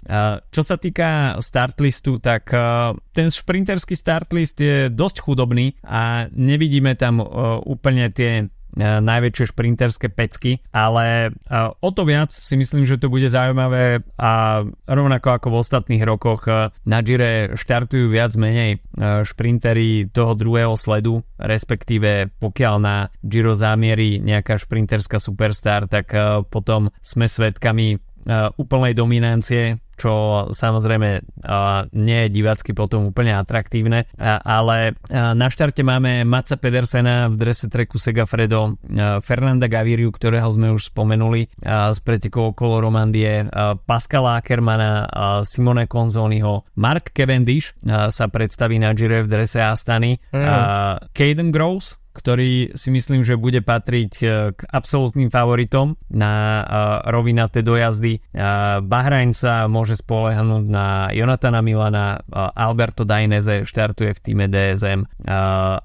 Čo 0.49 0.61
sa 0.61 0.75
týka 0.75 1.39
startlistu, 1.39 2.19
tak 2.19 2.51
ten 3.20 3.28
šprinterský 3.28 3.99
startlist 3.99 4.63
je 4.63 4.88
dosť 4.88 5.20
chudobný 5.20 5.76
a 5.84 6.32
nevidíme 6.32 6.95
tam 6.95 7.20
úplne 7.67 8.07
tie 8.15 8.47
E, 8.78 9.01
najväčšie 9.01 9.49
šprinterské 9.49 10.07
pecky, 10.13 10.61
ale 10.70 11.05
e, 11.26 11.30
o 11.82 11.89
to 11.89 12.05
viac 12.05 12.30
si 12.30 12.53
myslím, 12.53 12.86
že 12.86 13.01
to 13.01 13.09
bude 13.09 13.26
zaujímavé 13.26 14.05
a 14.13 14.61
rovnako 14.86 15.36
ako 15.36 15.47
v 15.49 15.59
ostatných 15.59 16.03
rokoch 16.05 16.45
e, 16.45 16.70
na 16.86 16.99
Gire 17.01 17.57
štartujú 17.57 18.13
viac 18.13 18.38
menej 18.38 18.78
šprintery 19.26 20.13
toho 20.13 20.38
druhého 20.38 20.78
sledu, 20.78 21.26
respektíve 21.41 22.30
pokiaľ 22.38 22.76
na 22.78 23.09
Giro 23.26 23.57
zámierí 23.57 24.22
nejaká 24.22 24.61
šprinterská 24.61 25.17
superstar, 25.17 25.89
tak 25.89 26.13
potom 26.53 26.93
sme 27.01 27.26
svedkami 27.26 27.97
úplnej 28.59 28.93
dominancie 28.93 29.80
čo 29.99 30.47
samozrejme 30.49 31.09
nie 31.93 32.19
je 32.25 32.29
divácky 32.31 32.71
potom 32.71 33.11
úplne 33.11 33.35
atraktívne, 33.35 34.07
ale 34.47 34.95
na 35.11 35.47
štarte 35.51 35.83
máme 35.83 36.23
Maca 36.23 36.55
Pedersena 36.55 37.27
v 37.27 37.35
drese 37.35 37.67
treku 37.67 37.99
Segafredo, 37.99 38.79
Fernanda 39.19 39.67
Gaviriu, 39.67 40.09
ktorého 40.15 40.47
sme 40.55 40.71
už 40.71 40.95
spomenuli 40.95 41.51
z 41.67 41.99
pretekov 41.99 42.55
okolo 42.55 42.87
Romandie, 42.87 43.43
Pascala 43.83 44.39
Ackermana, 44.39 45.05
Simone 45.43 45.85
Konzoniho, 45.91 46.63
Mark 46.79 47.11
Cavendish 47.11 47.75
sa 47.85 48.25
predstaví 48.31 48.79
na 48.79 48.95
Gire 48.95 49.27
v 49.27 49.27
drese 49.27 49.59
Astany, 49.59 50.15
mm. 50.31 51.11
Caden 51.11 51.51
Groves 51.51 51.99
ktorý 52.20 52.76
si 52.76 52.91
myslím, 52.91 53.24
že 53.24 53.39
bude 53.39 53.63
patriť 53.63 54.13
e, 54.20 54.26
k 54.51 54.59
absolútnym 54.67 55.32
favoritom 55.32 55.95
na 56.11 56.34
e, 56.36 56.63
rovinaté 57.07 57.63
dojazdy. 57.63 58.20
E, 58.20 58.22
Bahrain 58.84 59.32
sa 59.32 59.72
môže 59.72 59.95
spolehnúť 59.95 60.65
na 60.67 61.07
Jonatana 61.15 61.63
Milana, 61.63 62.20
Alberto 62.36 63.07
Dainese 63.07 63.63
štartuje 63.63 64.11
v 64.11 64.20
týme 64.20 64.45
DSM 64.51 65.07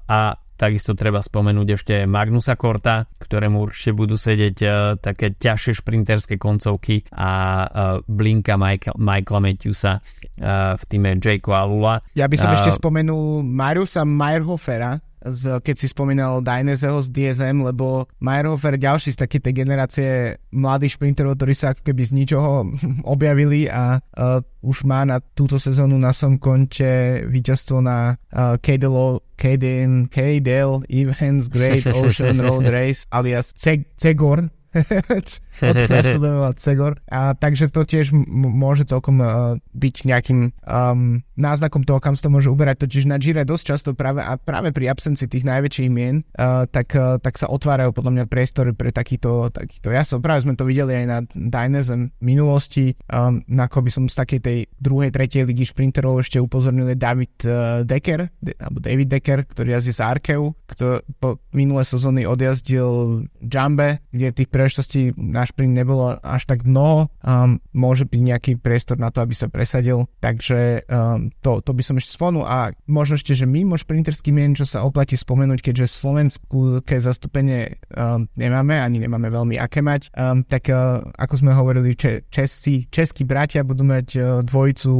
a 0.09 0.19
takisto 0.55 0.95
treba 0.95 1.19
spomenúť 1.19 1.67
ešte 1.75 1.95
Magnusa 2.07 2.55
Korta, 2.55 3.05
ktorému 3.19 3.59
určite 3.59 3.91
budú 3.91 4.15
sedieť 4.15 4.57
uh, 4.63 4.71
také 4.95 5.35
ťažšie 5.35 5.83
šprinterské 5.83 6.35
koncovky 6.39 7.03
a 7.11 7.31
uh, 7.31 7.67
Blinka 8.07 8.55
Michael, 8.55 8.95
Michaela 8.95 9.41
Matthewsa 9.43 9.99
uh, 9.99 10.79
v 10.79 10.83
týme 10.87 11.19
Jakea 11.19 11.59
Alula. 11.59 11.99
Ja 12.15 12.31
by 12.31 12.35
som 12.39 12.55
ešte 12.55 12.71
spomenul 12.71 13.43
Mariusa 13.43 14.07
Meyerhofera, 14.07 15.03
z, 15.25 15.59
keď 15.61 15.75
si 15.81 15.87
spomínal 15.89 16.45
Dainezeho 16.45 17.01
z 17.01 17.09
DSM, 17.09 17.65
lebo 17.65 18.05
Meyerhofer 18.21 18.77
ďalší 18.77 19.17
z 19.17 19.21
takej 19.25 19.41
tej 19.41 19.53
generácie 19.53 20.09
mladých 20.53 21.01
šprinterov, 21.01 21.37
ktorí 21.37 21.53
sa 21.57 21.73
ako 21.73 21.81
keby 21.81 22.03
z 22.05 22.11
ničoho 22.13 22.69
objavili 23.13 23.65
a 23.65 23.97
uh, 23.99 24.39
už 24.61 24.85
má 24.85 25.05
na 25.05 25.21
túto 25.33 25.57
sezónu 25.57 25.97
na 25.97 26.13
som 26.13 26.37
konte 26.37 27.21
víťazstvo 27.25 27.81
na 27.81 28.17
uh, 28.33 28.57
KDL, 28.61 29.21
KDN, 29.37 30.09
KDL 30.09 30.85
Evans 30.89 31.49
Great 31.49 31.85
Ocean 31.97 32.37
Road 32.41 32.69
Race 32.69 33.09
alias 33.09 33.53
Cegor, 33.97 34.49
Mať 35.61 36.57
Segor. 36.65 36.99
A, 37.07 37.37
takže 37.37 37.71
to 37.71 37.87
tiež 37.87 38.11
m- 38.11 38.25
môže 38.27 38.83
celkom 38.87 39.21
uh, 39.21 39.55
byť 39.71 39.95
nejakým 40.03 40.51
um, 40.65 41.23
náznakom 41.39 41.87
toho, 41.87 42.03
kam 42.03 42.17
sa 42.17 42.27
to 42.27 42.33
môže 42.33 42.51
uberať. 42.51 42.83
Totiž 42.83 43.07
na 43.07 43.15
Gire 43.21 43.47
dosť 43.47 43.63
často 43.63 43.89
práve, 43.95 44.19
a 44.19 44.35
práve 44.35 44.75
pri 44.75 44.91
absencii 44.91 45.31
tých 45.31 45.47
najväčších 45.47 45.89
mien, 45.91 46.27
uh, 46.35 46.67
tak, 46.67 46.91
uh, 46.97 47.21
tak 47.21 47.39
sa 47.39 47.47
otvárajú 47.47 47.95
podľa 47.95 48.11
mňa 48.11 48.25
priestory 48.27 48.71
pre 48.75 48.91
takýto, 48.91 49.53
takýto 49.53 49.93
som 50.03 50.19
Práve 50.19 50.43
sme 50.43 50.57
to 50.57 50.67
videli 50.67 51.01
aj 51.01 51.05
na 51.07 51.17
Dynasm 51.33 52.11
minulosti. 52.19 52.97
Um, 53.07 53.41
na 53.47 53.69
ako 53.69 53.85
by 53.85 53.91
som 53.91 54.03
z 54.11 54.15
takej 54.17 54.39
tej 54.41 54.57
druhej, 54.77 55.09
tretej 55.09 55.47
ligy 55.47 55.65
šprinterov 55.65 56.21
ešte 56.21 56.37
upozornil 56.41 56.91
je 56.91 56.97
David 56.97 57.33
uh, 57.47 57.81
Decker, 57.87 58.29
de, 58.43 58.53
alebo 58.59 58.83
David 58.83 59.07
Decker, 59.09 59.45
ktorý 59.47 59.77
jazdí 59.77 59.93
z 59.95 60.01
Arkeu, 60.01 60.53
ktorý 60.67 61.01
po 61.17 61.41
minulé 61.55 61.83
sezóny 61.87 62.27
odjazdil 62.27 63.23
Jambe, 63.41 64.03
kde 64.11 64.35
tých 64.35 64.49
príležitostí 64.49 65.15
na 65.17 65.44
šprint 65.45 65.73
nebolo 65.73 66.17
až 66.21 66.49
tak 66.49 66.65
mnoho. 66.65 67.09
Um, 67.21 67.61
môže 67.71 68.05
byť 68.05 68.21
nejaký 68.21 68.51
priestor 68.59 68.97
na 68.97 69.09
to, 69.09 69.21
aby 69.21 69.33
sa 69.37 69.47
presadil. 69.47 70.09
Takže 70.19 70.85
um, 70.89 71.29
to, 71.45 71.61
to 71.61 71.71
by 71.71 71.81
som 71.85 71.97
ešte 71.97 72.17
spomenul. 72.17 72.45
A 72.45 72.73
možno 72.89 73.15
ešte, 73.15 73.37
že 73.37 73.47
mimo 73.47 73.77
šprinterský 73.77 74.33
mien, 74.33 74.57
čo 74.57 74.65
sa 74.65 74.83
oplatí 74.83 75.15
spomenúť, 75.15 75.61
keďže 75.61 76.01
Slovensku 76.01 76.81
keď 76.81 76.99
zastúpenie 77.13 77.77
um, 77.93 78.27
nemáme, 78.35 78.77
ani 78.81 79.01
nemáme 79.01 79.29
veľmi 79.29 79.55
aké 79.61 79.85
mať, 79.85 80.09
um, 80.15 80.41
tak 80.43 80.67
uh, 80.69 81.01
ako 81.15 81.33
sme 81.39 81.51
hovorili, 81.53 81.93
če, 81.93 82.25
českí, 82.33 82.89
českí 82.89 83.23
bratia 83.23 83.61
budú 83.61 83.85
mať 83.85 84.07
uh, 84.17 84.23
dvojicu 84.41 84.93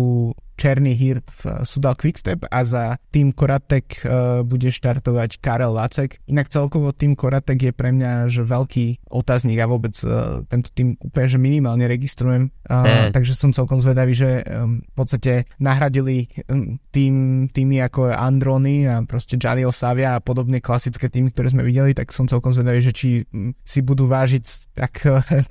Černý 0.56 0.95
Hirt 0.95 1.28
v 1.43 1.43
eh, 1.51 1.53
Sudal 1.68 1.95
Quickstep 1.99 2.47
a 2.47 2.60
za 2.64 2.97
tým 3.12 3.32
Koratek 3.36 4.03
uh, 4.03 4.41
bude 4.43 4.72
štartovať 4.72 5.39
Karel 5.39 5.76
Vacek. 5.76 6.20
Inak 6.28 6.51
celkovo 6.51 6.91
tým 6.91 7.16
Koratek 7.16 7.60
je 7.60 7.72
pre 7.76 7.91
mňa 7.91 8.28
že 8.32 8.43
veľký 8.43 9.08
otáznik 9.12 9.60
a 9.60 9.70
vôbec 9.70 9.95
uh, 10.03 10.43
tento 10.47 10.72
tým 10.72 10.95
úplne 10.99 11.28
že 11.28 11.39
minimálne 11.39 11.86
registrujem. 11.88 12.51
Mm. 12.66 13.14
Takže 13.14 13.38
som 13.38 13.53
celkom 13.53 13.78
zvedavý, 13.78 14.18
že 14.18 14.41
v 14.66 14.93
podstate 14.97 15.45
nahradili 15.62 16.26
tým, 16.89 17.45
týmy 17.53 17.78
ako 17.86 18.10
Androny 18.10 18.89
a 18.89 19.06
proste 19.06 19.38
Gianni 19.38 19.70
Savia 19.70 20.18
a 20.18 20.24
podobné 20.24 20.60
klasické 20.66 21.06
týmy, 21.12 21.30
ktoré 21.30 21.53
sme 21.53 21.62
videli, 21.62 21.93
tak 21.93 22.10
som 22.10 22.26
celkom 22.26 22.56
zvedavý, 22.58 22.82
že 22.82 22.93
či 22.95 23.10
um, 23.30 23.53
si 23.62 23.86
budú 23.86 24.10
vážiť 24.10 24.74
tak 24.74 24.93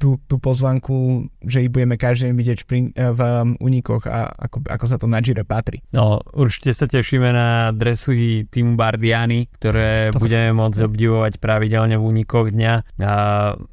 tú, 0.02 0.18
tú 0.26 0.36
pozvanku, 0.42 1.28
že 1.46 1.62
ich 1.62 1.70
budeme 1.70 1.94
každý 1.94 2.34
vidieť 2.34 2.59
šprin, 2.66 2.90
uh, 2.94 3.14
v 3.14 3.20
unikoch 3.62 4.05
a 4.11 4.34
ako, 4.34 4.66
ako 4.66 4.84
sa 4.95 5.03
to 5.03 5.11
na 5.11 5.18
Gire 5.18 5.42
patrí. 5.42 5.82
No, 5.90 6.22
určite 6.30 6.70
sa 6.70 6.86
tešíme 6.86 7.34
na 7.34 7.74
dresy 7.74 8.47
týmu 8.47 8.78
Bardiani, 8.78 9.51
ktoré 9.59 10.14
to 10.14 10.22
budeme 10.22 10.55
môcť 10.55 10.86
obdivovať 10.86 11.42
pravidelne 11.42 11.99
v 11.99 12.07
únikoch 12.07 12.55
dňa. 12.55 13.03
A 13.03 13.14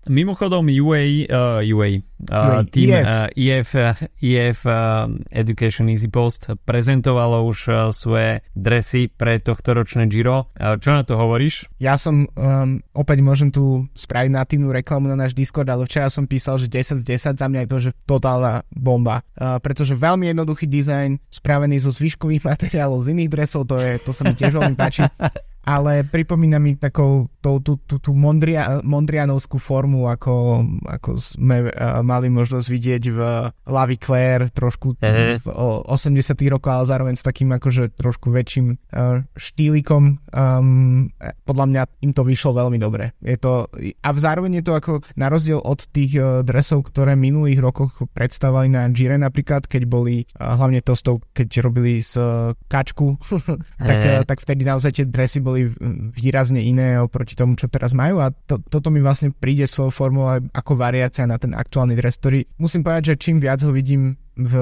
mimochodom 0.09 0.65
UA, 0.65 1.29
uh, 1.29 1.61
UA 1.61 2.01
Uh, 2.29 2.61
tým 2.69 2.93
EF, 3.33 3.71
uh, 3.73 3.97
EF, 4.21 4.59
uh, 4.69 5.09
Education 5.33 5.89
Easy 5.89 6.05
Post 6.05 6.53
prezentovalo 6.67 7.41
už 7.49 7.57
uh, 7.67 7.75
svoje 7.89 8.45
dresy 8.53 9.09
pre 9.09 9.41
tohto 9.41 9.73
ročné 9.73 10.05
Giro. 10.05 10.51
Uh, 10.53 10.77
čo 10.77 10.93
na 10.93 11.01
to 11.01 11.17
hovoríš? 11.17 11.65
Ja 11.81 11.97
som, 11.97 12.29
um, 12.37 12.81
opäť 12.93 13.25
môžem 13.25 13.49
tu 13.49 13.89
spraviť 13.97 14.29
natívnu 14.31 14.69
reklamu 14.69 15.09
na 15.09 15.17
náš 15.17 15.33
Discord, 15.33 15.67
ale 15.69 15.89
včera 15.89 16.13
som 16.13 16.29
písal, 16.29 16.61
že 16.61 16.69
10 16.69 17.01
z 17.01 17.03
10 17.03 17.41
za 17.41 17.47
mňa 17.49 17.65
je 17.65 17.69
to, 17.69 17.77
že 17.81 17.91
totálna 18.05 18.61
bomba. 18.69 19.25
Uh, 19.33 19.57
pretože 19.57 19.97
veľmi 19.97 20.29
jednoduchý 20.29 20.69
dizajn, 20.69 21.17
spravený 21.33 21.81
zo 21.81 21.89
zvyškových 21.89 22.45
materiálov 22.51 23.01
z 23.01 23.17
iných 23.17 23.31
dresov, 23.33 23.65
to, 23.65 23.81
je, 23.81 23.97
to 24.01 24.11
sa 24.13 24.21
mi 24.27 24.37
tiež 24.37 24.53
veľmi 24.53 24.77
páči. 24.77 25.03
ale 25.61 26.01
pripomína 26.01 26.57
mi 26.57 26.73
takou 26.73 27.29
tú, 27.41 27.57
tú, 27.61 27.77
tú, 27.85 27.97
tú 27.97 28.11
mondria, 28.13 28.81
mondrianovskú 28.85 29.57
formu, 29.57 30.09
ako, 30.09 30.65
ako 30.85 31.17
sme 31.17 31.69
uh, 31.69 32.01
mali 32.05 32.29
možnosť 32.29 32.67
vidieť 32.69 33.03
v 33.09 33.19
Lavi 33.65 33.97
Claire 33.97 34.53
trošku 34.53 34.97
mm-hmm. 34.97 35.45
v 35.45 35.47
o, 35.49 35.85
80 35.89 36.37
rokoch, 36.53 36.73
ale 36.73 36.85
zároveň 36.85 37.15
s 37.17 37.25
takým 37.25 37.49
akože 37.57 37.97
trošku 37.97 38.29
väčším 38.29 38.77
uh, 38.77 39.25
štýlikom. 39.33 40.21
Um, 40.31 41.09
podľa 41.45 41.65
mňa 41.67 41.81
im 42.05 42.11
to 42.13 42.21
vyšlo 42.21 42.57
veľmi 42.57 42.77
dobre. 42.77 43.17
Je 43.25 43.37
to, 43.41 43.67
a 44.05 44.09
zároveň 44.13 44.61
je 44.61 44.65
to 44.69 44.73
ako 44.77 44.91
na 45.17 45.27
rozdiel 45.29 45.61
od 45.61 45.81
tých 45.89 46.17
uh, 46.17 46.45
dresov, 46.45 46.89
ktoré 46.93 47.17
v 47.17 47.33
minulých 47.33 47.59
rokoch 47.61 48.05
predstavovali 48.13 48.69
na 48.69 48.89
Gire 48.93 49.17
napríklad, 49.17 49.65
keď 49.65 49.89
boli 49.89 50.25
uh, 50.37 50.57
hlavne 50.57 50.81
to 50.85 50.93
s 50.93 51.01
tou, 51.01 51.21
keď 51.33 51.65
robili 51.65 52.05
z 52.05 52.21
uh, 52.21 52.53
kačku, 52.69 53.17
tak, 53.89 53.99
uh, 54.05 54.21
tak 54.25 54.37
vtedy 54.41 54.61
naozaj 54.61 54.93
tie 54.93 55.05
dresy 55.09 55.41
boli 55.41 55.50
boli 55.51 55.67
výrazne 56.15 56.63
iné 56.63 56.95
oproti 57.03 57.35
tomu, 57.35 57.59
čo 57.59 57.67
teraz 57.67 57.91
majú 57.91 58.23
a 58.23 58.31
to, 58.31 58.63
toto 58.63 58.87
mi 58.87 59.03
vlastne 59.03 59.35
príde 59.35 59.67
svojou 59.67 59.91
formou 59.91 60.31
ako 60.31 60.73
variácia 60.79 61.27
na 61.27 61.35
ten 61.35 61.51
aktuálny 61.51 61.99
dres, 61.99 62.15
ktorý 62.15 62.47
musím 62.55 62.87
povedať, 62.87 63.13
že 63.13 63.19
čím 63.19 63.43
viac 63.43 63.59
ho 63.67 63.75
vidím 63.75 64.15
v 64.31 64.55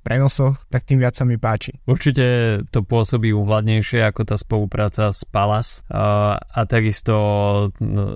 prenosoch, 0.00 0.64
tak 0.72 0.88
tým 0.88 0.96
viac 0.96 1.12
sa 1.12 1.28
mi 1.28 1.36
páči. 1.36 1.76
Určite 1.84 2.24
to 2.72 2.80
pôsobí 2.80 3.28
uhľadnejšie 3.30 4.08
ako 4.08 4.24
tá 4.24 4.40
spolupráca 4.40 5.12
s 5.12 5.28
Palas 5.28 5.84
a, 5.92 6.40
a 6.40 6.60
takisto 6.64 7.14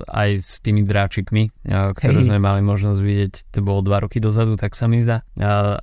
aj 0.09 0.29
s 0.41 0.57
tými 0.65 0.81
dráčikmi, 0.83 1.69
ktoré 1.69 2.17
hey. 2.17 2.27
sme 2.33 2.41
mali 2.41 2.65
možnosť 2.65 2.99
vidieť, 2.99 3.33
to 3.53 3.61
bolo 3.61 3.85
dva 3.85 4.03
roky 4.03 4.17
dozadu, 4.17 4.57
tak 4.57 4.73
sa 4.73 4.89
mi 4.89 4.97
zdá. 4.97 5.21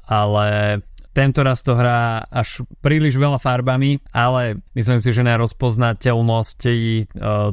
Ale 0.05 0.83
tento 1.15 1.47
raz 1.47 1.63
to 1.63 1.79
hrá 1.79 2.27
až 2.27 2.67
príliš 2.83 3.15
veľa 3.15 3.39
farbami, 3.39 4.03
ale 4.11 4.59
myslím 4.75 4.99
si, 4.99 5.15
že 5.15 5.23
na 5.23 5.39
rozpoznateľnosti 5.39 6.75
e, 6.75 7.05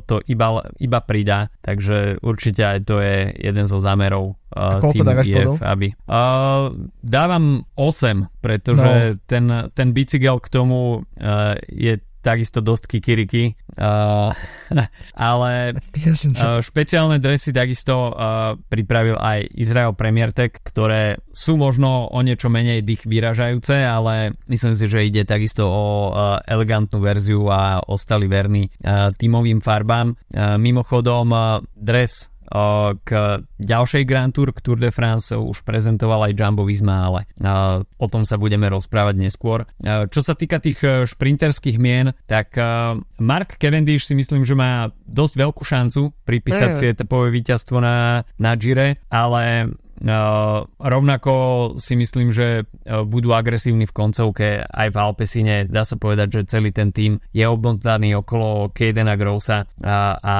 to 0.09 0.15
iba, 0.25 0.65
iba 0.81 0.99
pridá, 1.05 1.53
takže 1.61 2.17
určite 2.25 2.65
aj 2.65 2.79
to 2.89 2.97
je 2.97 3.29
jeden 3.37 3.69
zo 3.69 3.77
zámerov 3.77 4.41
uh, 4.55 4.81
koľko 4.81 5.03
dávaš 5.05 5.27
aby... 5.61 5.93
Uh, 6.09 6.73
dávam 7.05 7.63
8, 7.77 8.41
pretože 8.43 8.91
no. 9.15 9.21
ten, 9.29 9.45
ten 9.71 9.87
bicykel 9.95 10.41
k 10.41 10.47
tomu 10.51 11.05
uh, 11.05 11.55
je 11.69 12.01
takisto 12.23 12.63
dosť 12.63 12.97
kikiriky, 12.97 13.59
uh, 13.77 14.31
ale 15.17 15.75
uh, 15.75 16.63
špeciálne 16.63 17.19
dresy 17.19 17.51
takisto 17.51 18.09
uh, 18.09 18.55
pripravil 18.71 19.19
aj 19.19 19.51
Izrael 19.53 19.93
Premier 19.93 20.31
Tech, 20.31 20.57
ktoré 20.63 21.19
sú 21.35 21.59
možno 21.59 22.07
o 22.07 22.19
niečo 22.23 22.47
menej 22.47 22.81
dých 22.81 23.03
vyražajúce, 23.03 23.75
ale 23.83 24.37
myslím 24.47 24.73
si, 24.73 24.85
že 24.87 25.05
ide 25.05 25.27
takisto 25.27 25.67
o 25.67 25.85
uh, 26.09 26.39
elegantnú 26.47 27.03
verziu 27.03 27.51
a 27.51 27.83
ostali 27.83 28.31
verní 28.31 28.71
uh, 28.81 29.11
tímovým 29.11 29.59
farbám. 29.59 30.15
Uh, 30.31 30.55
mimochodom, 30.55 31.27
uh, 31.29 31.59
dres 31.75 32.30
k 33.07 33.09
ďalšej 33.57 34.03
Grand 34.03 34.35
Tour, 34.35 34.51
k 34.51 34.59
Tour 34.59 34.77
de 34.77 34.91
France 34.91 35.31
už 35.31 35.63
prezentoval 35.63 36.27
aj 36.27 36.35
Jumbo 36.35 36.67
Visma, 36.67 37.07
ale 37.07 37.19
o 37.95 38.07
tom 38.11 38.27
sa 38.27 38.35
budeme 38.35 38.67
rozprávať 38.67 39.15
neskôr. 39.15 39.63
Čo 39.83 40.19
sa 40.19 40.35
týka 40.35 40.59
tých 40.59 40.83
šprinterských 40.83 41.79
mien, 41.79 42.11
tak 42.27 42.59
Mark 43.17 43.55
Cavendish 43.55 44.05
si 44.05 44.13
myslím, 44.19 44.43
že 44.43 44.59
má 44.59 44.91
dosť 45.07 45.33
veľkú 45.39 45.63
šancu 45.63 46.11
pripísať 46.27 46.69
mm. 46.75 46.77
si 46.77 46.85
etapové 46.91 47.31
víťazstvo 47.31 47.79
na, 47.79 48.27
na 48.35 48.51
Gire, 48.59 48.99
ale 49.07 49.71
rovnako 50.81 51.33
si 51.77 51.93
myslím, 51.93 52.33
že 52.33 52.65
uh, 52.65 53.05
budú 53.05 53.37
agresívni 53.37 53.85
v 53.85 53.93
koncovke 53.93 54.65
aj 54.65 54.87
v 54.89 54.97
Alpesine. 54.97 55.55
Dá 55.69 55.85
sa 55.85 55.99
povedať, 55.99 56.41
že 56.41 56.57
celý 56.57 56.73
ten 56.73 56.89
tým 56.89 57.21
je 57.29 57.45
obmontaný 57.45 58.17
okolo 58.17 58.73
Kadena 58.73 59.13
Grossa 59.13 59.69
a, 59.85 60.17
a 60.17 60.35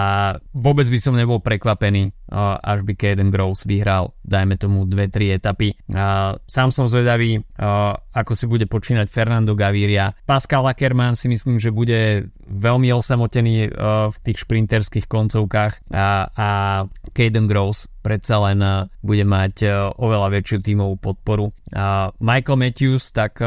vôbec 0.58 0.90
by 0.90 0.98
som 0.98 1.14
nebol 1.14 1.38
prekvapený, 1.44 2.10
uh, 2.34 2.58
až 2.58 2.82
by 2.82 2.98
Kaden 2.98 3.30
Gross 3.30 3.68
vyhral, 3.70 4.18
dajme 4.26 4.58
tomu 4.58 4.90
2-3 4.90 5.38
etapy. 5.38 5.78
Uh, 5.92 6.40
sám 6.50 6.74
som 6.74 6.90
zvedavý, 6.90 7.38
uh, 7.38 7.94
ako 8.18 8.34
si 8.34 8.46
bude 8.50 8.66
počínať 8.66 9.08
Fernando 9.14 9.54
Gaviria. 9.54 10.18
Pascal 10.26 10.66
Ackermann 10.66 11.14
si 11.14 11.30
myslím, 11.30 11.62
že 11.62 11.70
bude 11.70 12.32
veľmi 12.52 12.92
osamotený 12.92 13.72
v 14.12 14.18
tých 14.28 14.44
šprinterských 14.44 15.08
koncovkách 15.08 15.96
a, 15.96 16.28
a 16.28 16.50
Caden 17.16 17.48
Gross 17.48 17.88
predsa 18.04 18.44
len 18.44 18.60
bude 19.00 19.24
mať 19.24 19.64
oveľa 19.96 20.28
väčšiu 20.36 20.58
tímovú 20.60 21.00
podporu. 21.00 21.56
A 21.72 22.12
Michael 22.20 22.60
Matthews, 22.60 23.16
tak 23.16 23.40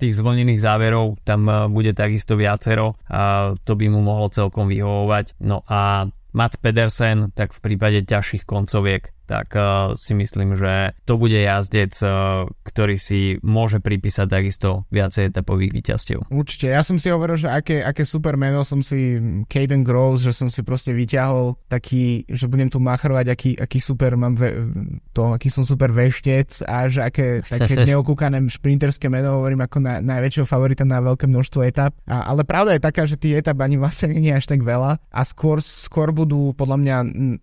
tých 0.00 0.14
zvlnených 0.16 0.62
záverov 0.62 1.20
tam 1.28 1.46
bude 1.74 1.92
takisto 1.92 2.38
viacero 2.38 2.96
a 3.10 3.52
to 3.62 3.76
by 3.76 3.86
mu 3.92 4.00
mohlo 4.00 4.32
celkom 4.32 4.70
vyhovovať. 4.70 5.36
No 5.44 5.66
a 5.68 6.08
Mats 6.32 6.56
Pedersen, 6.60 7.34
tak 7.34 7.52
v 7.56 7.60
prípade 7.64 8.04
ťažších 8.06 8.46
koncoviek 8.46 9.17
tak 9.28 9.52
uh, 9.52 9.92
si 9.92 10.16
myslím, 10.16 10.56
že 10.56 10.96
to 11.04 11.20
bude 11.20 11.36
jazdec, 11.36 11.92
uh, 12.00 12.48
ktorý 12.64 12.96
si 12.96 13.36
môže 13.44 13.78
pripísať 13.84 14.26
takisto 14.26 14.88
viacej 14.88 15.28
etapových 15.28 15.76
víťazstiev. 15.76 16.24
Určite, 16.32 16.72
ja 16.72 16.80
som 16.80 16.96
si 16.96 17.12
hovoril, 17.12 17.36
že 17.36 17.52
aké, 17.52 17.84
aké 17.84 18.08
super 18.08 18.40
meno 18.40 18.64
som 18.64 18.80
si 18.80 19.20
Caden 19.52 19.84
Gross, 19.84 20.24
že 20.24 20.32
som 20.32 20.48
si 20.48 20.64
proste 20.64 20.96
vyťahol 20.96 21.60
taký, 21.68 22.24
že 22.26 22.48
budem 22.48 22.72
tu 22.72 22.80
machrovať, 22.80 23.26
aký, 23.28 23.50
aký 23.60 23.78
super 23.78 24.16
mám 24.16 24.34
ve, 24.34 24.64
to, 25.12 25.36
aký 25.36 25.52
som 25.52 25.68
super 25.68 25.92
veštec 25.92 26.64
a 26.64 26.88
že 26.88 27.04
aké 27.04 27.44
také 27.44 27.84
neokúkané 27.92 28.40
šprinterské 28.48 29.12
meno 29.12 29.44
hovorím 29.44 29.68
ako 29.68 29.84
na, 29.84 30.00
najväčšieho 30.00 30.48
favorita 30.48 30.88
na 30.88 31.04
veľké 31.04 31.28
množstvo 31.28 31.60
etap. 31.68 31.92
A, 32.08 32.24
ale 32.32 32.48
pravda 32.48 32.72
je 32.74 32.82
taká, 32.82 33.04
že 33.04 33.20
tých 33.20 33.44
etap 33.44 33.60
ani 33.60 33.76
vlastne 33.76 34.16
nie 34.16 34.32
je 34.32 34.40
až 34.40 34.48
tak 34.48 34.64
veľa 34.64 34.96
a 34.96 35.20
skôr, 35.28 35.60
skôr 35.60 36.16
budú 36.16 36.56
podľa 36.56 36.80
mňa 36.80 36.96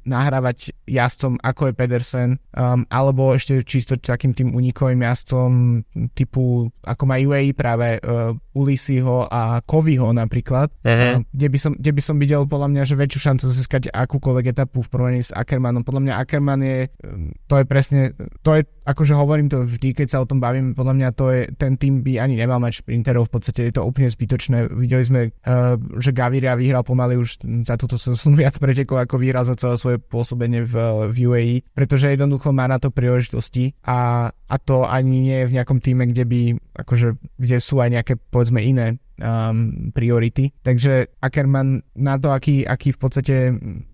nahrávať 0.09 0.73
jazdcom 0.89 1.37
ako 1.45 1.69
je 1.69 1.73
Pedersen, 1.75 2.41
um, 2.55 2.87
alebo 2.89 3.35
ešte 3.35 3.61
čisto 3.67 3.99
takým 3.99 4.31
tým 4.31 4.55
unikovým 4.55 5.03
jazdcom 5.03 5.83
typu, 6.15 6.71
ako 6.81 7.03
má 7.03 7.19
UAE 7.19 7.51
práve 7.53 7.99
uh, 8.01 8.31
Ulisiho 8.55 9.27
a 9.27 9.59
Koviho 9.61 10.15
napríklad, 10.15 10.71
uh-huh. 10.81 11.19
uh, 11.19 11.27
kde, 11.35 11.47
by 11.51 11.57
som, 11.59 11.71
kde 11.75 11.91
by 11.91 12.01
som 12.01 12.15
videl 12.15 12.47
podľa 12.47 12.71
mňa, 12.71 12.83
že 12.87 12.95
väčšiu 12.95 13.19
šancu 13.19 13.45
získať 13.51 13.83
akúkoľvek 13.91 14.55
etapu 14.55 14.81
v 14.81 14.89
porovnaní 14.89 15.21
s 15.21 15.35
Ackermanom. 15.35 15.83
Podľa 15.83 16.01
mňa 16.07 16.13
Ackerman 16.15 16.61
je, 16.63 16.79
um, 17.03 17.35
to 17.51 17.59
je 17.59 17.65
presne, 17.67 18.01
to 18.41 18.55
je, 18.55 18.63
akože 18.85 19.13
hovorím 19.17 19.49
to 19.49 19.65
vždy, 19.65 19.97
keď 19.97 20.07
sa 20.13 20.21
o 20.21 20.29
tom 20.29 20.37
bavím, 20.37 20.77
podľa 20.77 20.93
mňa 20.93 21.09
to 21.17 21.25
je, 21.33 21.41
ten 21.57 21.75
tým 21.75 22.05
by 22.05 22.21
ani 22.21 22.37
nemal 22.37 22.61
mať 22.61 22.85
šprinterov, 22.85 23.27
v 23.27 23.33
podstate 23.33 23.61
je 23.67 23.73
to 23.73 23.81
úplne 23.81 24.07
zbytočné. 24.07 24.69
Videli 24.71 25.03
sme, 25.03 25.21
uh, 25.33 25.75
že 25.97 26.13
Gaviria 26.13 26.53
vyhral 26.53 26.85
pomaly 26.85 27.17
už 27.17 27.41
za 27.65 27.75
túto 27.75 27.97
sezónu 27.97 28.37
viac 28.45 28.55
pretekov, 28.61 29.01
ako 29.01 29.17
vyhral 29.17 29.43
za 29.43 29.57
celé 29.57 29.75
svoje 29.75 29.97
pôsobenie 29.97 30.63
v, 30.63 30.73
v 31.09 31.17
UAE 31.25 31.55
pretože 31.75 32.11
jednoducho 32.11 32.55
má 32.55 32.69
na 32.69 32.77
to 32.77 32.93
príležitosti 32.93 33.73
a, 33.83 34.29
a 34.31 34.55
to 34.61 34.85
ani 34.85 35.21
nie 35.21 35.37
je 35.43 35.49
v 35.49 35.55
nejakom 35.59 35.79
týme, 35.81 36.05
kde 36.07 36.23
by, 36.23 36.41
akože, 36.85 37.17
kde 37.39 37.57
sú 37.59 37.81
aj 37.81 37.89
nejaké, 37.91 38.13
povedzme, 38.17 38.61
iné 38.61 39.01
um, 39.19 39.91
priority. 39.91 40.51
Takže 40.63 41.19
Ackerman 41.21 41.83
na 41.95 42.19
to, 42.19 42.31
aký, 42.31 42.67
aký 42.67 42.91
v 42.95 42.99
podstate, 42.99 43.35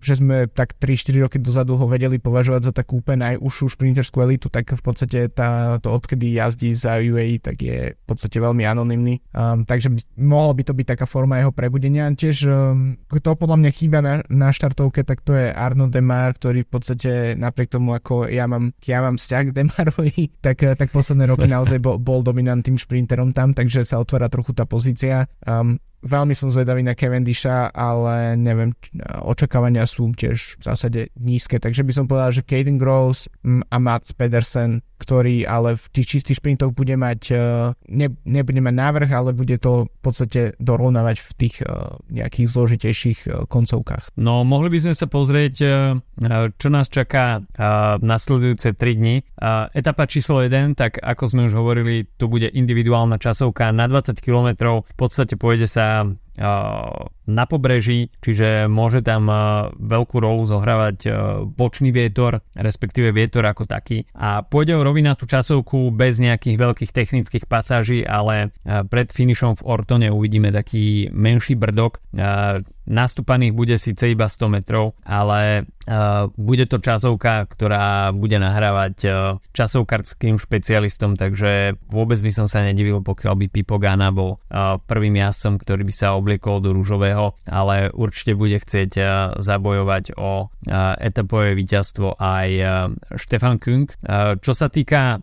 že 0.02 0.14
sme 0.18 0.50
tak 0.50 0.78
3-4 0.78 1.22
roky 1.22 1.38
dozadu 1.38 1.78
ho 1.78 1.86
vedeli 1.86 2.18
považovať 2.18 2.70
za 2.70 2.72
takú 2.74 3.02
úplne 3.02 3.32
najúžšiu 3.32 3.66
šprinterskú 3.78 4.22
elitu, 4.22 4.50
tak 4.50 4.74
v 4.74 4.82
podstate 4.82 5.30
tá, 5.30 5.78
to 5.78 5.90
odkedy 5.90 6.34
jazdí 6.38 6.74
za 6.74 6.98
UAE, 6.98 7.42
tak 7.42 7.62
je 7.62 7.94
v 7.94 8.04
podstate 8.06 8.38
veľmi 8.38 8.66
anonymný. 8.66 9.22
Um, 9.34 9.62
takže 9.62 9.92
by, 9.92 10.00
mohlo 10.18 10.52
by 10.56 10.62
to 10.66 10.74
byť 10.74 10.86
taká 10.96 11.06
forma 11.06 11.38
jeho 11.38 11.54
prebudenia. 11.54 12.10
Tiež 12.12 12.36
um, 12.48 12.98
to 13.08 13.30
podľa 13.38 13.56
mňa 13.62 13.70
chýba 13.70 13.98
na, 14.02 14.14
na 14.26 14.50
štartovke, 14.50 15.06
tak 15.06 15.22
to 15.22 15.36
je 15.36 15.50
Arno 15.54 15.86
Demar, 15.86 16.34
ktorý 16.34 16.66
v 16.66 16.70
podstate 16.70 17.10
napriek 17.38 17.70
tomu, 17.70 17.94
ako 17.94 18.26
ja 18.26 18.50
mám, 18.50 18.74
ja 18.82 18.98
mám 19.02 19.16
vzťah 19.16 19.42
k 19.50 19.54
Demarovi, 19.54 20.20
tak, 20.46 20.58
tak 20.74 20.88
posledné 20.90 21.30
roky 21.30 21.46
naozaj 21.54 21.78
bol, 21.78 21.96
bol 22.02 22.20
dominantným 22.26 22.76
šprinterom 22.80 23.30
tam, 23.30 23.54
takže 23.54 23.86
sa 23.86 24.02
otvára 24.02 24.26
trochu 24.26 24.56
tá 24.56 24.66
pozícia 24.66 25.11
Um, 25.46 25.80
Veľmi 26.02 26.34
som 26.34 26.50
zvedavý 26.50 26.82
na 26.82 26.98
Cavendisha, 26.98 27.70
ale 27.70 28.34
neviem, 28.34 28.74
očakávania 29.22 29.86
sú 29.86 30.10
tiež 30.10 30.58
v 30.58 30.62
zásade 30.62 31.00
nízke, 31.14 31.62
takže 31.62 31.86
by 31.86 31.92
som 31.94 32.04
povedal, 32.10 32.34
že 32.34 32.46
Caden 32.46 32.76
Gross 32.76 33.30
a 33.46 33.76
Mats 33.78 34.10
Pedersen, 34.10 34.82
ktorý 34.98 35.46
ale 35.46 35.74
v 35.74 35.86
tých 35.90 36.18
čistých 36.18 36.38
šprintoch 36.38 36.70
bude 36.74 36.94
mať, 36.94 37.20
e, 37.30 37.38
ne, 37.90 38.08
nebude 38.22 38.62
mať 38.62 38.74
návrh, 38.74 39.10
ale 39.10 39.30
bude 39.34 39.58
to 39.58 39.90
v 39.90 40.00
podstate 40.02 40.54
dorovnávať 40.62 41.16
v 41.22 41.30
tých 41.38 41.54
uh, 41.62 41.98
nejakých 42.10 42.46
zložitejších 42.50 43.20
uh, 43.26 43.46
koncovkách. 43.46 44.14
No, 44.18 44.42
mohli 44.42 44.70
by 44.74 44.78
sme 44.82 44.94
sa 44.94 45.06
pozrieť, 45.06 45.54
čo 46.58 46.68
nás 46.70 46.86
čaká 46.90 47.42
nasledujúce 48.02 48.74
3 48.74 48.98
dni. 48.98 49.16
Etapa 49.74 50.06
číslo 50.06 50.42
1, 50.42 50.74
tak 50.78 50.98
ako 50.98 51.24
sme 51.30 51.46
už 51.46 51.54
hovorili, 51.54 52.06
tu 52.18 52.26
bude 52.26 52.50
individuálna 52.50 53.18
časovka 53.18 53.70
na 53.70 53.86
20 53.86 54.18
km, 54.18 54.82
v 54.82 54.96
podstate 54.98 55.38
pôjde 55.38 55.66
sa 55.70 55.91
Um, 55.92 56.18
na 57.22 57.44
pobreží, 57.46 58.10
čiže 58.18 58.66
môže 58.66 59.04
tam 59.04 59.28
veľkú 59.76 60.16
rolu 60.18 60.42
zohrávať 60.48 61.06
bočný 61.54 61.92
vietor, 61.94 62.40
respektíve 62.56 63.12
vietor 63.12 63.44
ako 63.46 63.68
taký. 63.68 64.08
A 64.16 64.42
pôjde 64.42 64.74
o 64.74 64.86
rovinatú 64.86 65.28
časovku 65.28 65.92
bez 65.92 66.18
nejakých 66.18 66.56
veľkých 66.56 66.90
technických 66.90 67.44
pasáží, 67.46 68.02
ale 68.02 68.50
pred 68.64 69.12
finišom 69.12 69.60
v 69.60 69.66
Ortone 69.66 70.08
uvidíme 70.08 70.48
taký 70.50 71.12
menší 71.12 71.54
brdok. 71.54 72.00
Nastúpaných 72.82 73.54
bude 73.54 73.76
síce 73.78 74.10
iba 74.10 74.26
100 74.26 74.58
metrov, 74.58 74.98
ale 75.06 75.70
bude 76.34 76.66
to 76.66 76.82
časovka, 76.82 77.46
ktorá 77.46 78.10
bude 78.10 78.38
nahrávať 78.42 78.94
časovkarským 79.54 80.38
špecialistom, 80.38 81.14
takže 81.14 81.78
vôbec 81.86 82.18
by 82.18 82.32
som 82.34 82.46
sa 82.50 82.66
nedivil, 82.66 82.98
pokiaľ 83.02 83.34
by 83.38 83.46
Pipo 83.50 83.78
Gana 83.78 84.10
bol 84.10 84.38
uh, 84.38 84.78
prvým 84.82 85.18
jazdcom, 85.18 85.58
ktorý 85.62 85.82
by 85.86 85.94
sa 85.94 86.14
obliekol 86.22 86.62
do 86.62 86.70
rúžového, 86.70 87.34
ale 87.50 87.90
určite 87.90 88.38
bude 88.38 88.62
chcieť 88.62 88.90
uh, 88.96 89.06
zabojovať 89.42 90.14
o 90.14 90.46
uh, 90.46 90.94
etapové 91.02 91.58
víťazstvo 91.58 92.14
aj 92.22 92.48
uh, 92.62 92.70
Štefan 93.18 93.58
Kung. 93.58 93.90
Čo 94.42 94.52
sa 94.54 94.68
týka 94.70 95.18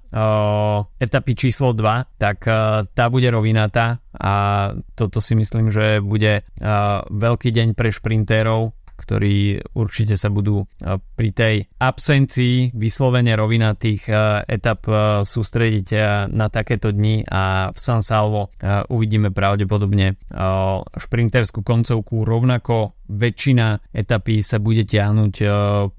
etapy 1.00 1.34
číslo 1.38 1.72
2, 1.72 2.20
tak 2.20 2.44
tá 2.92 3.06
bude 3.08 3.30
rovinatá 3.30 4.02
a 4.16 4.34
toto 4.98 5.22
si 5.22 5.38
myslím, 5.38 5.70
že 5.70 6.02
bude 6.02 6.44
veľký 7.08 7.50
deň 7.54 7.78
pre 7.78 7.94
šprintérov, 7.94 8.74
ktorí 9.00 9.64
určite 9.80 10.20
sa 10.20 10.28
budú 10.28 10.68
pri 11.16 11.30
tej 11.32 11.56
absencii 11.80 12.76
vyslovene 12.76 13.34
rovinatých 13.40 14.12
etap 14.46 14.84
sústrediť 15.24 15.88
na 16.28 16.48
takéto 16.52 16.92
dni 16.92 17.24
a 17.24 17.72
v 17.72 17.80
San 17.80 18.04
Salvo 18.04 18.52
uvidíme 18.92 19.32
pravdepodobne 19.32 20.20
šprinterskú 21.00 21.64
koncovku. 21.64 22.28
Rovnako 22.28 23.00
väčšina 23.10 23.90
etapy 23.90 24.46
sa 24.46 24.62
bude 24.62 24.86
tiahnuť 24.86 25.36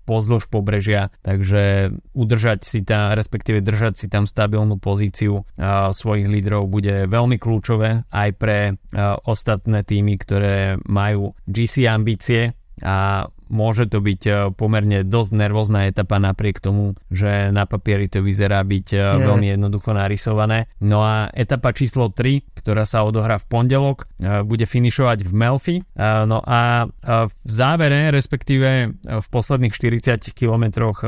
pozdĺž 0.07 0.47
pobrežia, 0.47 1.11
takže 1.25 1.91
udržať 2.15 2.63
si 2.63 2.87
tam, 2.87 3.19
respektíve 3.19 3.65
držať 3.65 3.95
si 3.99 4.07
tam 4.07 4.31
stabilnú 4.31 4.79
pozíciu 4.79 5.43
svojich 5.91 6.29
lídrov 6.31 6.71
bude 6.71 7.11
veľmi 7.11 7.41
kľúčové 7.41 8.07
aj 8.11 8.31
pre 8.39 8.79
ostatné 9.27 9.83
týmy, 9.83 10.15
ktoré 10.23 10.79
majú 10.87 11.35
GC 11.51 11.91
ambície 11.91 12.55
a 12.83 13.29
môže 13.51 13.91
to 13.91 13.99
byť 13.99 14.23
e, 14.25 14.33
pomerne 14.55 15.03
dosť 15.03 15.31
nervózna 15.35 15.91
etapa 15.91 16.23
napriek 16.23 16.63
tomu, 16.63 16.95
že 17.11 17.51
na 17.51 17.67
papieri 17.67 18.07
to 18.07 18.23
vyzerá 18.23 18.63
byť 18.63 18.87
e, 18.95 18.97
Nie. 18.97 19.27
veľmi 19.27 19.47
jednoducho 19.59 19.91
narysované. 19.91 20.71
No 20.79 21.03
a 21.03 21.29
etapa 21.35 21.75
číslo 21.75 22.15
3, 22.15 22.63
ktorá 22.63 22.87
sa 22.87 23.03
odohrá 23.03 23.43
v 23.43 23.47
pondelok, 23.51 24.07
e, 24.23 24.47
bude 24.47 24.65
finišovať 24.65 25.27
v 25.27 25.33
Melfi. 25.35 25.77
No 26.01 26.39
a 26.45 26.87
v 27.03 27.33
závere, 27.45 28.15
respektíve 28.15 28.69
v 29.03 29.27
posledných 29.29 29.75
40 29.75 30.33
kilometroch 30.33 31.03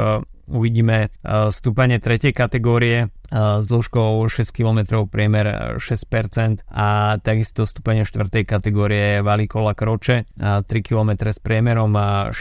uvidíme 0.50 1.12
stúpanie 1.48 2.02
tretej 2.02 2.34
kategórie 2.34 3.08
s 3.32 3.64
dĺžkou 3.64 4.28
6 4.28 4.52
km 4.52 5.08
priemer 5.08 5.80
6% 5.80 6.68
a 6.68 7.16
takisto 7.24 7.64
stúpanie 7.64 8.04
4. 8.04 8.28
kategórie 8.44 9.24
Valikola 9.24 9.72
Kroče 9.72 10.28
3 10.36 10.68
km 10.84 11.32
s 11.32 11.40
priemerom 11.40 11.96
6% 11.96 12.36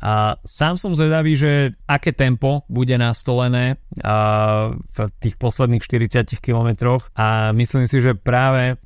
a 0.00 0.40
sám 0.40 0.80
som 0.80 0.96
zvedavý, 0.96 1.36
že 1.36 1.76
aké 1.84 2.16
tempo 2.16 2.64
bude 2.72 2.96
nastolené 2.96 3.76
v 4.80 4.98
tých 5.20 5.36
posledných 5.36 5.84
40 5.84 6.32
km 6.40 6.96
a 7.12 7.52
myslím 7.52 7.84
si, 7.84 8.00
že 8.00 8.16
práve 8.16 8.80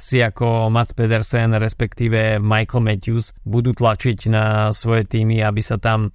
si 0.00 0.18
ako 0.24 0.72
Mats 0.72 0.96
Pedersen 0.96 1.60
respektíve 1.60 2.40
Michael 2.40 2.88
Matthews 2.88 3.36
budú 3.44 3.76
tlačiť 3.76 4.32
na 4.32 4.72
svoje 4.72 5.04
týmy, 5.04 5.44
aby 5.44 5.60
sa 5.60 5.76
tam 5.76 6.08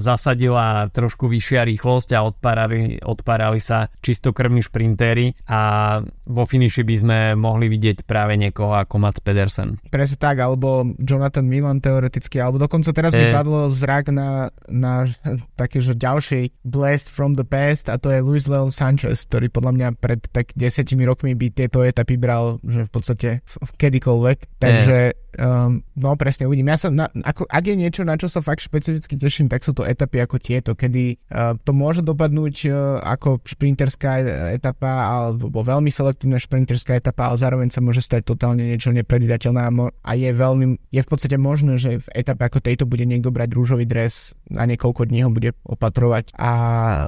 zasadila 0.00 0.88
trošku 0.88 1.28
vyššia 1.28 1.68
rýchlosť 1.68 2.16
a 2.16 2.24
odparali, 2.24 3.04
odparali 3.04 3.32
otvárali 3.34 3.58
sa 3.58 3.90
čistokrvní 3.98 4.62
šprintéri 4.62 5.34
a 5.50 5.98
vo 6.06 6.46
finiši 6.46 6.86
by 6.86 6.94
sme 6.94 7.18
mohli 7.34 7.66
vidieť 7.66 8.06
práve 8.06 8.38
niekoho 8.38 8.78
ako 8.78 9.02
Mats 9.02 9.18
Pedersen. 9.18 9.82
Presne 9.90 10.22
tak, 10.22 10.38
alebo 10.38 10.86
Jonathan 11.02 11.42
Milan 11.42 11.82
teoreticky, 11.82 12.38
alebo 12.38 12.62
dokonca 12.62 12.94
teraz 12.94 13.10
e... 13.10 13.18
mi 13.18 13.26
padlo 13.34 13.66
zrak 13.74 14.14
na, 14.14 14.54
na 14.70 15.10
také, 15.60 15.82
že 15.82 15.98
ďalšej 15.98 16.62
blast 16.62 17.10
from 17.10 17.34
the 17.34 17.42
past 17.42 17.90
a 17.90 17.98
to 17.98 18.14
je 18.14 18.22
Luis 18.22 18.46
Leon 18.46 18.70
Sanchez, 18.70 19.26
ktorý 19.26 19.50
podľa 19.50 19.72
mňa 19.74 19.88
pred 19.98 20.22
tak 20.30 20.54
desiatimi 20.54 21.02
rokmi 21.02 21.34
by 21.34 21.50
tieto 21.50 21.82
etapy 21.82 22.14
bral, 22.14 22.62
že 22.62 22.86
v 22.86 22.90
podstate 22.94 23.28
kedykoľvek. 23.74 24.62
Takže 24.62 24.98
e 25.10 25.24
Um, 25.34 25.82
no 25.98 26.14
presne, 26.14 26.46
uvidím. 26.46 26.70
Ja 26.70 26.78
sa, 26.78 26.88
na, 26.94 27.10
ako, 27.10 27.50
ak 27.50 27.64
je 27.66 27.74
niečo, 27.74 28.02
na 28.06 28.14
čo 28.14 28.30
sa 28.30 28.38
fakt 28.38 28.62
špecificky 28.62 29.18
teším, 29.18 29.50
tak 29.50 29.66
sú 29.66 29.74
to 29.74 29.82
etapy 29.82 30.22
ako 30.22 30.38
tieto, 30.38 30.78
kedy 30.78 31.18
uh, 31.30 31.58
to 31.58 31.74
môže 31.74 32.06
dopadnúť 32.06 32.54
uh, 32.70 32.74
ako 33.02 33.23
šprinterská 33.42 34.10
etapa 34.52 34.90
alebo 35.08 35.64
veľmi 35.64 35.88
selektívna 35.88 36.36
šprinterská 36.36 37.00
etapa, 37.00 37.32
ale 37.32 37.40
zároveň 37.40 37.68
sa 37.72 37.80
môže 37.80 38.04
stať 38.04 38.28
totálne 38.28 38.64
niečo 38.64 38.92
nepredvídateľné 38.92 39.60
a, 39.64 39.70
mo- 39.72 39.94
a 40.04 40.12
je 40.14 40.30
veľmi, 40.30 40.78
je 40.92 41.00
v 41.00 41.08
podstate 41.08 41.36
možné, 41.40 41.80
že 41.80 42.04
v 42.04 42.08
etape 42.12 42.44
ako 42.44 42.60
tejto 42.60 42.84
bude 42.84 43.08
niekto 43.08 43.32
brať 43.32 43.56
rúžový 43.56 43.88
dres 43.88 44.36
a 44.52 44.68
niekoľko 44.68 45.08
dní 45.08 45.24
ho 45.24 45.30
bude 45.32 45.56
opatrovať 45.64 46.36
a 46.36 46.50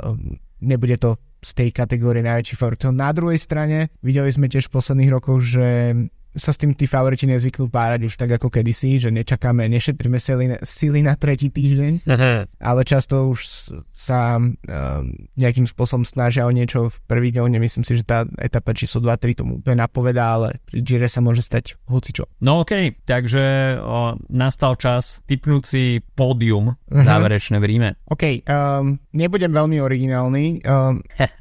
um, 0.02 0.40
nebude 0.64 0.96
to 0.96 1.20
z 1.44 1.50
tej 1.52 1.68
kategórie 1.70 2.26
najväčší 2.26 2.58
favorit. 2.58 2.82
Na 2.90 3.12
druhej 3.14 3.38
strane 3.38 3.92
videli 4.02 4.32
sme 4.32 4.50
tiež 4.50 4.66
v 4.66 4.74
posledných 4.74 5.14
rokoch, 5.14 5.44
že 5.44 5.94
sa 6.36 6.52
s 6.52 6.60
tým 6.60 6.76
tí 6.76 6.84
favoriti 6.84 7.24
nezvyknú 7.24 7.72
párať 7.72 8.06
už 8.06 8.14
tak 8.20 8.36
ako 8.36 8.52
kedysi, 8.52 9.00
že 9.00 9.08
nečakáme, 9.08 9.64
nešetríme 9.72 10.20
sily, 10.20 10.60
sily 10.60 11.00
na 11.00 11.16
tretí 11.16 11.48
týždeň, 11.48 12.04
uh-huh. 12.04 12.44
ale 12.60 12.80
často 12.84 13.32
už 13.32 13.40
sa 13.96 14.36
um, 14.36 14.52
nejakým 15.34 15.64
spôsobom 15.64 16.04
snažia 16.04 16.44
o 16.44 16.52
niečo 16.52 16.92
v 16.92 16.96
prvý 17.08 17.32
deň. 17.32 17.56
Myslím 17.56 17.82
si, 17.88 17.96
že 17.96 18.04
tá 18.04 18.28
etapa 18.36 18.76
číslo 18.76 19.00
2-3 19.00 19.40
tomu 19.40 19.50
úplne 19.64 19.80
napovedá, 19.80 20.36
ale 20.36 20.60
pri 20.68 20.84
Gire 20.84 21.08
sa 21.08 21.24
môže 21.24 21.40
stať 21.40 21.80
hocičo. 21.88 22.28
No 22.44 22.60
okej, 22.62 22.92
okay. 22.92 23.00
takže 23.08 23.44
o, 23.80 24.20
nastal 24.28 24.76
čas 24.76 25.24
typnúť 25.24 25.62
si 25.64 25.82
pódium 26.14 26.76
uh-huh. 26.76 27.04
záverečné 27.04 27.56
v 27.56 27.64
Ríme. 27.64 27.90
OK, 28.12 28.44
um, 28.44 29.00
nebudem 29.16 29.50
veľmi 29.50 29.80
originálny. 29.80 30.60
Um, 30.68 31.00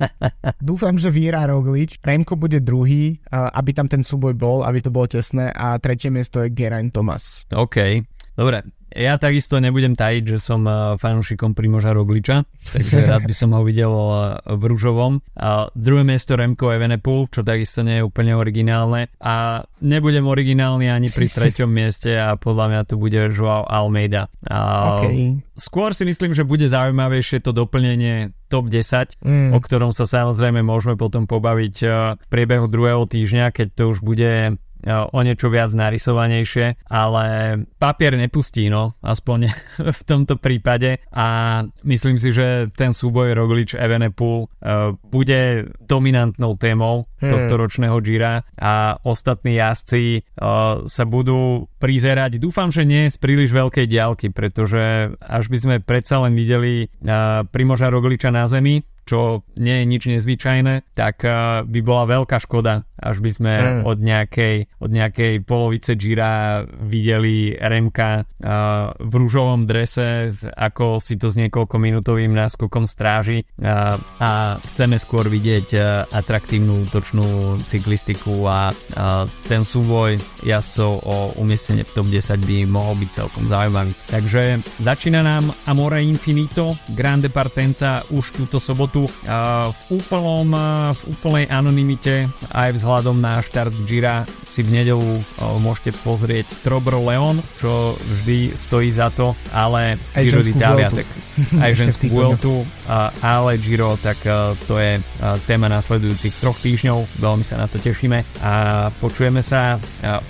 dúfam, 0.71 0.95
že 0.95 1.11
vyhrá 1.11 1.51
Roglič. 1.51 1.99
Remko 1.99 2.39
bude 2.39 2.63
druhý, 2.63 3.19
uh, 3.27 3.51
aby 3.59 3.75
tam 3.75 3.91
ten 3.91 3.99
súboj 3.99 4.33
bol, 4.39 4.63
aby 4.63 4.84
to 4.85 4.93
bolo 4.93 5.09
tesné 5.09 5.49
a 5.49 5.81
tretie 5.81 6.13
miesto 6.13 6.45
je 6.45 6.53
Geraint 6.53 6.93
Thomas. 6.93 7.49
OK, 7.49 8.05
dobre. 8.37 8.61
Ja 8.95 9.19
takisto 9.19 9.59
nebudem 9.59 9.91
tajiť, 9.91 10.23
že 10.23 10.39
som 10.39 10.63
eh, 10.63 10.95
fanúšikom 10.95 11.51
Primoža 11.51 11.91
Rogliča, 11.91 12.47
takže 12.71 13.03
rád 13.03 13.27
by 13.27 13.35
som 13.35 13.51
ho 13.51 13.61
videl 13.67 13.91
eh, 13.91 14.39
v 14.55 14.63
rúžovom. 14.71 15.19
A 15.35 15.67
druhé 15.75 16.07
miesto 16.07 16.39
Remko 16.39 16.71
Evenepoel, 16.71 17.27
čo 17.27 17.43
takisto 17.43 17.83
nie 17.83 17.99
je 17.99 18.07
úplne 18.07 18.31
originálne. 18.39 19.11
A 19.19 19.67
nebudem 19.83 20.23
originálny 20.23 20.87
ani 20.87 21.11
pri 21.11 21.27
treťom 21.27 21.67
mieste 21.83 22.15
a 22.15 22.39
podľa 22.39 22.65
mňa 22.71 22.81
to 22.87 22.95
bude 22.95 23.19
Joao 23.35 23.67
Almeida. 23.67 24.31
A 24.47 24.59
okay. 25.03 25.43
Skôr 25.59 25.91
si 25.91 26.07
myslím, 26.07 26.31
že 26.31 26.47
bude 26.47 26.71
zaujímavejšie 26.71 27.43
to 27.43 27.51
doplnenie 27.51 28.31
top 28.47 28.71
10, 28.71 29.19
mm. 29.19 29.51
o 29.51 29.59
ktorom 29.59 29.91
sa 29.91 30.07
samozrejme 30.07 30.63
môžeme 30.63 30.95
potom 30.95 31.27
pobaviť 31.27 31.75
eh, 31.83 31.91
v 32.15 32.27
priebehu 32.31 32.71
druhého 32.71 33.03
týždňa, 33.03 33.51
keď 33.51 33.67
to 33.75 33.83
už 33.91 33.99
bude 33.99 34.55
o 34.85 35.19
niečo 35.25 35.49
viac 35.49 35.73
narysovanejšie, 35.73 36.85
ale 36.89 37.25
papier 37.81 38.13
nepustí, 38.15 38.69
no, 38.69 38.97
aspoň 39.01 39.49
v 39.97 40.01
tomto 40.05 40.37
prípade 40.37 41.01
a 41.09 41.61
myslím 41.83 42.21
si, 42.21 42.29
že 42.29 42.69
ten 42.77 42.93
súboj 42.93 43.33
Roglič 43.33 43.73
Evenepoel 43.73 44.45
uh, 44.45 44.93
bude 45.09 45.69
dominantnou 45.83 46.57
témou 46.61 47.09
hmm. 47.19 47.29
tohto 47.29 47.53
ročného 47.57 47.97
Gira 48.05 48.45
a 48.57 49.01
ostatní 49.01 49.57
jazdci 49.57 50.21
uh, 50.21 50.85
sa 50.85 51.03
budú 51.03 51.65
prizerať. 51.81 52.37
Dúfam, 52.37 52.69
že 52.69 52.85
nie 52.85 53.09
z 53.09 53.17
príliš 53.17 53.51
veľkej 53.53 53.85
diálky, 53.89 54.29
pretože 54.29 55.13
až 55.21 55.45
by 55.49 55.57
sme 55.57 55.75
predsa 55.81 56.21
len 56.21 56.37
videli 56.37 56.85
uh, 56.85 57.43
Primoža 57.49 57.89
Rogliča 57.89 58.29
na 58.29 58.45
zemi, 58.45 58.85
čo 59.05 59.45
nie 59.61 59.81
je 59.81 59.85
nič 59.85 60.03
nezvyčajné, 60.09 60.97
tak 60.97 61.21
uh, 61.21 61.61
by 61.61 61.79
bola 61.85 62.09
veľká 62.19 62.41
škoda, 62.41 62.89
až 62.97 63.21
by 63.21 63.31
sme 63.31 63.53
mm. 63.53 63.81
od, 63.85 63.97
nejakej, 64.01 64.55
od 64.81 64.91
nejakej 64.91 65.45
polovice 65.45 65.93
Gira 65.93 66.65
videli 66.65 67.53
Remka 67.53 68.25
uh, 68.25 68.91
v 68.97 69.13
rúžovom 69.13 69.69
drese, 69.69 70.33
ako 70.57 70.97
si 70.97 71.21
to 71.21 71.29
s 71.29 71.37
niekoľko 71.37 71.77
minútovým 71.77 72.33
náskokom 72.33 72.89
stráži 72.89 73.45
uh, 73.45 74.01
a 74.17 74.57
chceme 74.73 74.97
skôr 74.97 75.29
vidieť 75.29 75.77
atraktívnu 76.09 76.87
útočnú 76.89 77.59
cyklistiku 77.69 78.47
a 78.47 78.71
ten 79.45 79.61
súboj 79.67 80.17
jazdcov 80.41 80.91
o 81.03 81.15
umiestnenie 81.37 81.83
v 81.83 81.93
top 81.93 82.07
10 82.07 82.47
by 82.47 82.57
mohol 82.65 82.95
byť 83.03 83.09
celkom 83.11 83.45
zaujímavý. 83.51 83.91
Takže 84.09 84.63
začína 84.81 85.21
nám 85.21 85.51
Amore 85.67 86.01
Infinito, 86.01 86.79
Grande 86.95 87.29
Partenza 87.29 88.01
už 88.09 88.33
túto 88.33 88.57
sobotu 88.57 88.94
sobotu 88.95 89.11
v, 89.75 89.81
úplnom, 89.91 90.47
v 90.95 91.01
úplnej 91.11 91.45
anonimite 91.51 92.31
aj 92.55 92.79
vzhľadom 92.79 93.19
na 93.19 93.43
štart 93.43 93.75
Gira 93.83 94.23
si 94.47 94.63
v 94.63 94.79
nedelu 94.79 95.19
môžete 95.59 95.91
pozrieť 95.99 96.47
Trobro 96.63 97.03
Leon, 97.03 97.43
čo 97.59 97.99
vždy 97.99 98.55
stojí 98.55 98.89
za 98.95 99.11
to, 99.11 99.35
ale 99.51 99.99
aj 100.15 100.23
Giro 100.23 100.41
d'Italia, 100.41 100.87
tak 100.87 101.07
aj 101.63 101.71
ženskú 101.75 102.07
Vueltu, 102.07 102.63
ale 103.19 103.59
Giro, 103.59 103.99
tak 103.99 104.23
to 104.65 104.79
je 104.79 105.03
téma 105.43 105.67
následujúcich 105.67 106.39
troch 106.39 106.57
týždňov, 106.63 107.19
veľmi 107.19 107.43
sa 107.43 107.59
na 107.59 107.67
to 107.67 107.75
tešíme 107.81 108.23
a 108.39 108.87
počujeme 109.03 109.43
sa 109.43 109.75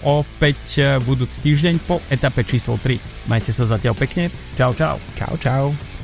opäť 0.01 0.97
budúci 1.05 1.45
týždeň 1.45 1.75
po 1.85 2.01
etape 2.09 2.41
číslo 2.41 2.81
3. 2.81 3.29
Majte 3.29 3.53
sa 3.53 3.69
zatiaľ 3.69 3.93
pekne, 3.93 4.33
čau 4.57 4.73
čau. 4.73 4.97
Čau 5.17 5.35
čau. 5.37 5.94